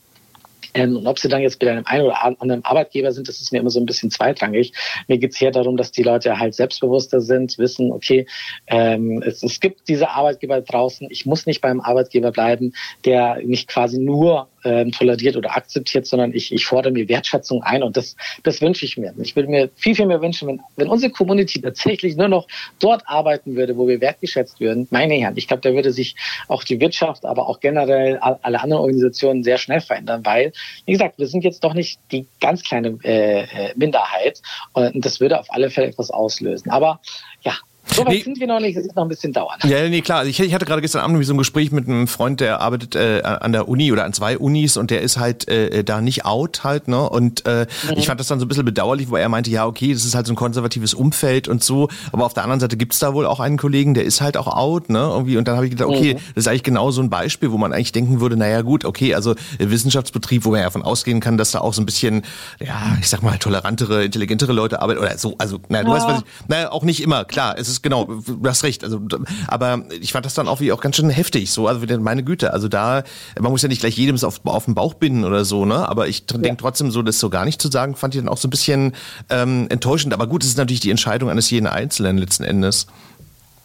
Ähm, 0.73 0.97
und 0.97 1.07
ob 1.07 1.19
sie 1.19 1.27
dann 1.27 1.41
jetzt 1.41 1.59
bei 1.59 1.71
einem 1.71 1.85
einen 1.85 2.05
oder 2.05 2.23
anderen 2.23 2.63
Arbeitgeber 2.65 3.11
sind, 3.11 3.27
das 3.27 3.41
ist 3.41 3.51
mir 3.51 3.59
immer 3.59 3.69
so 3.69 3.79
ein 3.79 3.85
bisschen 3.85 4.11
zweitrangig. 4.11 4.73
Mir 5.07 5.17
geht 5.17 5.31
es 5.31 5.37
hier 5.37 5.51
darum, 5.51 5.77
dass 5.77 5.91
die 5.91 6.03
Leute 6.03 6.39
halt 6.39 6.55
selbstbewusster 6.55 7.21
sind, 7.21 7.57
wissen, 7.57 7.91
okay, 7.91 8.27
ähm, 8.67 9.21
es, 9.25 9.43
es 9.43 9.59
gibt 9.59 9.87
diese 9.87 10.09
Arbeitgeber 10.09 10.61
draußen, 10.61 11.07
ich 11.09 11.25
muss 11.25 11.45
nicht 11.45 11.61
beim 11.61 11.81
Arbeitgeber 11.81 12.31
bleiben, 12.31 12.73
der 13.03 13.39
mich 13.43 13.67
quasi 13.67 13.99
nur 13.99 14.47
ähm, 14.65 14.91
toleriert 14.91 15.37
oder 15.37 15.55
akzeptiert, 15.55 16.05
sondern 16.05 16.33
ich, 16.33 16.51
ich 16.51 16.65
fordere 16.65 16.91
mir 16.91 17.07
Wertschätzung 17.07 17.63
ein 17.63 17.83
und 17.83 17.95
das, 17.95 18.15
das 18.43 18.61
wünsche 18.61 18.85
ich 18.85 18.97
mir. 18.97 19.13
Ich 19.21 19.35
würde 19.35 19.49
mir 19.49 19.69
viel, 19.75 19.95
viel 19.95 20.07
mehr 20.07 20.21
wünschen, 20.21 20.47
wenn, 20.47 20.61
wenn 20.75 20.89
unsere 20.89 21.11
Community 21.11 21.61
tatsächlich 21.61 22.17
nur 22.17 22.27
noch 22.27 22.47
dort 22.79 23.03
arbeiten 23.07 23.55
würde, 23.55 23.77
wo 23.77 23.87
wir 23.87 24.01
wertgeschätzt 24.01 24.59
würden. 24.59 24.87
Meine 24.91 25.13
Herren, 25.15 25.37
ich 25.37 25.47
glaube, 25.47 25.61
da 25.61 25.73
würde 25.73 25.91
sich 25.91 26.15
auch 26.47 26.63
die 26.63 26.79
Wirtschaft, 26.79 27.25
aber 27.25 27.47
auch 27.47 27.59
generell 27.59 28.17
alle 28.17 28.61
anderen 28.61 28.81
Organisationen 28.81 29.43
sehr 29.43 29.57
schnell 29.57 29.81
verändern, 29.81 30.25
weil, 30.25 30.51
wie 30.85 30.93
gesagt, 30.93 31.19
wir 31.19 31.27
sind 31.27 31.43
jetzt 31.43 31.63
doch 31.63 31.73
nicht 31.73 31.99
die 32.11 32.25
ganz 32.41 32.63
kleine 32.63 32.97
äh, 33.03 33.43
äh 33.43 33.73
Minderheit 33.75 34.41
und 34.73 35.05
das 35.05 35.19
würde 35.19 35.39
auf 35.39 35.47
alle 35.49 35.69
Fälle 35.69 35.87
etwas 35.87 36.09
auslösen. 36.11 36.71
Aber 36.71 36.99
ja, 37.41 37.53
so 37.93 38.05
weit 38.05 38.13
nee. 38.13 38.23
sind 38.23 38.39
wir 38.39 38.47
noch 38.47 38.59
nicht, 38.59 38.77
es 38.77 38.85
wird 38.85 38.95
noch 38.95 39.03
ein 39.03 39.09
bisschen 39.09 39.33
dauern. 39.33 39.57
Ja, 39.63 39.87
nee, 39.87 40.01
klar. 40.01 40.19
Also 40.19 40.29
ich, 40.29 40.39
ich 40.39 40.53
hatte 40.53 40.65
gerade 40.65 40.81
gestern 40.81 41.01
Abend 41.01 41.23
so 41.25 41.33
ein 41.33 41.37
Gespräch 41.37 41.71
mit 41.71 41.87
einem 41.87 42.07
Freund, 42.07 42.39
der 42.39 42.61
arbeitet 42.61 42.95
äh, 42.95 43.21
an 43.23 43.51
der 43.51 43.67
Uni 43.67 43.91
oder 43.91 44.05
an 44.05 44.13
zwei 44.13 44.37
Unis 44.37 44.77
und 44.77 44.91
der 44.91 45.01
ist 45.01 45.17
halt 45.17 45.47
äh, 45.47 45.83
da 45.83 46.01
nicht 46.01 46.25
out 46.25 46.63
halt, 46.63 46.87
ne? 46.87 47.09
Und 47.09 47.45
äh, 47.45 47.67
mhm. 47.83 47.97
ich 47.97 48.07
fand 48.07 48.19
das 48.19 48.27
dann 48.27 48.39
so 48.39 48.45
ein 48.45 48.47
bisschen 48.47 48.65
bedauerlich, 48.65 49.09
wo 49.09 49.15
er 49.15 49.29
meinte, 49.29 49.49
ja, 49.49 49.65
okay, 49.65 49.93
das 49.93 50.05
ist 50.05 50.15
halt 50.15 50.27
so 50.27 50.33
ein 50.33 50.35
konservatives 50.35 50.93
Umfeld 50.93 51.47
und 51.47 51.63
so, 51.63 51.89
aber 52.11 52.25
auf 52.25 52.33
der 52.33 52.43
anderen 52.43 52.59
Seite 52.59 52.77
gibt's 52.77 52.99
da 52.99 53.13
wohl 53.13 53.25
auch 53.25 53.39
einen 53.39 53.57
Kollegen, 53.57 53.93
der 53.93 54.03
ist 54.03 54.21
halt 54.21 54.37
auch 54.37 54.47
out, 54.47 54.89
ne? 54.89 54.99
Irgendwie, 54.99 55.37
und 55.37 55.47
dann 55.47 55.55
habe 55.55 55.65
ich 55.65 55.71
gedacht, 55.71 55.89
okay, 55.89 56.15
mhm. 56.15 56.19
das 56.35 56.45
ist 56.45 56.47
eigentlich 56.47 56.63
genau 56.63 56.91
so 56.91 57.01
ein 57.01 57.09
Beispiel, 57.09 57.51
wo 57.51 57.57
man 57.57 57.73
eigentlich 57.73 57.91
denken 57.91 58.19
würde, 58.19 58.35
naja 58.35 58.61
gut, 58.61 58.85
okay, 58.85 59.15
also 59.15 59.35
Wissenschaftsbetrieb, 59.59 60.45
wo 60.45 60.51
man 60.51 60.59
ja 60.59 60.65
davon 60.65 60.83
ausgehen 60.83 61.19
kann, 61.19 61.37
dass 61.37 61.51
da 61.51 61.59
auch 61.59 61.73
so 61.73 61.81
ein 61.81 61.85
bisschen, 61.85 62.23
ja, 62.59 62.97
ich 62.99 63.09
sag 63.09 63.21
mal, 63.23 63.37
tolerantere, 63.37 64.03
intelligentere 64.03 64.53
Leute 64.53 64.81
arbeiten 64.81 64.99
oder 64.99 65.17
so, 65.17 65.35
also, 65.37 65.59
naja, 65.69 65.83
du 65.83 65.91
ja. 65.91 65.95
weißt, 65.95 66.07
was 66.07 66.19
ich, 66.19 66.25
naja, 66.47 66.71
auch 66.71 66.83
nicht 66.83 67.01
immer, 67.01 67.25
klar, 67.25 67.55
es 67.57 67.69
ist 67.69 67.74
genau, 67.81 68.05
du 68.05 68.47
hast 68.47 68.63
recht. 68.63 68.83
Also, 68.83 69.01
aber 69.47 69.85
ich 70.01 70.11
fand 70.11 70.25
das 70.25 70.33
dann 70.33 70.47
auch 70.47 70.59
wie 70.59 70.71
auch 70.71 70.81
ganz 70.81 70.95
schön 70.95 71.09
heftig. 71.09 71.51
So, 71.51 71.67
also 71.67 71.85
meine 71.99 72.23
Güte, 72.23 72.53
also 72.53 72.67
da, 72.67 73.03
man 73.39 73.51
muss 73.51 73.61
ja 73.61 73.69
nicht 73.69 73.81
gleich 73.81 73.97
jedem 73.97 74.15
auf, 74.23 74.41
auf 74.45 74.65
den 74.65 74.75
Bauch 74.75 74.93
binden 74.93 75.23
oder 75.23 75.45
so, 75.45 75.65
ne? 75.65 75.87
Aber 75.87 76.07
ich 76.07 76.23
ja. 76.31 76.37
denke 76.37 76.61
trotzdem 76.61 76.91
so, 76.91 77.01
das 77.01 77.19
so 77.19 77.29
gar 77.29 77.45
nicht 77.45 77.61
zu 77.61 77.69
sagen, 77.69 77.95
fand 77.95 78.15
ich 78.15 78.21
dann 78.21 78.29
auch 78.29 78.37
so 78.37 78.47
ein 78.47 78.51
bisschen 78.51 78.93
ähm, 79.29 79.67
enttäuschend. 79.69 80.13
Aber 80.13 80.27
gut, 80.27 80.43
es 80.43 80.49
ist 80.49 80.57
natürlich 80.57 80.79
die 80.79 80.91
Entscheidung 80.91 81.29
eines 81.29 81.49
jeden 81.49 81.67
Einzelnen 81.67 82.17
letzten 82.17 82.43
Endes. 82.43 82.87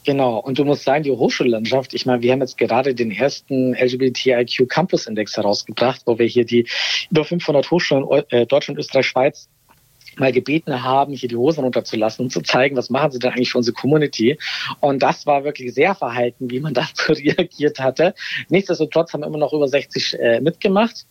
Genau, 0.04 0.38
und 0.38 0.58
du 0.58 0.64
musst 0.64 0.84
sagen, 0.84 1.04
die 1.04 1.10
Hochschullandschaft, 1.10 1.92
ich 1.92 2.06
meine, 2.06 2.22
wir 2.22 2.32
haben 2.32 2.40
jetzt 2.40 2.56
gerade 2.56 2.94
den 2.94 3.10
ersten 3.10 3.74
LGBTIQ 3.74 4.68
Campus 4.68 5.06
Index 5.06 5.36
herausgebracht, 5.36 6.02
wo 6.06 6.18
wir 6.18 6.26
hier 6.26 6.44
die 6.46 6.66
über 7.10 7.24
500 7.24 7.70
Hochschulen 7.70 8.06
äh, 8.30 8.46
Deutschland, 8.46 8.78
Österreich, 8.78 9.06
Schweiz 9.06 9.48
mal 10.18 10.32
gebeten 10.32 10.82
haben, 10.82 11.12
hier 11.12 11.28
die 11.28 11.36
Hosen 11.36 11.64
runterzulassen 11.64 12.24
und 12.24 12.30
zu 12.30 12.40
zeigen, 12.40 12.76
was 12.76 12.90
machen 12.90 13.12
sie 13.12 13.18
denn 13.18 13.32
eigentlich 13.32 13.52
für 13.52 13.58
unsere 13.58 13.74
Community. 13.74 14.38
Und 14.80 15.02
das 15.02 15.26
war 15.26 15.44
wirklich 15.44 15.74
sehr 15.74 15.94
verhalten, 15.94 16.50
wie 16.50 16.60
man 16.60 16.74
dazu 16.74 17.12
reagiert 17.12 17.78
hatte. 17.78 18.14
Nichtsdestotrotz 18.48 19.12
haben 19.12 19.22
immer 19.22 19.38
noch 19.38 19.52
über 19.52 19.68
60 19.68 20.18
äh, 20.18 20.40
mitgemacht. 20.40 21.06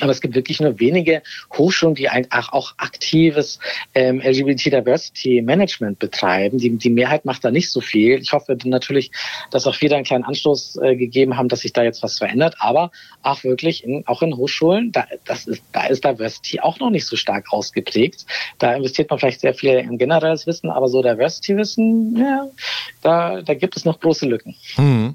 Aber 0.00 0.10
es 0.10 0.20
gibt 0.20 0.34
wirklich 0.34 0.60
nur 0.60 0.78
wenige 0.78 1.22
Hochschulen, 1.54 1.94
die 1.94 2.08
ein, 2.08 2.26
auch 2.30 2.74
aktives 2.76 3.58
ähm, 3.94 4.20
LGBT-Diversity-Management 4.20 5.98
betreiben. 5.98 6.58
Die, 6.58 6.76
die 6.76 6.90
Mehrheit 6.90 7.24
macht 7.24 7.44
da 7.44 7.50
nicht 7.50 7.70
so 7.70 7.80
viel. 7.80 8.20
Ich 8.20 8.32
hoffe 8.32 8.56
natürlich, 8.64 9.10
dass 9.50 9.66
auch 9.66 9.80
wir 9.80 9.88
da 9.88 9.96
einen 9.96 10.04
kleinen 10.04 10.24
Anstoß 10.24 10.78
äh, 10.82 10.96
gegeben 10.96 11.36
haben, 11.36 11.48
dass 11.48 11.60
sich 11.60 11.72
da 11.72 11.82
jetzt 11.82 12.02
was 12.02 12.18
verändert. 12.18 12.56
Aber 12.58 12.90
auch 13.22 13.44
wirklich, 13.44 13.84
in, 13.84 14.06
auch 14.06 14.22
in 14.22 14.36
Hochschulen, 14.36 14.92
da, 14.92 15.06
das 15.24 15.46
ist, 15.46 15.62
da 15.72 15.86
ist 15.86 16.04
Diversity 16.04 16.60
auch 16.60 16.78
noch 16.78 16.90
nicht 16.90 17.06
so 17.06 17.16
stark 17.16 17.52
ausgeprägt. 17.52 18.26
Da 18.58 18.74
investiert 18.74 19.10
man 19.10 19.18
vielleicht 19.18 19.40
sehr 19.40 19.54
viel 19.54 19.72
in 19.74 19.98
generelles 19.98 20.46
Wissen, 20.46 20.70
aber 20.70 20.88
so 20.88 21.02
Diversity-Wissen, 21.02 22.16
ja, 22.16 22.48
da, 23.02 23.42
da 23.42 23.54
gibt 23.54 23.76
es 23.76 23.84
noch 23.84 24.00
große 24.00 24.26
Lücken. 24.26 24.54
Mhm. 24.76 25.14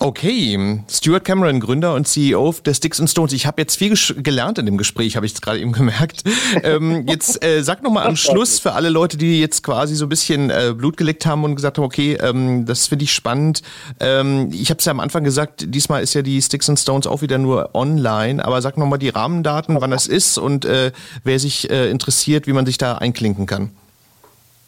Okay, 0.00 0.80
Stuart 0.90 1.24
Cameron, 1.24 1.60
Gründer 1.60 1.94
und 1.94 2.08
CEO 2.08 2.52
der 2.64 2.74
Sticks 2.74 2.98
and 2.98 3.08
Stones. 3.08 3.32
Ich 3.32 3.46
habe 3.46 3.62
jetzt 3.62 3.76
viel 3.76 3.94
gelernt 4.22 4.58
in 4.58 4.66
dem 4.66 4.76
Gespräch, 4.76 5.14
habe 5.14 5.24
ich 5.24 5.40
gerade 5.40 5.60
eben 5.60 5.72
gemerkt. 5.72 6.24
Ähm, 6.62 7.06
jetzt 7.08 7.44
äh, 7.44 7.62
sag 7.62 7.82
noch 7.82 7.90
mal 7.90 8.06
am 8.06 8.16
Schluss 8.16 8.58
für 8.58 8.72
alle 8.72 8.88
Leute, 8.88 9.16
die 9.16 9.40
jetzt 9.40 9.62
quasi 9.62 9.94
so 9.96 10.06
ein 10.06 10.08
bisschen 10.08 10.50
äh, 10.50 10.72
Blut 10.76 10.96
geleckt 10.96 11.26
haben 11.26 11.44
und 11.44 11.56
gesagt 11.56 11.78
haben, 11.78 11.84
okay, 11.84 12.14
ähm, 12.14 12.64
das 12.64 12.86
finde 12.86 13.04
ich 13.04 13.12
spannend. 13.12 13.62
Ähm, 13.98 14.50
ich 14.52 14.70
habe 14.70 14.78
es 14.78 14.84
ja 14.84 14.92
am 14.92 15.00
Anfang 15.00 15.24
gesagt, 15.24 15.64
diesmal 15.68 16.02
ist 16.02 16.14
ja 16.14 16.22
die 16.22 16.40
Sticks 16.40 16.68
and 16.68 16.78
Stones 16.78 17.06
auch 17.06 17.22
wieder 17.22 17.38
nur 17.38 17.74
online. 17.74 18.44
Aber 18.44 18.62
sag 18.62 18.78
noch 18.78 18.86
mal 18.86 18.98
die 18.98 19.08
Rahmendaten, 19.08 19.80
wann 19.80 19.90
das 19.90 20.06
ist 20.06 20.38
und 20.38 20.64
äh, 20.64 20.92
wer 21.24 21.38
sich 21.38 21.70
äh, 21.70 21.90
interessiert, 21.90 22.46
wie 22.46 22.52
man 22.52 22.66
sich 22.66 22.78
da 22.78 22.94
einklinken 22.94 23.46
kann. 23.46 23.70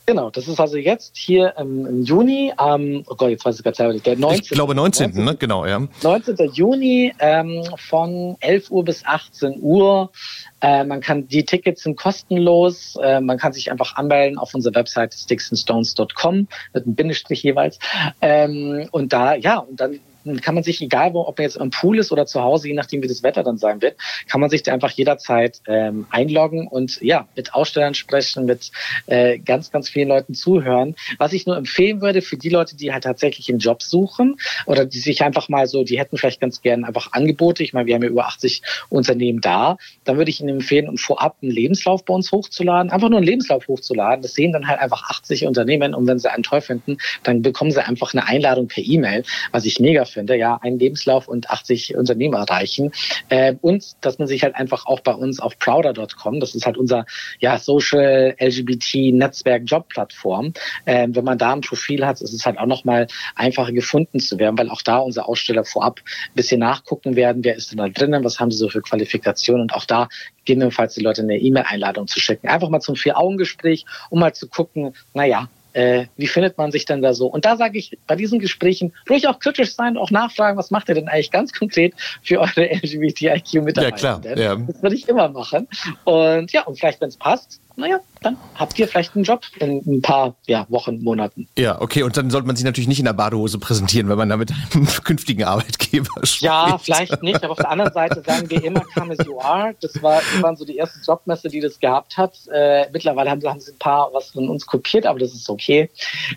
Genau, 0.09 0.31
das 0.31 0.47
ist 0.47 0.61
also 0.61 0.77
jetzt 0.77 1.17
hier 1.17 1.55
im, 1.59 2.05
Juni, 2.05 2.53
ähm, 2.65 3.03
oh 3.09 3.17
Gott, 3.17 3.31
jetzt 3.31 3.45
weiß 3.45 3.59
ich 3.59 3.77
selber 3.77 3.93
nicht, 3.93 4.07
der 4.07 4.17
19. 4.17 4.41
Ich 4.41 4.51
glaube 4.51 4.73
19. 4.73 5.07
19. 5.07 5.25
Ne? 5.25 5.35
genau, 5.35 5.67
ja. 5.67 5.83
19. 6.05 6.37
Juni 6.53 7.13
ähm, 7.19 7.65
von 7.77 8.37
11 8.39 8.71
Uhr 8.71 8.85
bis 8.85 9.05
18 9.05 9.59
Uhr. 9.61 10.13
Äh, 10.61 10.85
man 10.85 11.01
kann, 11.01 11.27
die 11.27 11.45
Tickets 11.45 11.83
sind 11.83 11.97
kostenlos. 11.97 12.95
Äh, 13.03 13.21
man 13.21 13.37
kann 13.37 13.53
sich 13.53 13.73
einfach 13.73 13.97
anmelden 13.97 14.39
auf 14.39 14.55
unserer 14.55 14.77
Website 14.77 15.13
sticksandstones.com 15.13 16.47
mit 16.73 16.85
einem 16.85 16.95
Bindestrich 16.95 17.43
jeweils. 17.43 17.81
Ähm, 18.21 18.89
und 18.93 19.13
da, 19.13 19.35
ja, 19.35 19.59
und 19.59 19.81
dann 19.81 19.99
kann 20.43 20.55
man 20.55 20.65
sich, 20.65 20.81
egal 20.81 21.15
wo, 21.15 21.27
ob 21.27 21.39
man 21.39 21.45
jetzt 21.45 21.57
im 21.57 21.71
Pool 21.71 21.99
ist 21.99 22.13
oder 22.13 22.27
zu 22.27 22.43
Hause, 22.43 22.69
je 22.69 22.75
nachdem 22.75 23.03
wie 23.03 23.09
das 23.09 23.23
Wetter 23.23 23.43
dann 23.43 23.59
sein 23.59 23.81
wird, 23.83 23.97
kann 24.29 24.41
man 24.41 24.51
sich 24.51 24.63
da 24.63 24.73
einfach 24.73 24.91
jederzeit 24.91 25.61
ähm, 25.67 26.07
einloggen 26.11 26.67
und 26.67 27.01
ja, 27.01 27.29
mit 27.37 27.55
Ausstellern 27.55 27.95
sprechen, 27.95 28.45
mit 28.45 28.71
äh, 29.07 29.39
ganz, 29.39 29.71
ganz 29.71 29.89
vielen 29.89 30.09
Leuten 30.09 30.35
zuhören. 30.35 30.97
Was 31.19 31.33
ich 31.33 31.47
nur 31.47 31.57
empfehlen 31.57 32.01
würde 32.01 32.23
für 32.23 32.37
die 32.37 32.49
Leute, 32.49 32.77
die 32.77 32.93
halt 32.93 33.05
tatsächlich 33.05 33.49
einen 33.49 33.59
Job 33.59 33.83
suchen 33.83 34.37
oder 34.67 34.85
die 34.85 34.99
sich 34.99 35.23
einfach 35.23 35.49
mal 35.49 35.67
so, 35.67 35.85
die 35.85 35.99
hätten 35.99 36.17
vielleicht 36.17 36.41
ganz 36.41 36.63
gern 36.63 36.85
einfach 36.85 37.13
Angebote. 37.13 37.63
Ich 37.63 37.73
meine, 37.73 37.87
wir 37.87 37.95
haben 37.95 38.03
ja 38.03 38.09
über 38.09 38.27
80 38.27 38.63
Unternehmen 38.89 39.41
da. 39.41 39.77
Dann 40.05 40.17
würde 40.17 40.31
ich 40.31 40.41
Ihnen 40.41 40.57
empfehlen, 40.57 40.89
um 40.89 40.99
vorab 40.99 41.37
einen 41.43 41.53
Lebenslauf 41.53 42.05
bei 42.05 42.15
uns 42.15 42.33
hochzuladen, 42.33 42.91
einfach 42.91 43.09
nur 43.09 43.19
einen 43.19 43.27
Lebenslauf 43.27 43.69
hochzuladen. 43.69 44.23
Das 44.23 44.35
sehen 44.35 44.53
dann 44.53 44.67
halt 44.67 44.81
einfach 44.81 45.09
80 45.11 45.47
Unternehmen 45.47 45.95
und 45.95 46.07
wenn 46.07 46.19
sie 46.19 46.31
einen 46.31 46.43
toll 46.43 46.61
finden, 46.61 46.99
dann 47.23 47.43
bekommen 47.43 47.71
sie 47.71 47.85
einfach 47.85 48.13
eine 48.13 48.27
Einladung 48.27 48.69
per 48.69 48.83
E-Mail, 48.83 49.25
was 49.53 49.65
ich 49.65 49.81
mega 49.81 50.05
finde 50.05 50.16
finde, 50.17 50.37
ja, 50.37 50.59
einen 50.63 50.79
Lebenslauf 50.79 51.29
und 51.29 51.51
80 51.51 51.95
Unternehmen 51.95 52.35
erreichen. 52.35 52.91
Äh, 53.29 53.55
und 53.61 53.85
dass 54.01 54.19
man 54.19 54.27
sich 54.27 54.43
halt 54.43 54.55
einfach 54.55 54.87
auch 54.87 55.01
bei 55.01 55.13
uns 55.13 55.41
auf 55.41 55.59
prouder.com, 55.59 56.41
das 56.41 56.55
ist 56.55 56.65
halt 56.65 56.79
unser 56.79 57.05
ja, 57.39 57.59
Social 57.59 58.35
LGBT 58.41 59.13
Netzwerk 59.13 59.65
Jobplattform, 59.67 60.55
äh, 60.87 61.07
wenn 61.11 61.25
man 61.25 61.37
da 61.37 61.53
ein 61.53 61.61
Profil 61.61 62.07
hat, 62.07 62.23
ist 62.23 62.33
es 62.33 62.47
halt 62.47 62.59
auch 62.59 62.67
nochmal 62.67 63.09
einfacher 63.35 63.73
gefunden 63.73 64.21
zu 64.21 64.39
werden, 64.39 64.57
weil 64.57 64.71
auch 64.71 64.81
da 64.81 64.99
unsere 64.99 65.29
Aussteller 65.29 65.65
vorab 65.65 66.01
ein 66.01 66.35
bisschen 66.35 66.61
nachgucken 66.61 67.15
werden, 67.15 67.45
wer 67.45 67.57
ist 67.57 67.73
denn 67.73 67.79
da 67.79 67.89
drinnen, 67.89 68.25
was 68.25 68.41
haben 68.41 68.51
sie 68.51 68.57
so 68.57 68.71
für 68.71 68.81
Qualifikationen 68.81 69.63
und 69.63 69.75
auch 69.75 69.85
da 69.85 70.09
gegebenenfalls 70.47 70.95
die 70.95 71.03
Leute 71.03 71.23
eine 71.23 71.37
E-Mail-Einladung 71.37 72.07
zu 72.07 72.21
schicken. 72.21 72.49
Einfach 72.49 72.71
mal 72.71 72.81
zum 72.81 72.97
Vier-Augen-Gespräch, 72.97 73.85
um 74.09 74.21
mal 74.21 74.33
zu 74.33 74.49
gucken, 74.49 74.95
naja, 75.13 75.51
äh, 75.77 76.07
wie 76.17 76.27
findet 76.27 76.57
man 76.57 76.73
sich 76.73 76.87
denn 76.87 77.03
da 77.03 77.13
so? 77.13 77.27
Und 77.27 77.45
da 77.45 77.57
sage 77.57 77.79
ich 77.79 77.99
bei 78.07 78.17
diesen 78.17 78.39
Gesprächen 78.39 78.95
ruhig 79.11 79.29
auch 79.29 79.39
kritisch 79.39 79.75
sein, 79.75 79.99
auch 79.99 80.11
nachfragen, 80.11 80.57
was 80.57 80.71
macht 80.71 80.89
ihr 80.89 80.95
denn 80.95 81.07
eigentlich 81.07 81.31
ganz 81.31 81.53
konkret 81.53 81.93
für 82.23 82.41
eure 82.41 82.65
LGBTIQ-Mitarbeiter? 82.83 83.83
Ja, 83.83 83.91
klar. 83.91 84.37
Ja. 84.37 84.57
Das 84.57 84.83
würde 84.83 84.97
ich 84.97 85.07
immer 85.07 85.29
machen. 85.29 85.69
Und 86.05 86.51
ja, 86.53 86.63
und 86.63 86.79
vielleicht, 86.79 87.03
wenn 87.03 87.09
es 87.09 87.19
passt, 87.19 87.61
naja, 87.77 88.01
dann 88.23 88.39
habt 88.55 88.79
ihr 88.79 88.89
vielleicht 88.89 89.15
einen 89.15 89.25
Job 89.25 89.43
in 89.61 89.83
ein 89.87 90.03
paar 90.03 90.35
ja, 90.47 90.67
Wochen, 90.71 91.03
Monaten. 91.03 91.47
Ja, 91.59 91.81
okay. 91.81 92.03
Und 92.03 92.17
dann 92.17 92.31
sollte 92.31 92.47
man 92.47 92.57
sich 92.57 92.65
natürlich 92.65 92.89
nicht 92.89 92.99
in 92.99 93.05
der 93.05 93.13
Badehose 93.13 93.59
präsentieren, 93.59 94.09
wenn 94.09 94.17
man 94.17 94.29
da 94.29 94.37
mit 94.37 94.51
einem 94.51 94.87
künftigen 95.05 95.45
Arbeitgeber 95.45 96.09
spricht. 96.23 96.43
Ja, 96.43 96.79
vielleicht 96.79 97.23
nicht. 97.23 97.45
Aber 97.45 97.53
auf 97.53 97.59
der 97.59 97.71
anderen 97.71 97.93
Seite 97.93 98.23
sagen 98.27 98.49
wir 98.51 98.65
immer, 98.65 98.83
come 98.95 99.13
as 99.13 99.25
you 99.27 99.39
are. 99.39 99.75
Das, 99.81 100.03
war, 100.03 100.23
waren 100.41 100.57
so 100.57 100.65
die 100.65 100.77
erste 100.77 100.99
Jobmesse, 101.07 101.49
die 101.49 101.61
das 101.61 101.79
gehabt 101.79 102.17
hat. 102.17 102.37
Äh, 102.53 102.87
mittlerweile 102.93 103.31
haben, 103.31 103.45
haben 103.45 103.61
sie 103.61 103.73
ein 103.73 103.79
paar 103.79 104.09
was 104.13 104.31
von 104.31 104.49
uns 104.49 104.67
kopiert, 104.67 105.05
aber 105.05 105.19
das 105.19 105.35
ist 105.35 105.49
okay. 105.51 105.91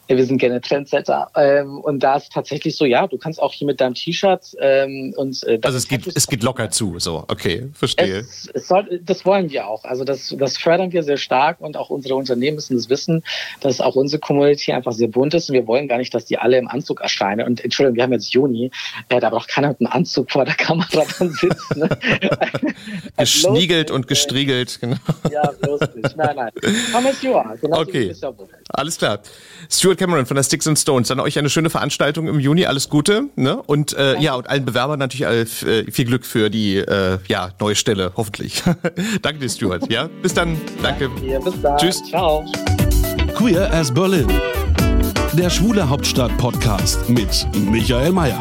Wir 0.08 0.26
sind 0.26 0.40
gerne 0.40 0.60
Trendsetter. 0.60 1.32
Ähm, 1.36 1.80
und 1.80 2.02
da 2.02 2.18
ist 2.18 2.34
tatsächlich 2.34 2.76
so, 2.76 2.84
ja, 2.86 3.08
du 3.08 3.18
kannst 3.18 3.42
auch 3.42 3.54
hier 3.54 3.66
mit 3.66 3.80
deinem 3.80 3.94
T-Shirt 3.94 4.58
ähm, 4.60 5.14
und 5.16 5.42
äh, 5.44 5.60
Also 5.64 5.78
es 5.78 5.88
geht, 5.88 6.06
es 6.06 6.28
geht 6.28 6.44
locker 6.44 6.70
zu, 6.70 7.00
so, 7.00 7.24
okay, 7.30 7.70
verstehe. 7.74 8.20
Es, 8.20 8.50
es 8.54 8.68
soll, 8.68 9.00
das 9.04 9.26
wollen 9.26 9.50
wir 9.50 9.68
auch. 9.68 9.86
Also 9.86 10.04
das, 10.04 10.36
das 10.38 10.58
fördern 10.58 10.92
wir 10.92 11.02
sehr 11.04 11.18
stark 11.18 11.29
stark 11.30 11.62
und 11.62 11.78
auch 11.78 11.92
unsere 11.92 12.16
Unternehmen 12.16 12.56
müssen 12.56 12.76
es 12.76 12.90
wissen, 12.90 13.24
dass 13.62 13.82
auch 13.82 13.96
unsere 13.96 14.20
Community 14.20 14.72
einfach 14.72 14.94
sehr 14.94 15.10
bunt 15.10 15.36
ist 15.36 15.48
und 15.50 15.54
wir 15.54 15.68
wollen 15.68 15.88
gar 15.88 16.00
nicht, 16.00 16.12
dass 16.14 16.26
die 16.26 16.40
alle 16.40 16.58
im 16.58 16.68
Anzug 16.68 17.02
erscheinen. 17.02 17.46
Und 17.46 17.64
Entschuldigung, 17.64 17.98
wir 17.98 18.04
haben 18.04 18.14
jetzt 18.14 18.34
Juni, 18.34 18.72
äh, 19.10 19.20
da 19.20 19.30
braucht 19.30 19.48
keiner 19.48 19.70
mit 19.70 19.80
einem 19.80 19.92
Anzug 19.92 20.32
vor 20.32 20.44
der 20.46 20.56
Kamera 20.56 21.04
dann 21.20 21.30
sitzen. 21.30 21.80
Ne? 21.80 21.90
Geschniegelt 23.18 23.92
und 23.92 24.08
gestriegelt, 24.08 24.80
genau. 24.82 24.98
Ja, 25.32 25.52
bloß 25.62 25.82
nicht. 25.96 26.18
Nein, 26.18 26.36
nein. 26.36 26.52
Thomas 26.92 27.22
Joa, 27.22 27.56
genau 27.62 27.82
okay. 27.82 28.12
Alles 28.70 28.98
klar. 28.98 29.20
Stuart 29.70 30.00
Cameron 30.00 30.26
von 30.26 30.36
der 30.36 30.44
Sticks 30.44 30.68
and 30.68 30.80
Stones, 30.80 31.10
dann 31.10 31.20
euch 31.20 31.38
eine 31.38 31.50
schöne 31.50 31.70
Veranstaltung 31.70 32.28
im 32.28 32.40
Juni, 32.40 32.66
alles 32.66 32.90
Gute. 32.90 33.26
Ne? 33.36 33.62
Und 33.62 33.94
äh, 33.94 34.14
ja. 34.14 34.20
ja, 34.20 34.36
und 34.36 34.50
allen 34.50 34.66
Bewerbern 34.66 34.98
natürlich 34.98 35.28
äh, 35.28 35.92
viel 35.92 36.06
Glück 36.06 36.26
für 36.26 36.50
die 36.50 36.78
äh, 36.78 37.20
ja, 37.28 37.52
neue 37.60 37.76
Stelle, 37.76 38.14
hoffentlich. 38.16 38.64
Danke 39.22 39.40
dir, 39.40 39.50
Stuart. 39.50 39.92
Ja, 39.92 40.10
bis 40.22 40.34
dann. 40.34 40.60
Danke. 40.82 41.10
Danke 41.20 41.40
bis 41.40 41.62
dann. 41.62 41.78
Tschüss. 41.78 42.04
Ciao. 42.04 42.46
Queer 43.36 43.72
as 43.74 43.92
Berlin. 43.92 44.28
Der 45.34 45.50
Schwule 45.50 45.88
Hauptstadt 45.88 46.36
Podcast 46.38 47.10
mit 47.10 47.46
Michael 47.70 48.12
Mayer. 48.12 48.40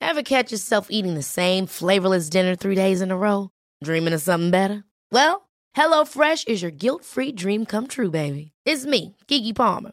Ever 0.00 0.22
catch 0.22 0.52
yourself 0.52 0.88
eating 0.90 1.14
the 1.14 1.22
same 1.22 1.66
flavorless 1.66 2.28
dinner 2.28 2.54
three 2.54 2.74
days 2.74 3.00
in 3.00 3.10
a 3.10 3.16
row? 3.16 3.50
Dreaming 3.82 4.12
of 4.12 4.20
something 4.20 4.50
better? 4.50 4.84
Well, 5.10 5.48
HelloFresh 5.76 6.48
is 6.48 6.60
your 6.60 6.70
guilt-free 6.70 7.32
dream 7.32 7.64
come 7.64 7.86
true, 7.86 8.10
baby. 8.10 8.52
It's 8.66 8.84
me, 8.84 9.16
Kiki 9.26 9.52
Palmer. 9.54 9.92